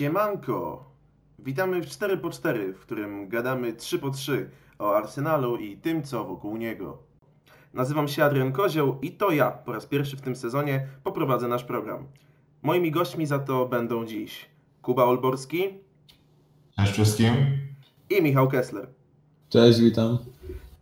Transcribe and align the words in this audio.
Siemanko! 0.00 0.84
Witamy 1.38 1.80
w 1.80 1.86
4 1.86 2.16
po 2.16 2.30
4 2.30 2.72
w 2.72 2.80
którym 2.80 3.28
gadamy 3.28 3.72
3 3.72 3.98
po 3.98 4.10
3 4.10 4.50
o 4.78 4.96
Arsenalu 4.96 5.56
i 5.56 5.76
tym, 5.76 6.02
co 6.02 6.24
wokół 6.24 6.56
niego. 6.56 6.98
Nazywam 7.74 8.08
się 8.08 8.24
Adrian 8.24 8.52
Kozioł 8.52 8.98
i 9.02 9.12
to 9.12 9.30
ja 9.30 9.50
po 9.50 9.72
raz 9.72 9.86
pierwszy 9.86 10.16
w 10.16 10.20
tym 10.20 10.36
sezonie 10.36 10.86
poprowadzę 11.04 11.48
nasz 11.48 11.64
program. 11.64 12.06
Moimi 12.62 12.90
gośćmi 12.90 13.26
za 13.26 13.38
to 13.38 13.66
będą 13.66 14.06
dziś 14.06 14.46
Kuba 14.82 15.04
Olborski 15.04 15.64
Cześć 16.76 16.92
wszystkim. 16.92 17.34
i 18.10 18.22
Michał 18.22 18.48
Kessler. 18.48 18.88
Cześć, 19.48 19.80
witam. 19.80 20.18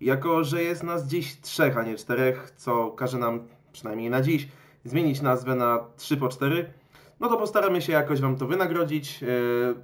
Jako, 0.01 0.45
że 0.45 0.63
jest 0.63 0.83
nas 0.83 1.07
dziś 1.07 1.41
trzech, 1.41 1.77
a 1.77 1.83
nie 1.83 1.97
czterech, 1.97 2.53
co 2.57 2.91
każe 2.91 3.19
nam, 3.19 3.41
przynajmniej 3.73 4.11
na 4.11 4.23
dziś, 4.23 4.49
zmienić 4.85 5.21
nazwę 5.21 5.55
na 5.55 5.85
3 5.97 6.17
po 6.17 6.29
4, 6.29 6.73
no 7.21 7.29
to 7.29 7.37
postaramy 7.37 7.83
się 7.83 7.93
jakoś 7.93 8.21
Wam 8.21 8.37
to 8.37 8.47
wynagrodzić, 8.47 9.23
yy, 9.23 9.29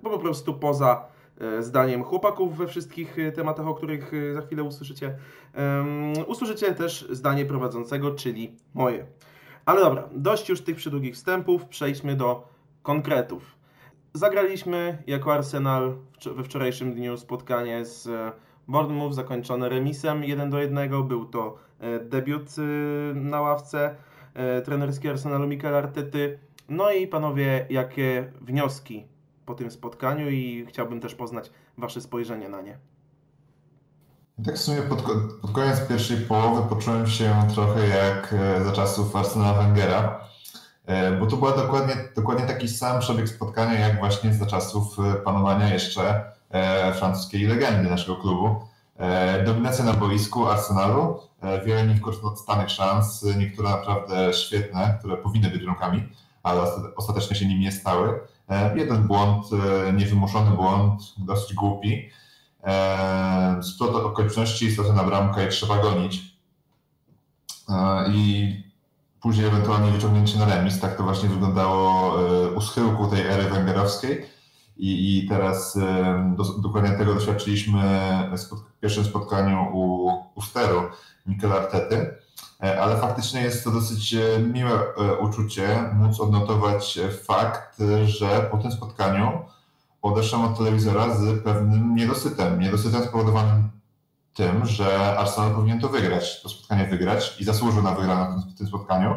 bo 0.03 0.11
po 0.11 0.19
prostu 0.19 0.55
poza 0.55 1.05
yy, 1.41 1.63
zdaniem 1.63 2.05
chłopaków 2.05 2.57
we 2.57 2.67
wszystkich 2.67 3.17
yy, 3.17 3.33
tematach, 3.33 3.67
o 3.67 3.75
których 3.75 4.13
za 4.35 4.41
chwilę 4.41 4.63
usłyszycie, 4.63 5.17
usłyszycie 6.27 6.75
też 6.75 7.09
zdanie 7.11 7.45
prowadzącego, 7.45 8.11
czyli 8.11 8.57
moje. 8.75 9.07
Ale 9.67 9.81
dobra, 9.81 10.09
dość 10.13 10.49
już 10.49 10.61
tych 10.61 10.77
przydługich 10.77 11.15
wstępów, 11.15 11.67
przejdźmy 11.67 12.17
do 12.17 12.49
konkretów. 12.83 13.55
Zagraliśmy 14.15 15.03
jako 15.07 15.35
Arsenal 15.35 15.95
we 16.37 16.45
wczorajszym 16.45 16.95
dniu 16.95 17.17
spotkanie 17.17 17.85
z 17.85 18.07
e, 18.07 18.33
Bournemouth 18.69 19.15
zakończone 19.15 19.69
remisem 19.69 20.25
1 20.25 20.51
do 20.51 20.59
1. 20.59 21.09
Był 21.09 21.25
to 21.25 21.59
e, 21.81 22.01
debiut 22.01 22.49
e, 22.59 23.15
na 23.15 23.41
ławce 23.41 23.95
e, 24.35 24.63
trenerskiej 24.63 25.11
Arsenalu 25.11 25.47
Mikel 25.47 25.75
Artety. 25.75 26.39
No 26.69 26.91
i 26.91 27.07
panowie, 27.07 27.67
jakie 27.71 28.33
wnioski 28.41 29.07
po 29.47 29.55
tym 29.55 29.71
spotkaniu 29.71 30.31
i 30.31 30.67
chciałbym 30.69 31.01
też 31.01 31.15
poznać 31.15 31.51
wasze 31.79 32.01
spojrzenie 32.01 32.49
na 32.49 32.63
nie. 32.63 32.79
Tak 34.45 34.55
w 34.55 34.59
sumie 34.59 34.83
pod, 34.83 35.03
pod 35.43 35.51
koniec 35.51 35.81
pierwszej 35.89 36.17
połowy 36.17 36.69
poczułem 36.69 37.07
się 37.07 37.49
trochę 37.55 37.89
jak 37.89 38.33
e, 38.39 38.65
za 38.65 38.73
czasów 38.73 39.17
Arsenala 39.17 39.63
Wengera, 39.63 40.21
e, 40.87 41.13
bo 41.13 41.27
to 41.27 41.37
był 41.37 41.57
dokładnie, 41.57 41.95
dokładnie 42.17 42.47
taki 42.47 42.69
sam 42.69 43.01
przebieg 43.01 43.29
spotkania 43.29 43.79
jak 43.79 43.99
właśnie 43.99 44.35
za 44.35 44.47
czasów 44.47 44.99
e, 44.99 45.15
panowania 45.15 45.73
jeszcze 45.73 46.35
francuskiej 46.99 47.47
legendy 47.47 47.91
naszego 47.91 48.17
klubu. 48.17 48.61
Dominacja 49.47 49.85
na 49.85 49.93
boisku 49.93 50.47
Arsenalu, 50.47 51.21
wiele 51.67 51.87
niewykorzystanych 51.87 52.71
szans, 52.71 53.27
niektóre 53.39 53.71
naprawdę 53.71 54.33
świetne, 54.33 54.97
które 54.99 55.17
powinny 55.17 55.51
być 55.51 55.65
bramkami, 55.65 56.09
ale 56.45 56.61
osta- 56.63 56.89
ostatecznie 56.97 57.37
się 57.37 57.47
nimi 57.47 57.61
nie 57.65 57.73
stały. 57.73 58.21
E, 58.51 58.79
Jeden 58.79 59.07
błąd, 59.07 59.47
e, 59.89 59.93
niewymuszony 59.93 60.51
błąd, 60.51 61.03
dosyć 61.19 61.55
głupi. 61.55 62.11
Eee, 62.65 63.63
Splot 63.63 63.95
okoliczności, 63.95 64.65
istotna 64.67 65.05
bramka 65.05 65.43
i 65.43 65.49
trzeba 65.49 65.79
gonić. 65.83 66.35
I 68.15 68.57
później 69.21 69.47
ewentualnie 69.47 69.91
wyciągnięcie 69.91 70.39
na 70.39 70.45
remis. 70.47 70.81
Tak 70.81 70.97
to 70.97 71.03
właśnie 71.03 71.29
wyglądało 71.29 72.15
e, 72.21 72.49
u 72.51 72.61
schyłku 72.61 73.07
tej 73.07 73.21
ery 73.27 73.43
węgierowskiej. 73.43 74.27
I, 74.77 75.19
i 75.19 75.29
teraz 75.29 75.79
do, 76.37 76.45
dokładnie 76.45 76.91
tego 76.91 77.15
doświadczyliśmy 77.15 77.83
w 78.77 78.81
pierwszym 78.81 79.05
spotkaniu 79.05 79.69
u, 79.73 80.11
u 80.35 80.43
steru 80.43 80.83
Mikel 81.27 81.53
Artety. 81.53 82.25
E, 82.63 82.83
Ale 82.83 82.97
faktycznie 82.97 83.41
jest 83.41 83.65
to 83.65 83.71
dosyć 83.71 84.15
e, 84.15 84.39
miłe 84.39 84.71
e, 84.73 85.19
uczucie 85.19 85.91
móc 85.95 86.21
odnotować 86.21 86.99
fakt, 87.27 87.79
że 88.05 88.49
po 88.51 88.59
tym 88.59 88.73
spotkaniu 88.73 89.43
odeszłem 90.03 90.43
od 90.43 90.59
telewizora 90.59 91.15
z 91.15 91.45
pewnym 91.45 91.95
niedosytem. 91.95 92.61
Niedosytem 92.61 93.03
spowodowanym 93.03 93.71
tym, 94.35 94.67
że 94.67 95.19
Arsenal 95.19 95.55
powinien 95.55 95.81
to 95.81 95.89
wygrać, 95.89 96.43
to 96.43 96.49
spotkanie 96.49 96.87
wygrać 96.87 97.41
i 97.41 97.45
zasłużył 97.45 97.83
na 97.83 97.95
wygraną 97.95 98.41
w 98.41 98.59
tym, 98.59 98.67
spotkaniu. 98.67 99.15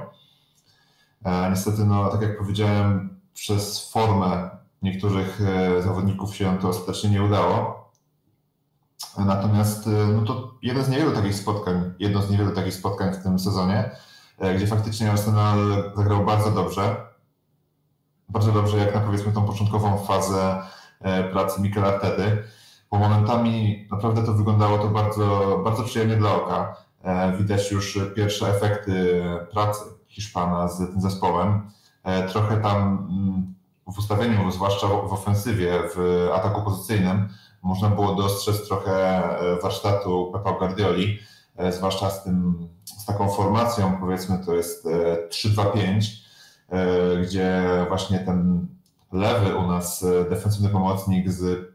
Niestety, 1.49 1.85
no, 1.85 2.09
tak 2.09 2.21
jak 2.21 2.37
powiedziałem, 2.37 3.19
przez 3.33 3.91
formę 3.91 4.49
niektórych 4.81 5.41
e, 5.41 5.81
zawodników 5.81 6.35
się 6.35 6.57
to 6.61 6.69
ostatecznie 6.69 7.09
nie 7.09 7.23
udało. 7.23 7.87
Natomiast 9.17 9.87
e, 9.87 9.89
no 9.89 10.21
to 10.21 10.53
jeden 10.61 10.83
z 10.83 10.89
niewielu 10.89 11.11
takich 11.11 11.35
spotkań, 11.35 11.93
jedno 11.99 12.21
z 12.21 12.31
niewielu 12.31 12.51
takich 12.51 12.73
spotkań 12.73 13.13
w 13.13 13.23
tym 13.23 13.39
sezonie, 13.39 13.91
e, 14.39 14.55
gdzie 14.55 14.67
faktycznie 14.67 15.11
Arsenal 15.11 15.57
zagrał 15.95 16.25
bardzo 16.25 16.51
dobrze. 16.51 17.07
Bardzo 18.29 18.51
dobrze, 18.51 18.77
jak 18.77 18.95
na 18.95 19.01
powiedzmy 19.01 19.33
tą 19.33 19.45
początkową 19.45 19.97
fazę 19.97 20.61
pracy 21.31 21.61
Mikel 21.61 21.85
Artety, 21.85 22.43
bo 22.91 22.97
momentami 22.97 23.87
naprawdę 23.91 24.23
to 24.23 24.33
wyglądało 24.33 24.77
to 24.77 24.87
bardzo, 24.87 25.59
bardzo 25.63 25.83
przyjemnie 25.83 26.15
dla 26.15 26.35
oka. 26.35 26.75
Widać 27.37 27.71
już 27.71 27.99
pierwsze 28.15 28.55
efekty 28.55 29.23
pracy 29.51 29.85
Hiszpana 30.07 30.67
z 30.67 30.77
tym 30.77 31.01
zespołem. 31.01 31.71
Trochę 32.31 32.57
tam 32.57 33.07
mm, 33.09 33.55
w 33.87 33.99
ustawieniu, 33.99 34.51
zwłaszcza 34.51 34.87
w 34.87 35.13
ofensywie, 35.13 35.79
w 35.95 36.27
ataku 36.33 36.61
pozycyjnym, 36.61 37.29
można 37.61 37.89
było 37.89 38.15
dostrzec 38.15 38.67
trochę 38.67 39.23
e, 39.39 39.61
warsztatu 39.61 40.31
Pepa 40.33 40.51
Guardioli, 40.51 41.19
e, 41.57 41.71
zwłaszcza 41.71 42.09
z, 42.09 42.23
tym, 42.23 42.67
z 42.85 43.05
taką 43.05 43.29
formacją, 43.29 43.97
powiedzmy, 43.99 44.39
to 44.45 44.53
jest 44.53 44.85
e, 44.85 45.27
3-2-5, 45.27 46.01
e, 46.69 47.17
gdzie 47.17 47.61
właśnie 47.87 48.19
ten 48.19 48.67
lewy 49.11 49.55
u 49.55 49.67
nas 49.67 50.05
defensywny 50.29 50.69
pomocnik 50.69 51.29
z 51.29 51.71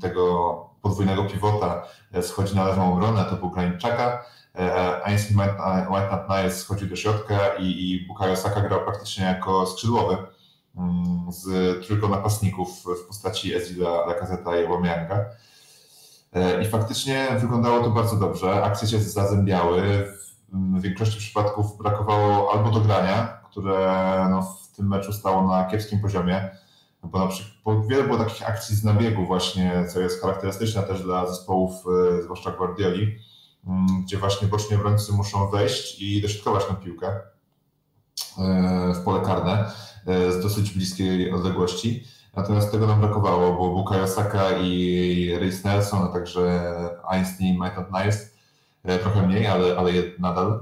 tego 0.00 0.54
podwójnego 0.82 1.24
pivota 1.24 1.82
schodzi 2.22 2.56
na 2.56 2.64
lewą 2.64 2.92
obronę, 2.92 3.24
to 3.24 3.36
był 3.36 3.50
Granicaka, 3.50 4.24
e, 4.58 5.04
Ainsley 5.04 5.36
White-Niles 5.88 6.50
schodził 6.50 6.88
do 6.88 6.96
środka 6.96 7.54
i, 7.58 7.64
i 7.64 8.06
Bukayo 8.06 8.36
Saka 8.36 8.60
grał 8.60 8.84
praktycznie 8.84 9.24
jako 9.24 9.66
skrzydłowy 9.66 10.16
z 11.28 11.86
trójką 11.86 12.08
napastników 12.08 12.84
w 13.02 13.06
postaci 13.06 13.54
Ezila, 13.54 14.06
Lacazeta 14.06 14.60
i 14.60 14.64
Łamianga. 14.64 15.24
I 16.62 16.66
faktycznie 16.66 17.28
wyglądało 17.40 17.84
to 17.84 17.90
bardzo 17.90 18.16
dobrze. 18.16 18.64
Akcje 18.64 18.88
się 18.88 19.00
zazębiały. 19.00 19.82
W 20.52 20.80
większości 20.80 21.18
przypadków 21.18 21.78
brakowało 21.78 22.52
albo 22.52 22.70
dogrania, 22.70 23.40
które 23.50 24.26
no, 24.30 24.42
w 24.42 24.76
tym 24.76 24.88
meczu 24.88 25.12
stało 25.12 25.48
na 25.48 25.64
kiepskim 25.64 26.00
poziomie, 26.00 26.50
bo 27.02 27.18
na 27.18 27.26
przykład 27.26 27.86
wiele 27.86 28.04
było 28.04 28.18
takich 28.18 28.48
akcji 28.48 28.76
z 28.76 28.84
nabiegu 28.84 29.26
właśnie, 29.26 29.84
co 29.92 30.00
jest 30.00 30.20
charakterystyczne 30.20 30.82
też 30.82 31.02
dla 31.02 31.26
zespołów, 31.26 31.72
e, 32.18 32.22
zwłaszcza 32.22 32.50
Guardioli, 32.50 33.16
m, 33.66 33.86
gdzie 34.04 34.18
właśnie 34.18 34.48
boczni 34.48 34.76
obrońcy 34.76 35.12
muszą 35.12 35.50
wejść 35.50 36.02
i 36.02 36.22
dośrodkować 36.22 36.64
tę 36.64 36.74
piłkę 36.74 37.06
e, 37.06 37.20
w 38.94 39.04
pole 39.04 39.20
karne 39.20 39.70
e, 40.06 40.32
z 40.32 40.42
dosyć 40.42 40.70
bliskiej 40.70 41.32
odległości. 41.32 42.04
Natomiast 42.36 42.72
tego 42.72 42.86
nam 42.86 43.00
brakowało, 43.00 43.52
bo 43.52 43.74
Bukayo 43.74 44.08
Saka 44.08 44.50
i 44.62 45.34
Reis 45.40 45.64
Nelson, 45.64 46.02
a 46.02 46.08
także 46.08 46.72
Einstein 47.08 47.54
i 47.54 47.58
Maitland 47.58 47.88
Niles 47.92 48.34
trochę 49.02 49.26
mniej, 49.26 49.46
ale, 49.46 49.78
ale 49.78 49.92
nadal. 50.18 50.60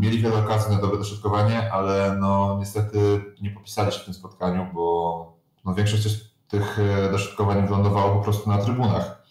Mieli 0.00 0.18
wiele 0.18 0.38
okazji 0.38 0.74
na 0.74 0.80
dobre 0.80 0.98
dośrodkowanie, 0.98 1.72
ale 1.72 2.16
no 2.20 2.56
niestety 2.58 3.24
nie 3.40 3.50
popisali 3.50 3.92
się 3.92 3.98
w 3.98 4.04
tym 4.04 4.14
spotkaniu, 4.14 4.66
bo 4.74 5.36
no 5.64 5.74
większość 5.74 6.32
tych 6.48 6.78
e, 6.78 7.10
dośrodkowań 7.10 7.66
wylądowało 7.66 8.16
po 8.18 8.24
prostu 8.24 8.50
na 8.50 8.58
trybunach. 8.58 9.21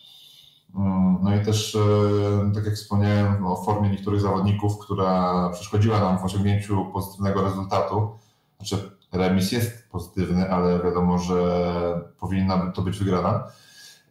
No 1.22 1.36
i 1.36 1.46
też, 1.46 1.76
e, 1.76 2.52
tak 2.56 2.66
jak 2.66 2.76
wspomniałem, 2.76 3.46
o 3.48 3.56
formie 3.56 3.90
niektórych 3.90 4.22
zawodników, 4.22 4.78
która 4.80 5.50
przeszkodziła 5.50 6.00
nam 6.00 6.20
w 6.20 6.24
osiągnięciu 6.24 6.86
pozytywnego 6.86 7.42
rezultatu. 7.42 8.10
Znaczy, 8.58 8.92
remis 9.12 9.52
jest 9.52 9.90
pozytywny, 9.90 10.52
ale 10.52 10.80
wiadomo, 10.84 11.18
że 11.20 12.02
powinna 12.20 12.72
to 12.72 12.82
być 12.82 13.00
wygrana. 13.00 13.44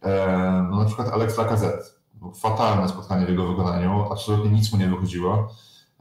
E, 0.03 0.67
No 0.71 0.77
na 0.77 0.85
przykład 0.85 1.07
Alex 1.07 1.37
Lacazette. 1.37 1.83
Fatalne 2.35 2.89
spotkanie 2.89 3.25
w 3.25 3.29
jego 3.29 3.47
wykonaniu, 3.47 4.05
absolutnie 4.11 4.51
nic 4.51 4.71
mu 4.73 4.79
nie 4.79 4.87
wychodziło. 4.87 5.47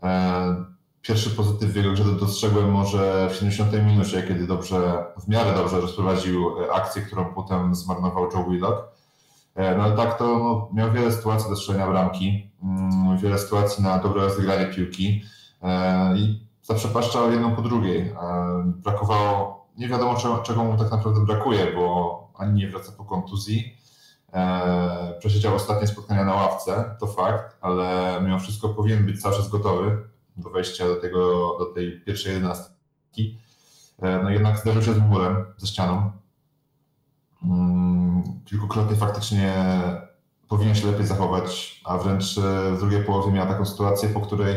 E, 0.02 0.64
Pierwszy 1.02 1.30
pozytyw 1.30 1.70
w 1.70 1.76
jego 1.76 1.92
grze 1.92 2.04
dostrzegłem 2.04 2.70
może 2.70 3.28
w 3.30 3.34
70 3.34 3.72
minucie, 3.86 4.22
kiedy 4.22 4.46
dobrze, 4.46 5.04
w 5.16 5.28
miarę 5.28 5.54
dobrze 5.54 5.80
rozprowadził 5.80 6.50
akcję, 6.72 7.02
którą 7.02 7.24
potem 7.24 7.74
zmarnował 7.74 8.24
Joe 8.24 8.50
Willock. 8.50 8.99
E, 9.60 9.76
No 9.76 9.82
ale 9.82 9.96
tak 9.96 10.18
to 10.18 10.38
no, 10.38 10.68
miał 10.72 10.92
wiele 10.92 11.12
sytuacji 11.12 11.50
do 11.50 11.56
strzelenia 11.56 11.86
bramki, 11.86 12.50
mm, 12.62 13.18
wiele 13.18 13.38
sytuacji 13.38 13.84
na 13.84 13.98
dobre 13.98 14.22
rozegranie 14.22 14.66
piłki 14.66 15.22
e, 15.62 16.16
i 16.16 16.46
zaprzepaszczał 16.62 17.32
jedną 17.32 17.56
po 17.56 17.62
drugiej. 17.62 18.00
E, 18.00 18.14
Brakowało, 18.66 19.66
nie 19.76 19.88
wiadomo 19.88 20.16
czego, 20.42 20.64
mu 20.64 20.78
tak 20.78 20.90
naprawdę 20.90 21.24
brakuje, 21.24 21.72
bo 21.74 22.32
ani 22.38 22.52
nie 22.52 22.68
wraca 22.68 22.92
po 22.92 23.04
kontuzji, 23.04 23.76
przesiedział 25.18 25.54
ostatnie 25.54 25.86
spotkania 25.86 26.24
na 26.24 26.34
ławce, 26.34 26.96
to 27.00 27.06
fakt, 27.06 27.56
ale 27.60 28.18
mimo 28.22 28.38
wszystko 28.38 28.68
powinien 28.68 29.06
być 29.06 29.22
cały 29.22 29.36
czas 29.36 29.48
gotowy 29.48 29.98
do 30.36 30.50
wejścia 30.50 30.84
do, 30.88 30.96
tego, 30.96 31.18
do 31.58 31.66
tej 31.66 32.00
pierwszej 32.00 32.34
jedenastki. 32.34 33.38
No 34.22 34.30
jednak 34.30 34.58
zderzył 34.58 34.82
się 34.82 34.94
z 34.94 34.98
murem, 34.98 35.44
ze 35.56 35.66
ścianą. 35.66 36.10
Kilkukrotnie 38.44 38.96
faktycznie 38.96 39.54
powinien 40.48 40.74
się 40.74 40.86
lepiej 40.86 41.06
zachować, 41.06 41.80
a 41.84 41.98
wręcz 41.98 42.40
w 42.72 42.78
drugiej 42.78 43.04
połowie 43.04 43.32
miała 43.32 43.46
taką 43.46 43.66
sytuację, 43.66 44.08
po 44.08 44.20
której 44.20 44.56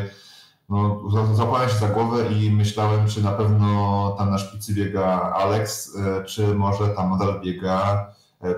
no, 0.69 1.01
złapałem 1.33 1.69
się 1.69 1.75
za 1.75 1.87
głowę 1.87 2.27
i 2.31 2.51
myślałem, 2.51 3.07
czy 3.07 3.23
na 3.23 3.31
pewno 3.31 4.15
tam 4.17 4.29
na 4.29 4.37
szpicy 4.37 4.73
biega 4.73 5.33
Alex, 5.35 5.97
czy 6.25 6.55
może 6.55 6.89
tam 6.89 7.09
nadal 7.09 7.41
biega 7.41 8.07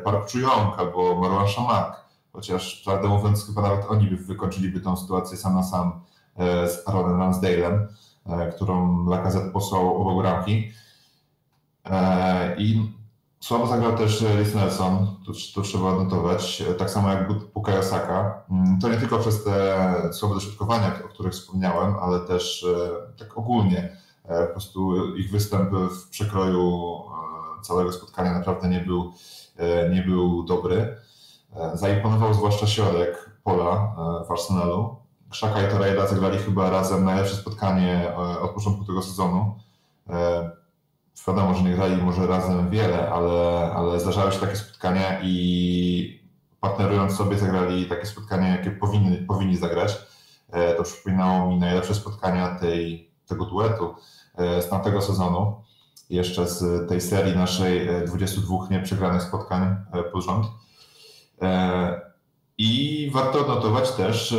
Park 0.04 0.30
Chuyong 0.32 0.80
albo 0.80 1.22
Marwan 1.22 1.48
Shamak. 1.48 2.06
Chociaż 2.34 2.82
prawdę 2.86 3.08
mówiąc, 3.08 3.46
chyba 3.46 3.62
nawet 3.62 3.86
oni 3.90 4.08
by 4.08 4.18
wykończyliby 4.18 4.80
tą 4.80 4.98
sytuację 4.98 5.38
sam 5.38 5.56
na 5.56 5.64
sam 5.64 6.02
z 6.38 6.88
Aaronem 6.88 7.20
Ramsdale'em. 7.20 7.88
E, 8.30 8.52
którą 8.52 9.06
Lacazette 9.10 9.52
posłał 9.52 10.02
obok 10.02 10.24
bramki. 10.24 10.72
E, 11.86 12.56
I 12.58 12.92
słabo 13.46 13.68
zagrał 13.68 13.98
też 13.98 14.22
Rhys 14.22 14.56
Nelson, 14.56 15.08
to, 15.26 15.32
to, 15.56 15.62
trzeba 15.62 15.86
odnotować, 15.86 16.64
tak 16.78 16.90
samo 16.90 17.10
jak 17.10 17.34
Bukayo 17.54 17.84
Saka. 17.84 18.44
Mm, 18.52 18.80
to 18.80 18.90
nie 18.90 18.98
tylko 18.98 19.20
przez 19.20 19.44
te 19.44 20.14
słabe 20.14 20.36
dośrodkowania, 20.36 20.92
o 21.06 21.08
których 21.08 21.34
wspomniałem, 21.34 21.96
ale 22.02 22.20
też 22.20 22.64
e, 22.64 23.18
tak 23.20 23.38
ogólnie 23.38 23.98
po 24.24 24.48
prostu 24.48 24.96
ich 25.16 25.32
występ 25.32 25.72
w 25.72 26.10
przekroju 26.10 27.02
całego 27.62 27.92
spotkania 27.92 28.34
naprawdę 28.34 28.70
nie 28.70 28.80
był, 28.80 29.14
nie 29.92 30.02
był 30.02 30.44
dobry. 30.44 30.98
Zaimponował 31.74 32.34
zwłaszcza 32.34 32.68
środek 32.68 33.32
pola 33.44 33.96
w 34.28 34.32
Arsenalu. 34.32 34.96
Krzaka 35.30 35.68
i 35.68 35.72
Torreira 35.72 36.08
zagrali 36.08 36.38
chyba 36.38 36.70
razem 36.70 37.06
najlepsze 37.06 37.36
spotkanie 37.36 38.10
e, 38.10 38.40
od 38.40 38.52
początku 38.52 38.86
tego 38.86 39.02
sezonu. 39.02 39.56
E, 41.16 41.32
wiadomo, 41.32 41.56
że 41.56 41.64
nie 41.64 41.74
grali 41.74 41.98
może 41.98 42.28
razem 42.28 42.70
wiele, 42.70 43.10
ale, 43.10 43.72
ale 43.76 44.00
zdarzały 44.00 44.32
się 44.32 44.40
takie 44.40 44.56
spotkania 44.56 45.22
i 45.24 46.26
partnerując 46.60 47.16
sobie 47.16 47.38
zagrali 47.38 47.86
takie 47.86 48.06
spotkania, 48.06 48.48
jakie 48.48 48.72
powinni, 48.72 49.18
powinni 49.18 49.58
zagrać. 49.58 49.98
E, 50.52 50.74
to 50.74 50.84
przypominało 50.84 51.50
mi 51.50 51.58
najlepsze 51.58 51.96
spotkania 51.96 52.56
tej, 52.56 53.12
tego 53.28 53.46
duetu 53.46 53.96
z 54.38 54.70
tamtego 54.70 55.02
sezonu, 55.02 55.64
jeszcze 56.10 56.48
z 56.48 56.90
tej 56.90 57.02
serii 57.02 57.36
naszej 57.36 57.90
22 58.08 58.56
nieprzegranych 58.72 59.22
spotkań 59.22 59.76
pod 60.14 60.24
rząd. 60.24 60.48
I 62.58 63.12
warto 63.14 63.40
odnotować 63.40 63.92
też 63.92 64.32
e, 64.32 64.38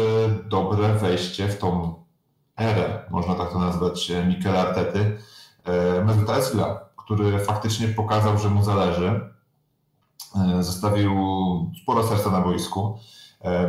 dobre 0.49 0.95
wejście 0.95 1.49
w 1.49 1.59
tą 1.59 1.95
erę, 2.57 3.05
można 3.11 3.35
tak 3.35 3.53
to 3.53 3.59
nazwać, 3.59 4.11
e, 4.11 4.27
Mikela 4.27 4.69
Artety, 4.69 5.19
e, 5.67 6.37
Özila, 6.39 6.79
który 6.97 7.39
faktycznie 7.39 7.89
pokazał, 7.89 8.39
że 8.39 8.49
mu 8.49 8.63
zależy. 8.63 9.21
Zostawił 10.61 11.13
sporo 11.83 12.03
serca 12.03 12.31
na 12.31 12.41
boisku. 12.41 12.99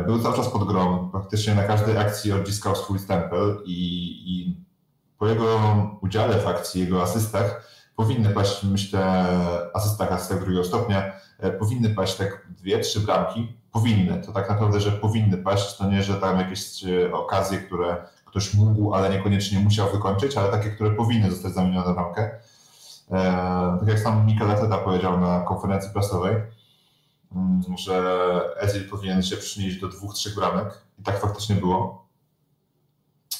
Był 0.06 0.22
cały 0.22 0.36
czas 0.36 0.48
pod 0.48 0.64
grą, 0.64 1.08
praktycznie 1.12 1.54
na 1.54 1.62
każdej 1.62 1.98
akcji 1.98 2.32
odciskał 2.32 2.76
swój 2.76 2.98
stempel 2.98 3.62
i, 3.64 4.10
i 4.26 4.56
po 5.18 5.26
jego 5.26 5.60
udziale 6.02 6.38
w 6.38 6.46
akcji, 6.46 6.80
jego 6.80 7.02
asystach 7.02 7.68
powinny 7.98 8.30
paść, 8.30 8.62
myślę, 8.62 9.26
asystach, 9.74 10.12
asystach 10.12 10.40
drugiego 10.40 10.64
stopnia, 10.64 11.12
powinny 11.58 11.90
paść 11.90 12.16
tak 12.16 12.46
dwie, 12.48 12.78
trzy 12.78 13.00
bramki, 13.00 13.52
powinny. 13.72 14.22
To 14.26 14.32
tak 14.32 14.48
naprawdę, 14.48 14.80
że 14.80 14.92
powinny 14.92 15.38
paść, 15.38 15.76
to 15.76 15.90
nie, 15.90 16.02
że 16.02 16.14
tam 16.14 16.38
jakieś 16.38 16.84
e, 16.84 17.12
okazje, 17.12 17.58
które 17.58 18.06
ktoś 18.38 18.54
mógł, 18.54 18.94
ale 18.94 19.10
niekoniecznie 19.10 19.58
musiał 19.58 19.92
wykończyć, 19.92 20.36
ale 20.36 20.50
takie, 20.50 20.70
które 20.70 20.90
powinny 20.90 21.30
zostać 21.30 21.52
zamienione 21.52 21.86
na 21.86 21.94
bramkę. 21.94 22.30
E, 23.10 23.76
tak 23.80 23.88
jak 23.88 23.98
sam 23.98 24.26
Mikel 24.26 24.50
Arteta 24.50 24.78
powiedział 24.78 25.20
na 25.20 25.40
konferencji 25.40 25.90
prasowej, 25.92 26.36
mm, 27.36 27.62
że 27.78 28.24
Ezil 28.60 28.88
powinien 28.88 29.22
się 29.22 29.36
przynieść 29.36 29.80
do 29.80 29.88
dwóch, 29.88 30.14
trzech 30.14 30.34
bramek 30.34 30.82
i 30.98 31.02
tak 31.02 31.20
faktycznie 31.20 31.56
było. 31.56 32.08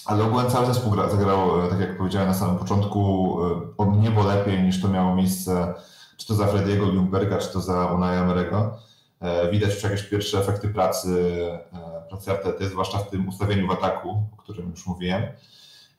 Ale 0.04 0.24
ogółem 0.24 0.50
cały 0.50 0.66
zespół 0.66 0.96
zagrał, 0.96 1.66
e, 1.66 1.68
tak 1.68 1.80
jak 1.80 1.98
powiedziałem 1.98 2.28
na 2.28 2.34
samym 2.34 2.58
początku, 2.58 3.36
o 3.78 3.84
niebo 3.84 4.22
lepiej 4.22 4.62
niż 4.62 4.82
to 4.82 4.88
miało 4.88 5.14
miejsce 5.14 5.74
czy 6.16 6.26
to 6.26 6.34
za 6.34 6.46
Frediego 6.46 6.86
Ljungberga, 6.86 7.38
czy 7.38 7.52
to 7.52 7.60
za 7.60 7.86
Unai 7.86 8.16
Emery'ego. 8.16 8.70
E, 9.20 9.50
widać 9.50 9.74
już 9.74 9.82
jakieś 9.82 10.02
pierwsze 10.02 10.38
efekty 10.38 10.68
pracy, 10.68 11.38
e, 11.72 12.08
pracy 12.08 12.30
Artety, 12.30 12.68
zwłaszcza 12.68 12.98
w 12.98 13.10
tym 13.10 13.28
ustawieniu 13.28 13.66
w 13.66 13.70
ataku, 13.70 14.10
o 14.32 14.36
którym 14.36 14.70
już 14.70 14.86
mówiłem. 14.86 15.22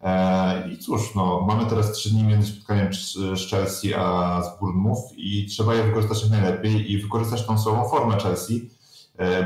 E, 0.02 0.70
I 0.72 0.78
cóż, 0.78 1.16
no, 1.16 1.42
mamy 1.42 1.66
teraz 1.66 1.92
trzy 1.92 2.10
dni 2.10 2.24
między 2.24 2.52
spotkaniem 2.52 2.94
z 2.94 3.50
Chelsea 3.50 3.94
a 3.94 4.42
z 4.42 4.60
Bournemouth 4.60 5.14
i 5.18 5.46
trzeba 5.46 5.76
je 5.76 5.84
wykorzystać 5.84 6.22
jak 6.22 6.32
najlepiej 6.32 6.92
i 6.92 7.02
wykorzystać 7.02 7.46
tą 7.46 7.60
słabą 7.60 7.90
formę 7.90 8.18
Chelsea, 8.18 8.70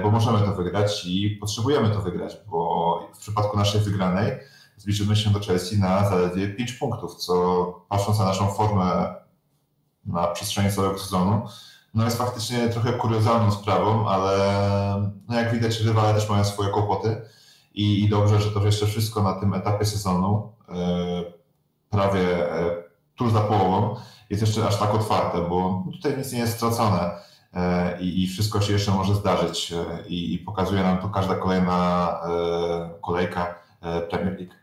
bo 0.03 0.11
możemy 0.11 0.39
to 0.39 0.55
wygrać 0.55 1.05
i 1.05 1.29
potrzebujemy 1.29 1.89
to 1.89 2.01
wygrać, 2.01 2.37
bo 2.47 2.99
w 3.15 3.17
przypadku 3.17 3.57
naszej 3.57 3.81
wygranej 3.81 4.31
zbliżymy 4.77 5.15
się 5.15 5.29
do 5.29 5.39
Chelsea 5.39 5.79
na 5.79 6.09
zaledwie 6.09 6.47
5 6.47 6.73
punktów, 6.73 7.15
co 7.15 7.65
patrząc 7.89 8.19
na 8.19 8.25
naszą 8.25 8.47
formę 8.47 9.15
na 10.05 10.27
przestrzeni 10.27 10.71
całego 10.71 10.99
sezonu, 10.99 11.47
no 11.93 12.05
jest 12.05 12.17
faktycznie 12.17 12.69
trochę 12.69 12.93
kuriozalną 12.93 13.51
sprawą, 13.51 14.09
ale 14.09 14.37
no 15.29 15.35
jak 15.35 15.53
widać 15.53 15.79
rywale 15.79 16.13
też 16.13 16.29
mają 16.29 16.43
swoje 16.43 16.69
kłopoty 16.69 17.21
i, 17.73 18.03
i 18.03 18.09
dobrze, 18.09 18.41
że 18.41 18.51
to 18.51 18.65
jeszcze 18.65 18.85
wszystko 18.85 19.23
na 19.23 19.33
tym 19.33 19.53
etapie 19.53 19.85
sezonu, 19.85 20.53
e, 20.69 20.75
prawie 21.89 22.51
e, 22.51 22.83
tuż 23.15 23.31
za 23.31 23.41
połową, 23.41 23.95
jest 24.29 24.41
jeszcze 24.41 24.67
aż 24.67 24.79
tak 24.79 24.95
otwarte, 24.95 25.41
bo 25.49 25.83
tutaj 25.91 26.17
nic 26.17 26.31
nie 26.31 26.39
jest 26.39 26.53
stracone 26.53 27.11
e, 27.53 28.01
i, 28.01 28.23
i 28.23 28.27
wszystko 28.27 28.61
się 28.61 28.73
jeszcze 28.73 28.91
może 28.91 29.15
zdarzyć 29.15 29.73
i, 30.07 30.33
i 30.33 30.39
pokazuje 30.39 30.83
nam 30.83 30.97
to 30.97 31.09
każda 31.09 31.35
kolejna 31.35 32.19
kolejka 33.01 33.55
Premier 34.09 34.39
League. 34.39 34.62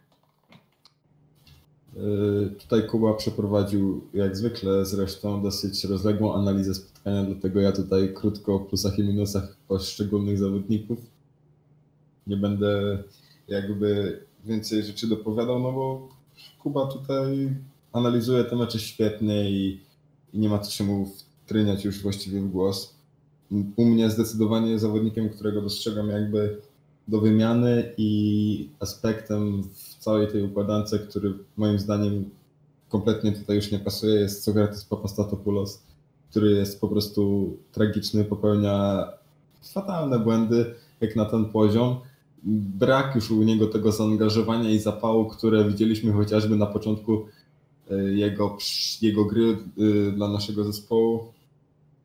Y, 1.97 2.51
tutaj 2.51 2.87
Kuba 2.87 3.15
przeprowadził, 3.15 4.05
jak 4.15 4.37
zwykle 4.37 4.87
zresztą, 4.87 5.43
dosyć 5.43 5.85
rozległą 5.85 6.35
analizę 6.35 6.75
spotkania, 6.75 7.25
dlatego 7.25 7.61
ja 7.61 7.73
tutaj 7.73 8.15
krótko 8.15 8.55
o 8.55 8.61
plusach 8.61 8.99
i 8.99 9.03
minusach 9.03 9.57
poszczególnych 9.69 10.39
zawodników. 10.39 10.99
Nie 12.27 12.37
będę 12.37 13.03
jakby 13.49 14.21
więcej 14.45 14.83
rzeczy 14.83 15.07
dopowiadał, 15.07 15.61
no 15.61 15.73
bo 15.73 16.09
Kuba 16.59 16.87
tutaj 16.87 17.57
analizuje 17.93 18.45
te 18.45 18.57
mecze 18.57 18.79
świetnie 18.79 19.51
i, 19.51 19.81
i 20.33 20.39
nie 20.39 20.49
ma 20.49 20.59
co 20.59 20.71
się 20.71 20.85
mu 20.85 21.07
wtryniać 21.45 21.85
już 21.85 22.03
właściwie 22.03 22.41
w 22.41 22.51
głos. 22.51 22.95
U 23.77 23.85
mnie 23.85 24.11
zdecydowanie 24.11 24.79
zawodnikiem, 24.79 25.31
którego 25.31 25.63
dostrzegam 25.63 26.09
jakby 26.09 26.61
do 27.09 27.20
wymiany 27.20 27.94
i 27.97 28.69
aspektem 28.81 29.63
w 29.63 29.90
całej 30.01 30.29
tej 30.29 30.43
układance, 30.43 30.95
który 31.09 31.35
moim 31.57 31.79
zdaniem 31.79 32.31
kompletnie 32.89 33.33
tutaj 33.33 33.57
już 33.57 33.71
nie 33.71 33.79
pasuje, 33.79 34.15
jest 34.15 34.45
Sokrates 34.45 34.85
Papastatopoulos, 34.85 35.83
który 36.31 36.51
jest 36.51 36.81
po 36.81 36.89
prostu 36.89 37.57
tragiczny, 37.73 38.25
popełnia 38.25 39.05
fatalne 39.63 40.19
błędy 40.19 40.75
jak 41.01 41.17
na 41.17 41.25
ten 41.25 41.45
poziom. 41.45 41.97
Brak 42.79 43.15
już 43.15 43.31
u 43.31 43.43
niego 43.43 43.67
tego 43.67 43.93
zaangażowania 43.93 44.71
i 44.71 44.79
zapału, 44.79 45.27
które 45.27 45.65
widzieliśmy 45.69 46.13
chociażby 46.13 46.57
na 46.57 46.67
początku 46.67 47.27
e, 47.91 47.95
jego, 47.97 48.59
jego 49.03 49.25
gry 49.25 49.57
e, 50.09 50.13
dla 50.13 50.29
naszego 50.29 50.65
zespołu. 50.65 51.33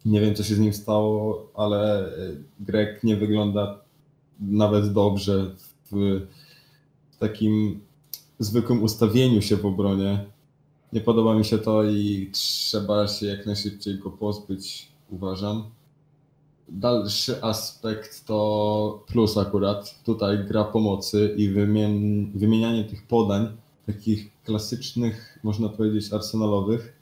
Nie 0.05 0.21
wiem, 0.21 0.35
co 0.35 0.43
się 0.43 0.55
z 0.55 0.59
nim 0.59 0.73
stało, 0.73 1.49
ale 1.55 2.07
e, 2.07 2.11
Grek 2.59 3.03
nie 3.03 3.15
wygląda 3.15 3.79
nawet 4.39 4.93
dobrze 4.93 5.55
w 5.91 6.21
takim 7.19 7.79
zwykłym 8.39 8.83
ustawieniu 8.83 9.41
się 9.41 9.57
w 9.57 9.65
obronie. 9.65 10.25
Nie 10.93 11.01
podoba 11.01 11.35
mi 11.35 11.45
się 11.45 11.57
to 11.57 11.83
i 11.83 12.29
trzeba 12.31 13.07
się 13.07 13.25
jak 13.25 13.45
najszybciej 13.45 13.99
go 13.99 14.11
pozbyć, 14.11 14.87
uważam. 15.09 15.63
Dalszy 16.69 17.43
aspekt 17.43 18.25
to 18.25 19.03
plus 19.07 19.37
akurat. 19.37 20.03
Tutaj 20.03 20.45
gra 20.45 20.63
pomocy 20.63 21.33
i 21.37 21.49
wymien 21.49 22.31
wymienianie 22.35 22.83
tych 22.83 23.07
podań, 23.07 23.47
takich 23.85 24.31
klasycznych, 24.43 25.39
można 25.43 25.69
powiedzieć, 25.69 26.13
arsenalowych. 26.13 26.95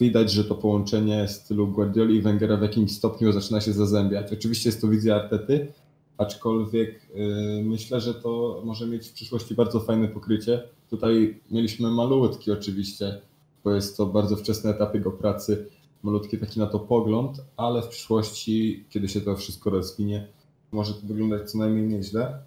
Widać, 0.00 0.32
że 0.32 0.44
to 0.44 0.54
połączenie 0.54 1.28
stylu 1.28 1.68
Guardioli 1.68 2.16
i 2.16 2.22
Wengera 2.22 2.56
w 2.56 2.62
jakimś 2.62 2.92
stopniu 2.92 3.32
zaczyna 3.32 3.60
się 3.60 3.72
zazębiać. 3.72 4.32
Oczywiście 4.32 4.68
jest 4.68 4.80
to 4.80 4.88
wizja 4.88 5.16
Artety, 5.16 5.72
aczkolwiek 6.20 7.06
yy, 7.14 7.62
myślę, 7.64 8.00
że 8.00 8.14
to 8.14 8.62
może 8.64 8.86
mieć 8.86 9.08
w 9.08 9.12
przyszłości 9.12 9.54
bardzo 9.54 9.80
fajne 9.80 10.08
pokrycie. 10.08 10.62
Tutaj 10.90 11.40
mieliśmy 11.50 11.90
malutki 11.90 12.50
oczywiście, 12.50 13.20
bo 13.64 13.74
jest 13.74 13.96
to 13.96 14.06
bardzo 14.06 14.36
wczesny 14.36 14.70
etap 14.70 14.94
jego 14.94 15.10
pracy, 15.10 15.66
malutki 16.02 16.38
taki 16.38 16.60
na 16.60 16.66
to 16.66 16.78
pogląd, 16.78 17.44
ale 17.56 17.82
w 17.82 17.88
przyszłości, 17.88 18.84
kiedy 18.90 19.08
się 19.08 19.20
to 19.20 19.36
wszystko 19.36 19.70
rozwinie, 19.70 20.26
może 20.72 20.94
to 20.94 21.06
wyglądać 21.06 21.50
co 21.50 21.58
najmniej 21.58 21.88
nieźle. 21.88 22.38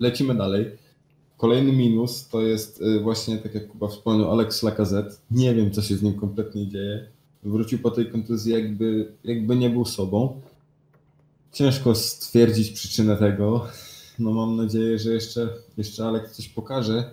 Lecimy 0.00 0.34
dalej. 0.34 0.70
Kolejny 1.36 1.72
minus 1.72 2.28
to 2.28 2.40
jest 2.40 2.82
y, 2.82 3.00
właśnie, 3.00 3.38
tak 3.38 3.54
jak 3.54 3.68
Kuba 3.68 3.88
wspomniał, 3.88 4.32
Alex 4.32 4.62
Lacazette. 4.62 5.16
Nie 5.30 5.54
wiem, 5.54 5.70
co 5.70 5.82
się 5.82 5.96
z 5.96 6.02
nim 6.02 6.14
kompletnie 6.14 6.68
dzieje. 6.68 7.06
wrócił 7.42 7.78
po 7.78 7.90
tej 7.90 8.06
kontuzji 8.06 8.52
jakby, 8.52 9.12
jakby 9.24 9.56
nie 9.56 9.70
był 9.70 9.84
sobą. 9.84 10.40
Ciężko 11.52 11.94
stwierdzić 11.94 12.70
przyczynę 12.70 13.16
tego. 13.16 13.66
No 14.18 14.32
mam 14.32 14.56
nadzieję, 14.56 14.98
że 14.98 15.10
jeszcze, 15.10 15.48
jeszcze 15.76 16.04
Alek 16.04 16.30
coś 16.30 16.48
pokaże, 16.48 17.10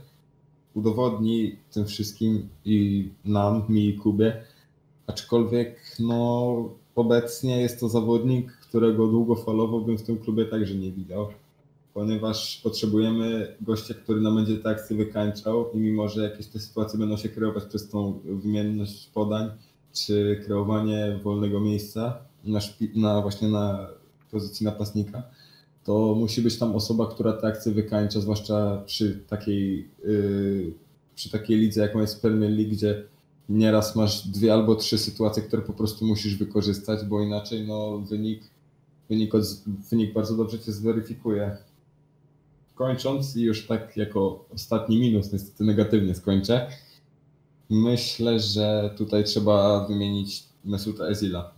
udowodni 0.74 1.56
tym 1.72 1.86
wszystkim 1.86 2.50
i 2.66 3.10
nam, 3.26 3.64
mi 3.70 3.88
i 3.88 3.94
Kubie. 3.94 4.44
Aczkolwiek 5.08 5.96
no 6.00 6.70
obecnie 6.96 7.62
jest 7.62 7.80
to 7.80 7.90
zawodnik, 7.90 8.52
którego 8.52 9.08
długofalowo 9.08 9.82
bym 9.82 9.98
w 9.98 10.04
tym 10.04 10.18
klubie 10.18 10.46
także 10.46 10.76
nie 10.76 10.92
widział 10.92 11.28
ponieważ 11.98 12.62
potrzebujemy 12.64 13.56
gościa, 13.62 13.94
który 13.94 14.22
nam 14.22 14.36
będzie 14.36 14.58
te 14.58 14.70
akcje 14.70 14.98
wykańczał 14.98 15.72
i 15.74 15.78
mimo, 15.78 16.10
że 16.10 16.24
jakieś 16.24 16.48
te 16.48 16.60
sytuacje 16.60 17.00
będą 17.00 17.18
się 17.18 17.30
kreować 17.30 17.64
przez 17.64 17.90
tą 17.90 18.20
wymienność 18.26 19.10
podań, 19.14 19.50
czy 19.94 20.42
kreowanie 20.46 21.20
wolnego 21.24 21.60
miejsca 21.60 22.18
na, 22.44 22.60
na 22.96 23.22
właśnie 23.22 23.48
na 23.48 23.88
pozycji 24.32 24.66
napastnika, 24.66 25.24
to 25.84 26.16
musi 26.16 26.42
być 26.42 26.58
tam 26.58 26.76
osoba, 26.76 27.08
która 27.08 27.34
te 27.34 27.48
akcje 27.48 27.72
wykańcza, 27.72 28.22
zwłaszcza 28.22 28.84
przy 28.86 29.20
takiej, 29.28 29.90
yy, 30.04 30.74
przy 31.16 31.30
takiej 31.30 31.58
lidze, 31.58 31.82
jaką 31.82 32.00
jest 32.00 32.22
Premier 32.22 32.52
League, 32.52 32.72
gdzie 32.72 33.04
nieraz 33.50 33.96
masz 33.96 34.28
dwie 34.28 34.54
albo 34.54 34.76
trzy 34.76 34.98
sytuacje, 34.98 35.44
które 35.44 35.62
po 35.62 35.74
prostu 35.74 36.06
musisz 36.06 36.36
wykorzystać, 36.36 37.06
bo 37.06 37.22
inaczej 37.22 37.68
no, 37.68 37.98
wynik, 37.98 38.42
wynik, 39.10 39.36
od, 39.36 39.44
wynik 39.90 40.14
bardzo 40.14 40.38
dobrze 40.38 40.60
cię 40.60 40.72
zweryfikuje 40.72 41.58
kończąc 42.76 43.36
i 43.36 43.42
już 43.42 43.68
tak 43.68 43.98
jako 43.98 44.46
ostatni 44.54 45.00
minus, 45.00 45.34
niestety 45.34 45.64
negatywnie 45.64 46.16
skończę, 46.16 46.68
myślę, 47.70 48.40
że 48.40 48.94
tutaj 48.98 49.24
trzeba 49.24 49.88
wymienić 49.88 50.44
Mesuta 50.66 51.06
Ezila. 51.06 51.57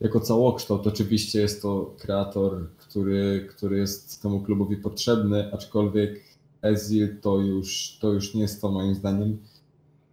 Jako 0.00 0.20
całokształt. 0.20 0.86
Oczywiście 0.86 1.40
jest 1.40 1.62
to 1.62 1.94
kreator, 1.98 2.66
który, 2.76 3.46
który 3.50 3.78
jest 3.78 4.22
temu 4.22 4.40
klubowi 4.40 4.76
potrzebny, 4.76 5.52
aczkolwiek 5.52 6.20
Ezil 6.62 7.20
to 7.20 7.38
już, 7.38 7.98
to 8.00 8.12
już 8.12 8.34
nie 8.34 8.42
jest 8.42 8.60
to 8.60 8.70
moim 8.70 8.94
zdaniem. 8.94 9.38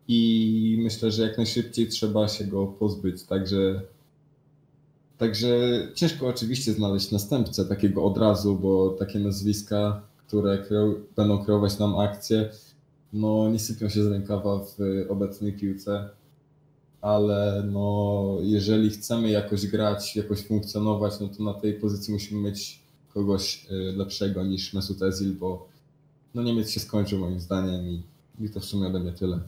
I 0.08 0.80
myślę, 0.84 1.12
że 1.12 1.24
jak 1.24 1.38
najszybciej 1.38 1.88
trzeba 1.88 2.28
się 2.28 2.46
go 2.46 2.68
pozbyć, 2.68 3.24
także 3.24 3.82
Także 5.18 5.48
ciężko 5.94 6.28
oczywiście 6.28 6.74
znaleźć 6.74 7.12
następcę 7.12 7.66
takiego 7.66 8.04
od 8.04 8.18
razu, 8.18 8.56
bo 8.56 8.90
takie 8.90 9.20
nazwiska, 9.20 10.02
które 10.28 10.58
kreu 10.58 10.96
będą 11.16 11.46
kreować 11.46 11.80
nam 11.80 12.00
akcje, 12.00 12.50
no 13.14 13.50
nie 13.50 13.60
sypią 13.60 13.90
się 13.90 14.04
z 14.04 14.08
rękawa 14.08 14.60
w 14.60 14.78
obecnej 15.10 15.54
piłce. 15.54 16.10
Ale 17.06 17.64
no, 17.72 18.38
jeżeli 18.42 18.90
chcemy 18.90 19.30
jakoś 19.30 19.68
grać, 19.68 20.16
jakoś 20.16 20.48
funkcjonować, 20.48 21.20
no 21.20 21.28
to 21.28 21.44
na 21.44 21.54
tej 21.54 21.74
pozycji 21.74 22.14
musimy 22.14 22.42
mieć 22.42 22.80
kogoś 23.14 23.68
y, 23.72 23.98
lepszego 23.98 24.44
niż 24.44 24.74
Mesut 24.74 25.00
Özil, 25.00 25.34
bo 25.34 25.68
no 26.36 26.44
Niemiec 26.44 26.72
się 26.72 26.80
skończył 26.80 27.20
moim 27.20 27.40
zdaniem 27.40 27.86
i, 27.88 28.04
i 28.40 28.50
to 28.50 28.60
w 28.60 28.66
sumie 28.66 28.88
ode 28.88 29.00
mnie 29.00 29.12
tyle. 29.12 29.40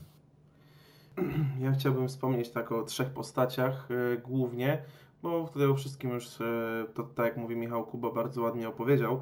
Ja 1.64 1.72
chciałbym 1.72 2.08
wspomnieć 2.08 2.50
tak 2.50 2.72
o 2.72 2.84
trzech 2.84 3.10
postaciach 3.10 3.88
yy, 3.90 4.22
głównie 4.26 4.82
bo 5.22 5.48
wtedy 5.48 5.70
o 5.70 5.76
wszystkim 5.76 6.10
już, 6.10 6.42
e, 6.42 6.86
to, 6.94 7.04
tak 7.04 7.26
jak 7.26 7.38
mówi 7.38 7.56
Michał 7.56 7.86
Kuba, 7.86 8.12
bardzo 8.12 8.42
ładnie 8.42 8.70
opowiedział. 8.70 9.22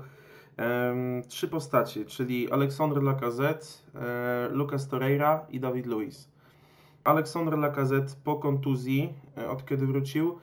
Trzy 1.27 1.47
postacie, 1.47 2.05
czyli 2.05 2.51
Alexandre 2.51 3.01
Lacazette, 3.01 3.65
e, 3.95 4.49
Lucas 4.51 4.87
Torreira 4.87 5.45
i 5.49 5.59
David 5.59 5.85
Luiz. 5.85 6.34
Alexandre 7.05 7.57
Lacazette 7.57 8.13
po 8.23 8.35
kontuzji, 8.35 9.13
e, 9.37 9.49
od 9.49 9.65
kiedy 9.65 9.87
wrócił, 9.87 10.39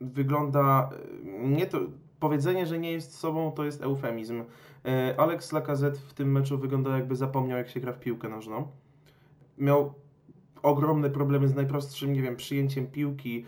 wygląda 0.00 0.90
nie 1.42 1.66
to. 1.66 1.78
Powiedzenie, 2.20 2.66
że 2.66 2.78
nie 2.78 2.92
jest 2.92 3.18
sobą, 3.18 3.52
to 3.52 3.64
jest 3.64 3.82
eufemizm. 3.82 4.44
Alex 5.16 5.52
Lacazette 5.52 5.98
w 6.08 6.14
tym 6.14 6.32
meczu 6.32 6.58
wygląda 6.58 6.96
jakby 6.96 7.16
zapomniał, 7.16 7.58
jak 7.58 7.68
się 7.68 7.80
gra 7.80 7.92
w 7.92 8.00
piłkę 8.00 8.28
nożną. 8.28 8.68
Miał 9.58 9.94
ogromne 10.62 11.10
problemy 11.10 11.48
z 11.48 11.54
najprostszym, 11.54 12.12
nie 12.12 12.22
wiem, 12.22 12.36
przyjęciem 12.36 12.86
piłki, 12.86 13.44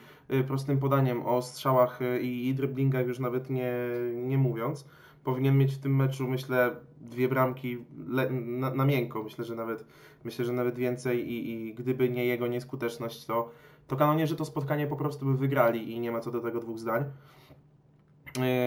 prostym 0.47 0.79
podaniem 0.79 1.27
o 1.27 1.43
strzałach 1.43 2.01
i, 2.21 2.49
i 2.49 2.55
driblingach 2.55 3.07
już 3.07 3.19
nawet 3.19 3.51
nie, 3.51 3.73
nie 4.15 4.39
mówiąc. 4.39 4.89
Powinien 5.25 5.59
mieć 5.59 5.75
w 5.75 5.79
tym 5.79 5.97
meczu, 5.97 6.29
myślę, 6.29 6.77
dwie 7.01 7.29
bramki 7.29 7.85
na, 8.35 8.75
na 8.75 8.85
miękko. 8.85 9.23
Myślę, 9.23 9.45
że 9.45 9.55
nawet 9.55 9.85
myślę, 10.25 10.45
że 10.45 10.53
nawet 10.53 10.79
więcej 10.79 11.33
i, 11.33 11.51
i 11.51 11.75
gdyby 11.75 12.11
nie 12.11 12.27
jego 12.27 12.47
nieskuteczność, 12.47 13.25
to, 13.25 13.51
to 13.87 13.97
kanonierzy 13.97 14.37
to 14.37 14.45
spotkanie 14.45 14.87
po 14.87 14.97
prostu 14.97 15.27
by 15.27 15.37
wygrali 15.37 15.93
i 15.93 16.01
nie 16.01 16.13
ma 16.13 16.21
co 16.21 16.31
do 16.31 16.41
tego 16.41 16.61
dwóch 16.61 16.79
zdań. 16.79 17.05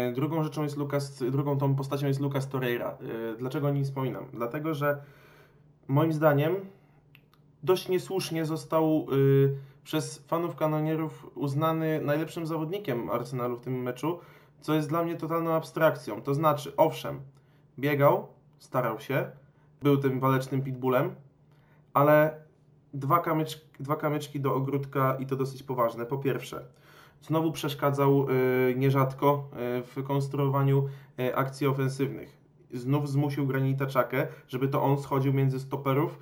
Y, 0.10 0.14
drugą 0.14 0.44
rzeczą 0.44 0.64
jest 0.64 0.78
Lucas, 0.78 1.24
drugą 1.32 1.58
tą 1.58 1.76
postacią 1.76 2.08
jest 2.08 2.20
Lucas 2.20 2.50
Torreira. 2.50 2.98
Dlaczego 3.40 3.68
o 3.68 3.72
nim 3.72 3.84
wspominam? 3.84 4.26
Dlatego, 4.34 4.74
że 4.74 5.02
moim 5.88 6.14
zdaniem 6.14 6.56
dość 7.64 7.90
niesłusznie 7.90 8.46
został 8.46 9.08
y, 9.14 9.58
przez 9.84 10.18
fanów 10.18 10.56
kanonierów 10.56 11.32
uznany 11.36 12.02
najlepszym 12.02 12.48
zawodnikiem 12.48 13.10
Arsenalu 13.10 13.58
w 13.58 13.62
tym 13.62 13.82
meczu, 13.82 14.20
co 14.62 14.74
jest 14.74 14.90
dla 14.90 15.04
mnie 15.04 15.16
totalną 15.16 15.54
abstrakcją. 15.54 16.22
To 16.22 16.34
znaczy, 16.34 16.74
owszem, 16.78 17.20
biegał, 17.80 18.28
starał 18.60 19.00
się, 19.00 19.32
był 19.82 19.98
tym 19.98 20.20
walecznym 20.20 20.62
pitbullem, 20.62 21.16
ale 21.98 22.42
dwa, 22.94 23.20
kamyczki, 23.20 23.62
dwa 23.80 23.96
kamyczki 23.96 24.40
do 24.40 24.56
ogródka 24.56 25.18
i 25.20 25.26
to 25.26 25.36
dosyć 25.36 25.64
poważne. 25.64 26.06
Po 26.06 26.18
pierwsze, 26.18 26.66
znowu 27.22 27.52
przeszkadzał 27.52 28.28
y, 28.30 28.76
nierzadko 28.78 29.50
y, 29.80 29.84
w 29.84 30.04
konstruowaniu 30.04 30.90
y, 31.20 31.36
akcji 31.36 31.68
ofensywnych. 31.68 32.38
Znów 32.74 33.10
zmusił 33.10 33.48
Granita 33.48 33.86
Czakę, 33.86 34.28
żeby 34.48 34.68
to 34.68 34.84
on 34.84 35.02
schodził 35.02 35.34
między 35.34 35.60
stoperów, 35.60 36.20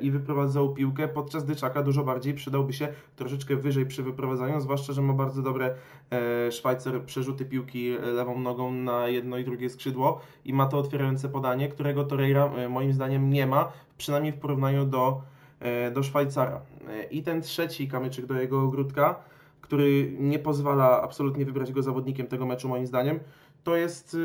i 0.00 0.10
wyprowadzał 0.10 0.74
piłkę, 0.74 1.08
podczas 1.08 1.44
Dyczaka 1.44 1.82
dużo 1.82 2.04
bardziej 2.04 2.34
przydałby 2.34 2.72
się 2.72 2.88
troszeczkę 3.16 3.56
wyżej 3.56 3.86
przy 3.86 4.02
wyprowadzaniu, 4.02 4.60
zwłaszcza, 4.60 4.92
że 4.92 5.02
ma 5.02 5.12
bardzo 5.12 5.42
dobre 5.42 5.74
e, 6.10 6.52
Szwajcer 6.52 7.04
przerzuty 7.04 7.44
piłki 7.44 7.90
lewą 7.90 8.40
nogą 8.40 8.72
na 8.72 9.08
jedno 9.08 9.38
i 9.38 9.44
drugie 9.44 9.70
skrzydło 9.70 10.20
i 10.44 10.52
ma 10.52 10.66
to 10.66 10.78
otwierające 10.78 11.28
podanie, 11.28 11.68
którego 11.68 12.04
Torreira 12.04 12.52
e, 12.56 12.68
moim 12.68 12.92
zdaniem 12.92 13.30
nie 13.30 13.46
ma, 13.46 13.72
przynajmniej 13.98 14.32
w 14.32 14.38
porównaniu 14.38 14.84
do, 14.84 15.22
do 15.94 16.02
Szwajcara. 16.02 16.60
I 17.10 17.22
ten 17.22 17.42
trzeci 17.42 17.88
kamyczek 17.88 18.26
do 18.26 18.40
jego 18.40 18.62
ogródka, 18.62 19.20
który 19.60 20.16
nie 20.18 20.38
pozwala 20.38 21.02
absolutnie 21.02 21.44
wybrać 21.44 21.72
go 21.72 21.82
zawodnikiem 21.82 22.26
tego 22.26 22.46
meczu 22.46 22.68
moim 22.68 22.86
zdaniem, 22.86 23.20
to 23.64 23.76
jest 23.76 24.16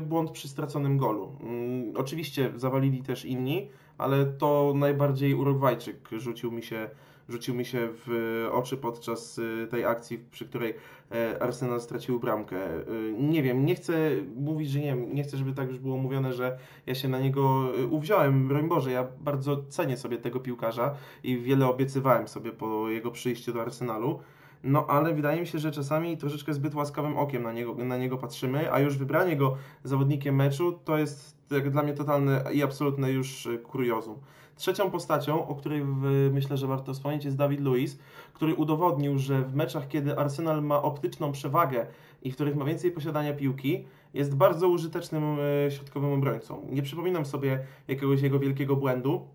błąd 0.00 0.30
przy 0.30 0.48
straconym 0.48 0.98
golu. 0.98 1.36
Mm, 1.40 1.92
oczywiście 1.96 2.52
zawalili 2.56 3.02
też 3.02 3.24
inni, 3.24 3.68
ale 3.98 4.26
to 4.26 4.72
najbardziej 4.76 5.34
Urugwajczyk 5.34 6.08
rzucił 6.12 6.52
mi 6.52 6.62
się, 6.62 6.90
rzucił 7.28 7.54
mi 7.54 7.64
się 7.64 7.88
w 8.06 8.48
oczy 8.52 8.76
podczas 8.76 9.38
y, 9.38 9.66
tej 9.70 9.84
akcji, 9.84 10.18
przy 10.30 10.44
której 10.44 10.74
e, 11.12 11.42
Arsenal 11.42 11.80
stracił 11.80 12.20
bramkę. 12.20 12.56
Y, 12.78 13.14
nie 13.18 13.42
wiem, 13.42 13.66
nie 13.66 13.74
chcę 13.74 14.10
mówić, 14.36 14.70
że 14.70 14.78
nie 14.78 14.86
wiem, 14.86 15.14
nie 15.14 15.22
chcę, 15.22 15.36
żeby 15.36 15.52
tak 15.52 15.68
już 15.68 15.78
było 15.78 15.96
mówione, 15.96 16.32
że 16.32 16.58
ja 16.86 16.94
się 16.94 17.08
na 17.08 17.20
niego 17.20 17.72
y, 17.78 17.86
uwziąłem. 17.86 18.48
Broń 18.48 18.68
Boże, 18.68 18.92
ja 18.92 19.06
bardzo 19.20 19.62
cenię 19.68 19.96
sobie 19.96 20.18
tego 20.18 20.40
piłkarza 20.40 20.94
i 21.22 21.38
wiele 21.38 21.66
obiecywałem 21.66 22.28
sobie 22.28 22.52
po 22.52 22.88
jego 22.88 23.10
przyjściu 23.10 23.52
do 23.52 23.62
Arsenalu. 23.62 24.20
No 24.64 24.86
ale 24.86 25.14
wydaje 25.14 25.40
mi 25.40 25.46
się, 25.46 25.58
że 25.58 25.72
czasami 25.72 26.16
troszeczkę 26.16 26.54
zbyt 26.54 26.74
łaskawym 26.74 27.16
okiem 27.16 27.42
na 27.42 27.52
niego, 27.52 27.74
na 27.74 27.98
niego 27.98 28.18
patrzymy, 28.18 28.72
a 28.72 28.80
już 28.80 28.96
wybranie 28.98 29.36
go 29.36 29.56
zawodnikiem 29.84 30.36
meczu 30.36 30.78
to 30.84 30.98
jest 30.98 31.35
jak 31.50 31.70
dla 31.70 31.82
mnie 31.82 31.92
totalne 31.92 32.44
i 32.52 32.62
absolutne 32.62 33.12
już 33.12 33.46
e, 33.46 33.58
kuriozum. 33.58 34.16
Trzecią 34.56 34.90
postacią, 34.90 35.48
o 35.48 35.54
której 35.54 35.84
myślę, 36.32 36.56
że 36.56 36.66
warto 36.66 36.94
wspomnieć, 36.94 37.24
jest 37.24 37.36
David 37.36 37.60
Luiz, 37.60 37.98
który 38.32 38.54
udowodnił, 38.54 39.18
że 39.18 39.42
w 39.42 39.54
meczach, 39.54 39.88
kiedy 39.88 40.18
Arsenal 40.18 40.62
ma 40.62 40.82
optyczną 40.82 41.32
przewagę 41.32 41.86
i 42.22 42.32
w 42.32 42.34
których 42.34 42.56
ma 42.56 42.64
więcej 42.64 42.90
posiadania 42.90 43.34
piłki, 43.34 43.84
jest 44.14 44.36
bardzo 44.36 44.68
użytecznym 44.68 45.36
e, 45.66 45.70
środkowym 45.70 46.12
obrońcą. 46.12 46.66
Nie 46.70 46.82
przypominam 46.82 47.26
sobie 47.26 47.66
jakiegoś 47.88 48.22
jego 48.22 48.38
wielkiego 48.38 48.76
błędu. 48.76 49.26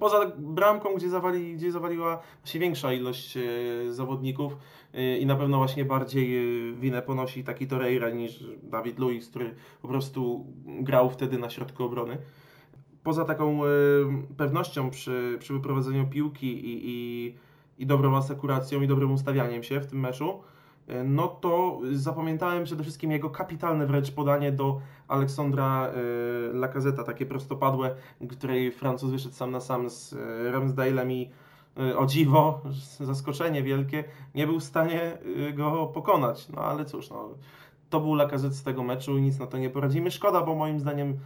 Poza 0.00 0.32
bramką, 0.38 0.94
gdzie, 0.94 1.08
zawali, 1.08 1.54
gdzie 1.54 1.72
zawaliła 1.72 2.22
się 2.44 2.58
większa 2.58 2.92
ilość 2.92 3.36
e, 3.36 3.40
zawodników, 3.92 4.56
i 5.20 5.26
na 5.26 5.36
pewno 5.36 5.56
właśnie 5.56 5.84
bardziej 5.84 6.36
y, 6.70 6.74
winę 6.74 7.02
ponosi 7.02 7.44
taki 7.44 7.66
Torreira 7.66 8.10
niż 8.10 8.44
Dawid 8.62 8.98
Luiz, 8.98 9.28
który 9.28 9.54
po 9.82 9.88
prostu 9.88 10.46
grał 10.64 11.10
wtedy 11.10 11.38
na 11.38 11.50
środku 11.50 11.84
obrony. 11.84 12.18
Poza 13.02 13.24
taką 13.24 13.60
pewnością 14.36 14.90
przy, 14.90 15.36
przy 15.40 15.52
wyprowadzeniu 15.52 16.06
piłki 16.06 16.46
i, 16.46 16.80
i, 16.84 17.34
i 17.78 17.86
dobrą 17.86 18.16
asekuracją 18.16 18.82
i 18.82 18.86
dobrym 18.86 19.12
ustawianiem 19.12 19.62
się 19.62 19.80
w 19.80 19.86
tym 19.86 20.00
meczu, 20.00 20.42
no 21.04 21.28
to 21.28 21.80
zapamiętałem 21.92 22.64
przede 22.64 22.82
wszystkim 22.82 23.10
jego 23.10 23.30
kapitalne 23.30 23.86
wręcz 23.86 24.10
podanie 24.10 24.52
do 24.52 24.80
Aleksandra 25.08 25.90
Lacazeta, 26.52 27.04
takie 27.04 27.26
prostopadłe, 27.26 27.94
której 28.30 28.72
Francuz 28.72 29.10
wyszedł 29.10 29.34
sam 29.34 29.50
na 29.50 29.60
sam 29.60 29.90
z 29.90 30.14
Ramsdale'em 30.52 31.10
i 31.10 31.30
o 31.96 32.06
dziwo, 32.06 32.60
zaskoczenie 33.00 33.62
wielkie, 33.62 34.04
nie 34.34 34.46
był 34.46 34.60
w 34.60 34.64
stanie 34.64 35.18
go 35.54 35.86
pokonać. 35.86 36.48
No 36.48 36.62
ale 36.62 36.84
cóż, 36.84 37.10
no, 37.10 37.28
to 37.90 38.00
był 38.00 38.14
lakazet 38.14 38.54
z 38.54 38.62
tego 38.62 38.82
meczu 38.82 39.18
i 39.18 39.22
nic 39.22 39.38
na 39.38 39.46
to 39.46 39.58
nie 39.58 39.70
poradzimy. 39.70 40.10
Szkoda, 40.10 40.40
bo 40.40 40.54
moim 40.54 40.80
zdaniem 40.80 41.18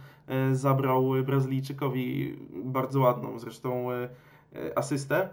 zabrał 0.51 1.11
Brazylijczykowi 1.25 2.37
bardzo 2.63 2.99
ładną 2.99 3.39
zresztą 3.39 3.87
asystę. 4.75 5.29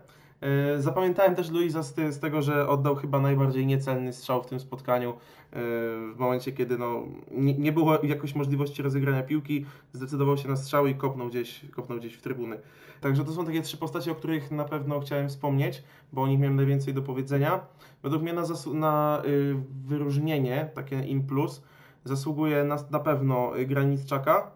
Zapamiętałem 0.78 1.34
też 1.34 1.50
Luisa 1.50 1.82
z, 1.82 2.18
tego, 2.20 2.42
że 2.42 2.68
oddał 2.68 2.94
chyba 2.96 3.20
najbardziej 3.20 3.66
niecelny 3.66 4.12
strzał 4.12 4.42
w 4.42 4.46
tym 4.46 4.60
spotkaniu 4.60 5.14
w 5.52 6.14
momencie, 6.18 6.52
kiedy 6.52 6.78
no, 6.78 7.02
nie, 7.32 7.72
było 7.72 8.02
jakoś 8.02 8.34
możliwości 8.34 8.82
rozegrania 8.82 9.22
piłki, 9.22 9.66
zdecydował 9.92 10.36
się 10.36 10.48
na 10.48 10.56
strzał 10.56 10.86
i 10.86 10.94
kopnął 10.94 11.28
gdzieś, 11.28 11.60
kopnął 11.70 11.98
gdzieś 11.98 12.14
w 12.14 12.22
trybuny. 12.22 12.58
Także 13.00 13.24
to 13.24 13.32
są 13.32 13.46
takie 13.46 13.62
trzy 13.62 13.76
postacie, 13.76 14.12
o 14.12 14.14
których 14.14 14.50
na 14.50 14.64
pewno 14.64 15.00
chciałem 15.00 15.28
wspomnieć, 15.28 15.82
bo 16.12 16.22
o 16.22 16.26
nich 16.26 16.38
miałem 16.38 16.56
najwięcej 16.56 16.94
do 16.94 17.02
powiedzenia. 17.02 17.60
Według 18.02 18.22
mnie 18.22 18.32
na, 18.32 18.42
na 18.74 19.22
y, 19.24 19.56
wyróżnienie, 19.86 20.70
takie 20.74 21.00
in 21.00 21.26
plus, 21.26 21.62
zasługuje 22.04 22.64
na, 22.64 22.76
na 22.90 22.98
pewno 22.98 23.52
Granitczaka. 23.66 24.50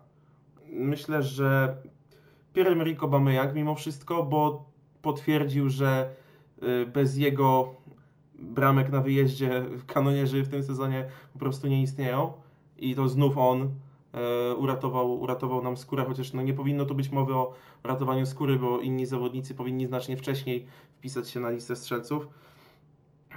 Myślę, 0.73 1.23
że 1.23 1.76
Pierre-Emerick 2.54 3.02
Aubameyang 3.02 3.54
mimo 3.54 3.75
wszystko, 3.75 4.23
bo 4.23 4.68
potwierdził, 5.02 5.69
że 5.69 6.11
y, 6.62 6.87
bez 6.87 7.17
jego 7.17 7.75
bramek 8.38 8.90
na 8.90 9.00
wyjeździe 9.00 9.64
kanonierzy 9.87 10.43
w 10.43 10.49
tym 10.49 10.62
sezonie 10.62 11.09
po 11.33 11.38
prostu 11.38 11.69
nie 11.69 11.83
istnieją 11.83 12.33
i 12.78 12.95
to 12.95 13.09
znów 13.09 13.38
on 13.38 13.71
e, 14.12 14.55
uratował, 14.55 15.21
uratował 15.21 15.62
nam 15.62 15.76
skórę, 15.76 16.05
chociaż 16.05 16.33
no 16.33 16.43
nie 16.43 16.55
powinno 16.55 16.85
tu 16.85 16.95
być 16.95 17.11
mowy 17.11 17.35
o 17.35 17.55
ratowaniu 17.85 18.26
skóry, 18.26 18.59
bo 18.59 18.81
inni 18.81 19.07
zawodnicy 19.07 19.55
powinni 19.55 19.87
znacznie 19.87 20.17
wcześniej 20.17 20.67
wpisać 20.99 21.28
się 21.28 21.40
na 21.40 21.50
listę 21.50 21.76
strzelców. 21.76 22.28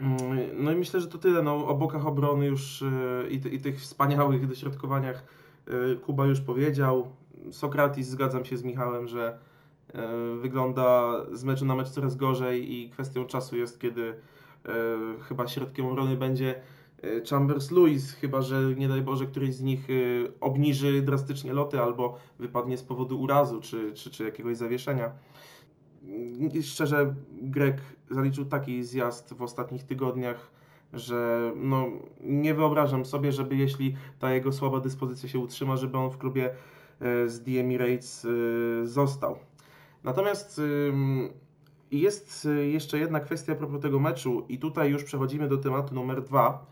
Mm, 0.02 0.20
no 0.64 0.72
i 0.72 0.76
myślę, 0.76 1.02
że 1.02 1.08
to 1.08 1.18
tyle. 1.18 1.42
No, 1.42 1.68
o 1.68 1.76
bokach 1.76 2.08
obrony 2.08 2.46
już 2.46 2.82
e, 2.82 3.30
i, 3.30 3.56
i 3.56 3.60
tych 3.60 3.80
wspaniałych 3.80 4.48
dośrodkowaniach 4.48 5.24
e, 5.68 5.96
Kuba 5.96 6.26
już 6.26 6.42
powiedział. 6.42 7.08
Sokratis, 7.52 8.08
zgadzam 8.08 8.46
się 8.46 8.58
z 8.58 8.64
Michałem, 8.64 9.08
że 9.08 9.40
wygląda 10.42 11.14
z 11.34 11.44
meczu 11.44 11.66
na 11.66 11.76
mecz 11.76 11.90
coraz 11.90 12.16
gorzej 12.16 12.74
i 12.74 12.90
kwestią 12.90 13.26
czasu 13.26 13.58
jest, 13.58 13.80
kiedy 13.80 14.14
E, 14.66 15.24
chyba 15.24 15.48
środkiem 15.48 15.86
obrony 15.86 16.18
będzie 16.18 16.62
e, 17.04 17.22
Chambers 17.30 17.72
Lewis, 17.72 18.12
chyba 18.14 18.42
że 18.42 18.62
nie 18.78 18.88
daj 18.88 19.02
Boże 19.02 19.26
któryś 19.26 19.56
z 19.56 19.62
nich 19.62 19.88
e, 19.90 19.94
obniży 20.40 21.02
drastycznie 21.02 21.54
loty 21.54 21.82
albo 21.82 22.18
wypadnie 22.40 22.78
z 22.78 22.84
powodu 22.84 23.22
urazu 23.22 23.62
czy, 23.62 23.94
czy, 23.94 24.10
czy 24.10 24.24
jakiegoś 24.24 24.58
zawieszenia. 24.58 25.12
I 26.54 26.64
szczerze, 26.64 27.16
Greg 27.42 27.82
zaliczył 28.10 28.46
taki 28.46 28.84
zjazd 28.84 29.34
w 29.34 29.42
ostatnich 29.42 29.84
tygodniach, 29.84 30.52
że 30.94 31.52
no, 31.56 31.88
nie 32.24 32.54
wyobrażam 32.54 33.06
sobie, 33.06 33.32
żeby 33.32 33.56
jeśli 33.56 33.96
ta 34.20 34.34
jego 34.34 34.52
słaba 34.52 34.80
dyspozycja 34.80 35.30
się 35.30 35.40
utrzyma, 35.40 35.78
żeby 35.78 35.98
on 35.98 36.12
w 36.12 36.18
klubie 36.18 36.50
z 37.26 37.44
The 37.44 38.88
został. 38.88 39.40
Natomiast 40.04 40.62
jest 41.92 42.46
y, 42.46 42.68
jeszcze 42.68 43.00
jedna 43.00 43.20
kwestia 43.20 43.54
a 43.54 43.56
propos 43.56 43.82
tego 43.82 44.00
meczu, 44.00 44.46
i 44.50 44.58
tutaj 44.58 44.92
już 44.92 45.04
przechodzimy 45.04 45.48
do 45.48 45.58
tematu 45.58 45.96
numer 45.96 46.22
dwa, 46.24 46.66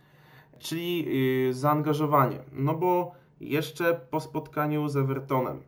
czyli 0.59 1.05
y, 1.49 1.53
zaangażowanie. 1.53 2.39
No 2.51 2.73
bo 2.73 3.11
jeszcze 3.41 4.01
po 4.09 4.19
spotkaniu 4.19 4.89
z 4.89 4.97
Evertonem 4.97 5.59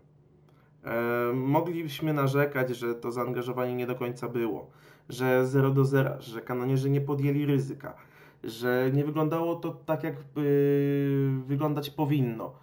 e, 0.84 1.34
mogliśmy 1.34 2.14
narzekać, 2.14 2.70
że 2.70 2.96
to 2.96 3.12
zaangażowanie 3.12 3.76
nie 3.76 3.88
do 3.88 3.96
końca 3.96 4.28
było, 4.28 4.70
że 5.10 5.48
0 5.48 5.70
do 5.72 5.86
0, 5.86 6.22
że 6.22 6.42
kanonierzy 6.42 6.90
nie 6.90 7.02
podjęli 7.02 7.46
ryzyka, 7.46 7.94
że 8.44 8.90
nie 8.94 9.06
wyglądało 9.06 9.56
to 9.56 9.72
tak, 9.72 10.04
jak 10.04 10.16
y, 10.38 11.32
wyglądać 11.48 11.90
powinno. 11.90 12.54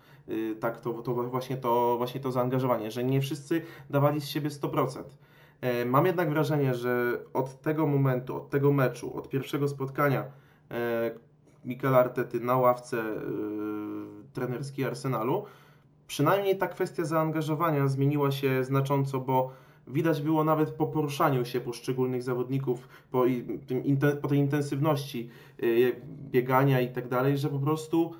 Tak, 0.61 0.81
to, 0.81 0.93
to, 0.93 1.15
właśnie 1.15 1.57
to 1.57 1.95
właśnie 1.99 2.21
to 2.21 2.33
zaangażowanie, 2.33 2.91
że 2.91 3.05
nie 3.05 3.21
wszyscy 3.21 3.63
dawali 3.91 4.21
z 4.21 4.29
siebie 4.29 4.51
100%. 4.51 5.03
E, 5.61 5.85
mam 5.85 6.07
jednak 6.07 6.31
wrażenie, 6.31 6.75
że 6.75 7.19
od 7.35 7.61
tego 7.61 7.87
momentu, 7.87 8.37
od 8.37 8.51
tego 8.51 8.73
meczu, 8.73 9.17
od 9.17 9.29
pierwszego 9.29 9.69
spotkania 9.69 10.25
e, 10.71 11.11
Mikel 11.65 11.95
Artety 11.95 12.41
na 12.41 12.57
ławce 12.57 12.99
e, 12.99 13.15
trenerskiej 14.33 14.85
Arsenalu, 14.85 15.45
przynajmniej 16.07 16.59
ta 16.59 16.67
kwestia 16.67 17.05
zaangażowania 17.05 17.89
zmieniła 17.89 18.31
się 18.31 18.65
znacząco, 18.65 19.21
bo 19.21 19.51
widać 19.87 20.23
było 20.23 20.45
nawet 20.45 20.71
po 20.71 20.87
poruszaniu 20.87 21.45
się 21.45 21.61
poszczególnych 21.61 22.23
zawodników, 22.23 22.89
po, 23.11 23.25
po 24.23 24.29
tej 24.29 24.39
intensywności 24.39 25.31
biegania 26.31 26.81
i 26.81 26.89
tak 26.93 27.09
dalej, 27.09 27.39
że 27.39 27.49
po 27.49 27.59
prostu 27.59 28.15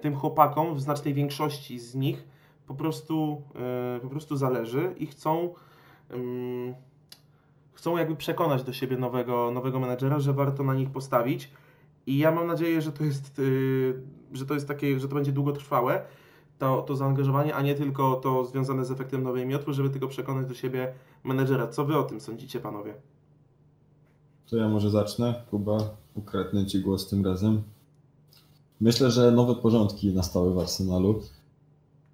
tym 0.00 0.16
chłopakom, 0.16 0.74
w 0.74 0.80
znacznej 0.80 1.14
większości 1.14 1.78
z 1.78 1.94
nich, 1.94 2.24
po 2.66 2.74
prostu, 2.74 3.42
po 4.02 4.08
prostu 4.08 4.36
zależy 4.36 4.94
i 4.98 5.06
chcą 5.06 5.54
chcą 7.82 7.96
jakby 7.96 8.16
przekonać 8.16 8.62
do 8.62 8.72
siebie 8.72 8.96
nowego, 8.96 9.50
nowego 9.50 9.80
menedżera, 9.80 10.20
że 10.20 10.32
warto 10.32 10.62
na 10.62 10.74
nich 10.74 10.90
postawić. 10.90 11.50
I 12.06 12.18
ja 12.18 12.30
mam 12.30 12.46
nadzieję, 12.46 12.82
że 12.82 12.92
to 12.92 13.04
jest, 13.04 13.38
y, 13.38 13.94
że 14.32 14.46
to 14.46 14.54
jest 14.54 14.68
takie, 14.68 15.00
że 15.00 15.08
to 15.08 15.14
będzie 15.14 15.32
długotrwałe, 15.32 16.02
to, 16.58 16.82
to 16.82 16.96
zaangażowanie, 16.96 17.54
a 17.54 17.62
nie 17.62 17.74
tylko 17.74 18.14
to 18.14 18.44
związane 18.44 18.84
z 18.84 18.90
efektem 18.90 19.22
nowej 19.22 19.46
miotły, 19.46 19.74
żeby 19.74 19.90
tylko 19.90 20.08
przekonać 20.08 20.46
do 20.46 20.54
siebie 20.54 20.92
menedżera. 21.24 21.66
Co 21.66 21.84
wy 21.84 21.98
o 21.98 22.02
tym 22.02 22.20
sądzicie, 22.20 22.60
panowie? 22.60 22.94
To 24.50 24.56
ja 24.56 24.68
może 24.68 24.90
zacznę. 24.90 25.42
Kuba, 25.50 25.78
ukradnę 26.14 26.66
ci 26.66 26.80
głos 26.80 27.08
tym 27.08 27.24
razem. 27.24 27.62
Myślę, 28.82 29.10
że 29.10 29.30
nowe 29.30 29.54
porządki 29.54 30.14
nastały 30.14 30.54
w 30.54 30.58
Arsenalu. 30.58 31.22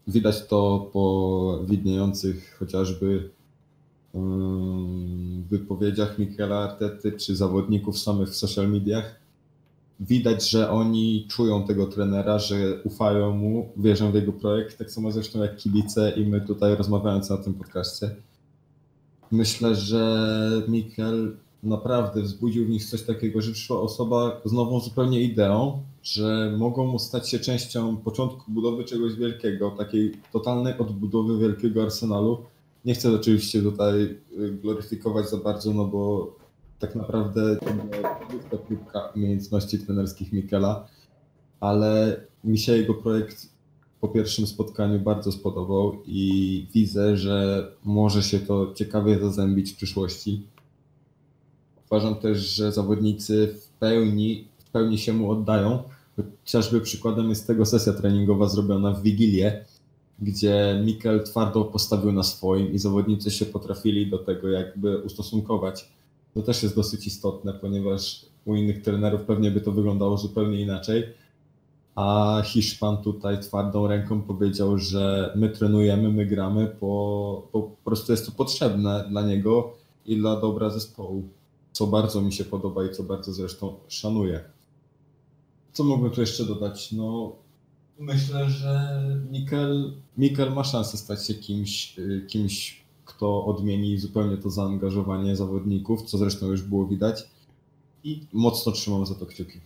Widać 0.08 0.46
to 0.46 0.90
po 0.92 1.64
widniejących 1.66 2.56
chociażby 2.58 3.30
wypowiedziach 5.50 6.18
Michaela 6.18 6.58
Artety 6.58 7.12
czy 7.12 7.36
zawodników 7.36 7.98
samych 7.98 8.28
w 8.28 8.36
social 8.36 8.70
mediach 8.70 9.20
widać, 10.00 10.50
że 10.50 10.70
oni 10.70 11.26
czują 11.28 11.66
tego 11.66 11.86
trenera, 11.86 12.38
że 12.38 12.82
ufają 12.84 13.36
mu, 13.36 13.72
wierzą 13.76 14.12
w 14.12 14.14
jego 14.14 14.32
projekt, 14.32 14.78
tak 14.78 14.90
samo 14.90 15.12
zresztą 15.12 15.42
jak 15.42 15.56
kibice 15.56 16.10
i 16.10 16.26
my 16.26 16.40
tutaj 16.40 16.76
rozmawiając 16.76 17.30
na 17.30 17.36
tym 17.36 17.54
podcaście. 17.54 18.16
Myślę, 19.30 19.74
że 19.74 20.62
Mikel 20.68 21.36
naprawdę 21.62 22.22
wzbudził 22.22 22.66
w 22.66 22.68
nich 22.68 22.84
coś 22.84 23.02
takiego, 23.02 23.42
że 23.42 23.52
przyszła 23.52 23.80
osoba 23.80 24.40
z 24.44 24.52
nową 24.52 24.80
zupełnie 24.80 25.20
ideą, 25.20 25.82
że 26.02 26.54
mogą 26.58 26.98
stać 26.98 27.30
się 27.30 27.38
częścią 27.38 27.96
początku 27.96 28.52
budowy 28.52 28.84
czegoś 28.84 29.14
wielkiego, 29.14 29.70
takiej 29.70 30.12
totalnej 30.32 30.78
odbudowy 30.78 31.38
wielkiego 31.38 31.82
arsenalu, 31.82 32.38
nie 32.84 32.94
chcę 32.94 33.12
oczywiście 33.12 33.62
tutaj 33.62 34.00
y, 34.02 34.18
gloryfikować 34.62 35.30
za 35.30 35.36
bardzo, 35.36 35.74
no 35.74 35.84
bo 35.84 36.32
tak 36.78 36.94
naprawdę 36.94 37.56
to 37.56 37.66
była 38.50 38.58
próbka 38.66 39.12
umiejętności 39.16 39.78
trenerskich 39.78 40.32
Mikela, 40.32 40.86
ale 41.60 42.20
mi 42.44 42.58
się 42.58 42.76
jego 42.76 42.94
projekt 42.94 43.48
po 44.00 44.08
pierwszym 44.08 44.46
spotkaniu 44.46 45.00
bardzo 45.00 45.32
spodobał 45.32 45.96
i 46.06 46.66
widzę, 46.74 47.16
że 47.16 47.66
może 47.84 48.22
się 48.22 48.40
to 48.40 48.72
ciekawie 48.74 49.18
zazębić 49.18 49.72
w 49.72 49.76
przyszłości. 49.76 50.46
Uważam 51.90 52.14
też, 52.14 52.38
że 52.38 52.72
zawodnicy 52.72 53.54
w 53.60 53.68
pełni, 53.68 54.48
w 54.58 54.70
pełni 54.70 54.98
się 54.98 55.12
mu 55.12 55.30
oddają. 55.30 55.82
Chociażby 56.44 56.80
przykładem 56.80 57.28
jest 57.28 57.46
tego 57.46 57.66
sesja 57.66 57.92
treningowa 57.92 58.48
zrobiona 58.48 58.92
w 58.92 59.02
Wigilię, 59.02 59.64
gdzie 60.18 60.82
Mikel 60.84 61.24
twardo 61.24 61.64
postawił 61.64 62.12
na 62.12 62.22
swoim 62.22 62.72
i 62.72 62.78
zawodnicy 62.78 63.30
się 63.30 63.46
potrafili 63.46 64.10
do 64.10 64.18
tego 64.18 64.48
jakby 64.48 64.98
ustosunkować. 64.98 65.88
To 66.34 66.42
też 66.42 66.62
jest 66.62 66.76
dosyć 66.76 67.06
istotne, 67.06 67.54
ponieważ 67.54 68.26
u 68.44 68.54
innych 68.54 68.82
trenerów 68.82 69.22
pewnie 69.22 69.50
by 69.50 69.60
to 69.60 69.72
wyglądało 69.72 70.18
zupełnie 70.18 70.60
inaczej. 70.60 71.04
A 71.94 72.42
Hiszpan 72.44 72.98
tutaj 72.98 73.40
twardą 73.40 73.86
ręką 73.86 74.22
powiedział, 74.22 74.78
że 74.78 75.32
my 75.36 75.48
trenujemy, 75.48 76.08
my 76.08 76.26
gramy, 76.26 76.76
bo, 76.80 77.48
po 77.52 77.70
prostu 77.84 78.12
jest 78.12 78.26
to 78.26 78.32
potrzebne 78.32 79.04
dla 79.10 79.22
niego 79.22 79.72
i 80.06 80.16
dla 80.16 80.40
dobra 80.40 80.70
zespołu. 80.70 81.28
Co 81.78 81.86
bardzo 81.86 82.20
mi 82.20 82.32
się 82.32 82.44
podoba 82.44 82.84
i 82.84 82.90
co 82.94 83.02
bardzo 83.02 83.32
zresztą 83.32 83.76
szanuję. 83.88 84.44
Co 85.72 85.84
mógłbym 85.84 86.10
tu 86.10 86.20
jeszcze 86.20 86.44
dodać? 86.44 86.92
No, 86.92 87.32
myślę, 87.98 88.50
że 88.50 89.02
Mikel, 89.30 89.92
Mikel 90.16 90.52
ma 90.52 90.64
szansę 90.64 90.96
stać 90.96 91.26
się 91.26 91.34
kimś, 91.34 91.98
y, 91.98 92.26
kimś, 92.28 92.84
kto 93.04 93.44
odmieni 93.44 93.98
zupełnie 93.98 94.36
to 94.36 94.50
zaangażowanie 94.50 95.36
zawodników, 95.36 96.02
co 96.02 96.18
zresztą 96.18 96.46
już 96.46 96.62
było 96.62 96.86
widać. 96.86 97.30
I 98.04 98.26
mocno 98.32 98.72
trzymam 98.72 99.06
za 99.06 99.14
to 99.14 99.26
kciuki. 99.26 99.60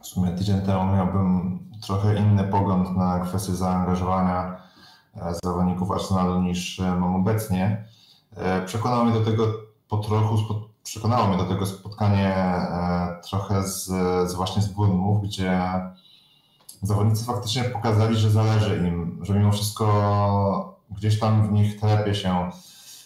W 0.00 0.06
sumie 0.06 0.30
tydzień 0.30 0.60
temu 0.60 0.92
miałbym 0.92 1.58
trochę 1.86 2.18
inny 2.18 2.44
pogląd 2.44 2.96
na 2.96 3.20
kwestię 3.20 3.54
zaangażowania 3.54 4.62
e, 5.16 5.34
zawodników 5.44 5.90
Arsenalu 5.90 6.42
niż 6.42 6.80
e, 6.80 6.96
mam 6.96 7.14
obecnie. 7.14 7.87
Przekonało 8.66 9.04
mnie 9.04 9.18
do 9.18 9.24
tego 9.24 9.46
po 9.88 9.98
trochu, 9.98 10.36
przekonało 10.82 11.28
mnie 11.28 11.36
do 11.36 11.44
tego 11.44 11.66
spotkanie 11.66 12.34
trochę 13.28 13.62
z, 13.62 13.84
z 14.30 14.34
właśnie 14.34 14.62
z 14.62 14.68
Bournemouth, 14.68 15.22
gdzie 15.22 15.60
zawodnicy 16.82 17.24
faktycznie 17.24 17.64
pokazali, 17.64 18.16
że 18.16 18.30
zależy 18.30 18.88
im, 18.88 19.18
że 19.22 19.34
mimo 19.34 19.52
wszystko 19.52 20.78
gdzieś 20.90 21.18
tam 21.20 21.48
w 21.48 21.52
nich 21.52 21.80
telepie 21.80 22.14
się 22.14 22.50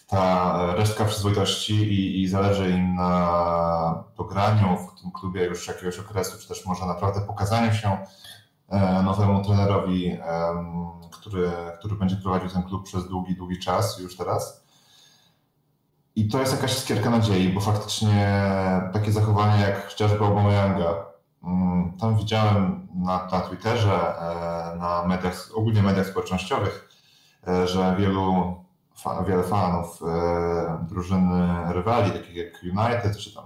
ta 0.07 0.75
resztka 0.75 1.05
przyzwoitości 1.05 1.75
i, 1.75 2.23
i 2.23 2.29
zależy 2.29 2.71
im 2.71 2.95
na 2.95 4.05
pograniu 4.17 4.77
w 4.77 5.01
tym 5.01 5.11
klubie 5.11 5.45
już 5.45 5.69
jakiegoś 5.69 5.99
okresu, 5.99 6.39
czy 6.39 6.49
też 6.49 6.67
może 6.67 6.87
naprawdę 6.87 7.21
pokazaniu 7.21 7.73
się 7.73 7.99
e, 8.69 9.03
nowemu 9.03 9.45
trenerowi, 9.45 10.17
który, 11.11 11.53
który 11.79 11.97
będzie 11.97 12.17
prowadził 12.17 12.49
ten 12.49 12.63
klub 12.63 12.85
przez 12.85 13.09
długi, 13.09 13.37
długi 13.37 13.59
czas 13.59 13.99
już 13.99 14.17
teraz. 14.17 14.62
I 16.17 16.29
to 16.29 16.41
jest 16.41 16.53
jakaś 16.53 16.79
skierka 16.79 17.11
nadziei, 17.11 17.49
bo 17.49 17.61
faktycznie 17.61 18.43
takie 18.93 19.13
zachowania 19.13 19.69
jak 19.69 19.89
chociażby 19.89 20.25
Aubameyanga, 20.25 21.05
mm, 21.45 21.93
tam 22.01 22.17
widziałem 22.17 22.89
na, 22.95 23.29
na 23.33 23.41
Twitterze, 23.41 24.19
e, 24.19 24.77
na 24.77 25.05
mediach, 25.07 25.49
ogólnie 25.55 25.83
mediach 25.83 26.07
społecznościowych, 26.07 26.89
e, 27.49 27.69
że 27.69 27.97
wielu 27.99 28.57
wiele 29.27 29.43
fanów 29.43 30.03
e, 30.03 30.87
drużyny 30.89 31.73
rywali, 31.73 32.11
takich 32.11 32.37
jak 32.37 32.63
United, 32.63 33.17
czy 33.17 33.35
tam 33.35 33.45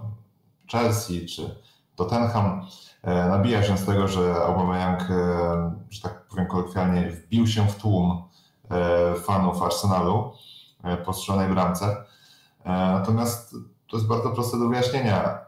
Chelsea, 0.71 1.25
czy 1.25 1.55
Tottenham, 1.95 2.67
nabija 3.03 3.63
się 3.63 3.77
z 3.77 3.85
tego, 3.85 4.07
że 4.07 4.35
Aubameyang, 4.35 5.01
że 5.89 6.01
tak 6.01 6.27
powiem 6.27 6.47
kolokwialnie, 6.47 7.09
wbił 7.09 7.47
się 7.47 7.67
w 7.67 7.75
tłum 7.75 8.23
fanów 9.23 9.63
Arsenalu 9.63 10.33
po 11.05 11.13
strzelonej 11.13 11.49
bramce. 11.49 12.06
Natomiast 12.67 13.55
to 13.87 13.97
jest 13.97 14.07
bardzo 14.07 14.29
proste 14.29 14.59
do 14.59 14.67
wyjaśnienia. 14.67 15.39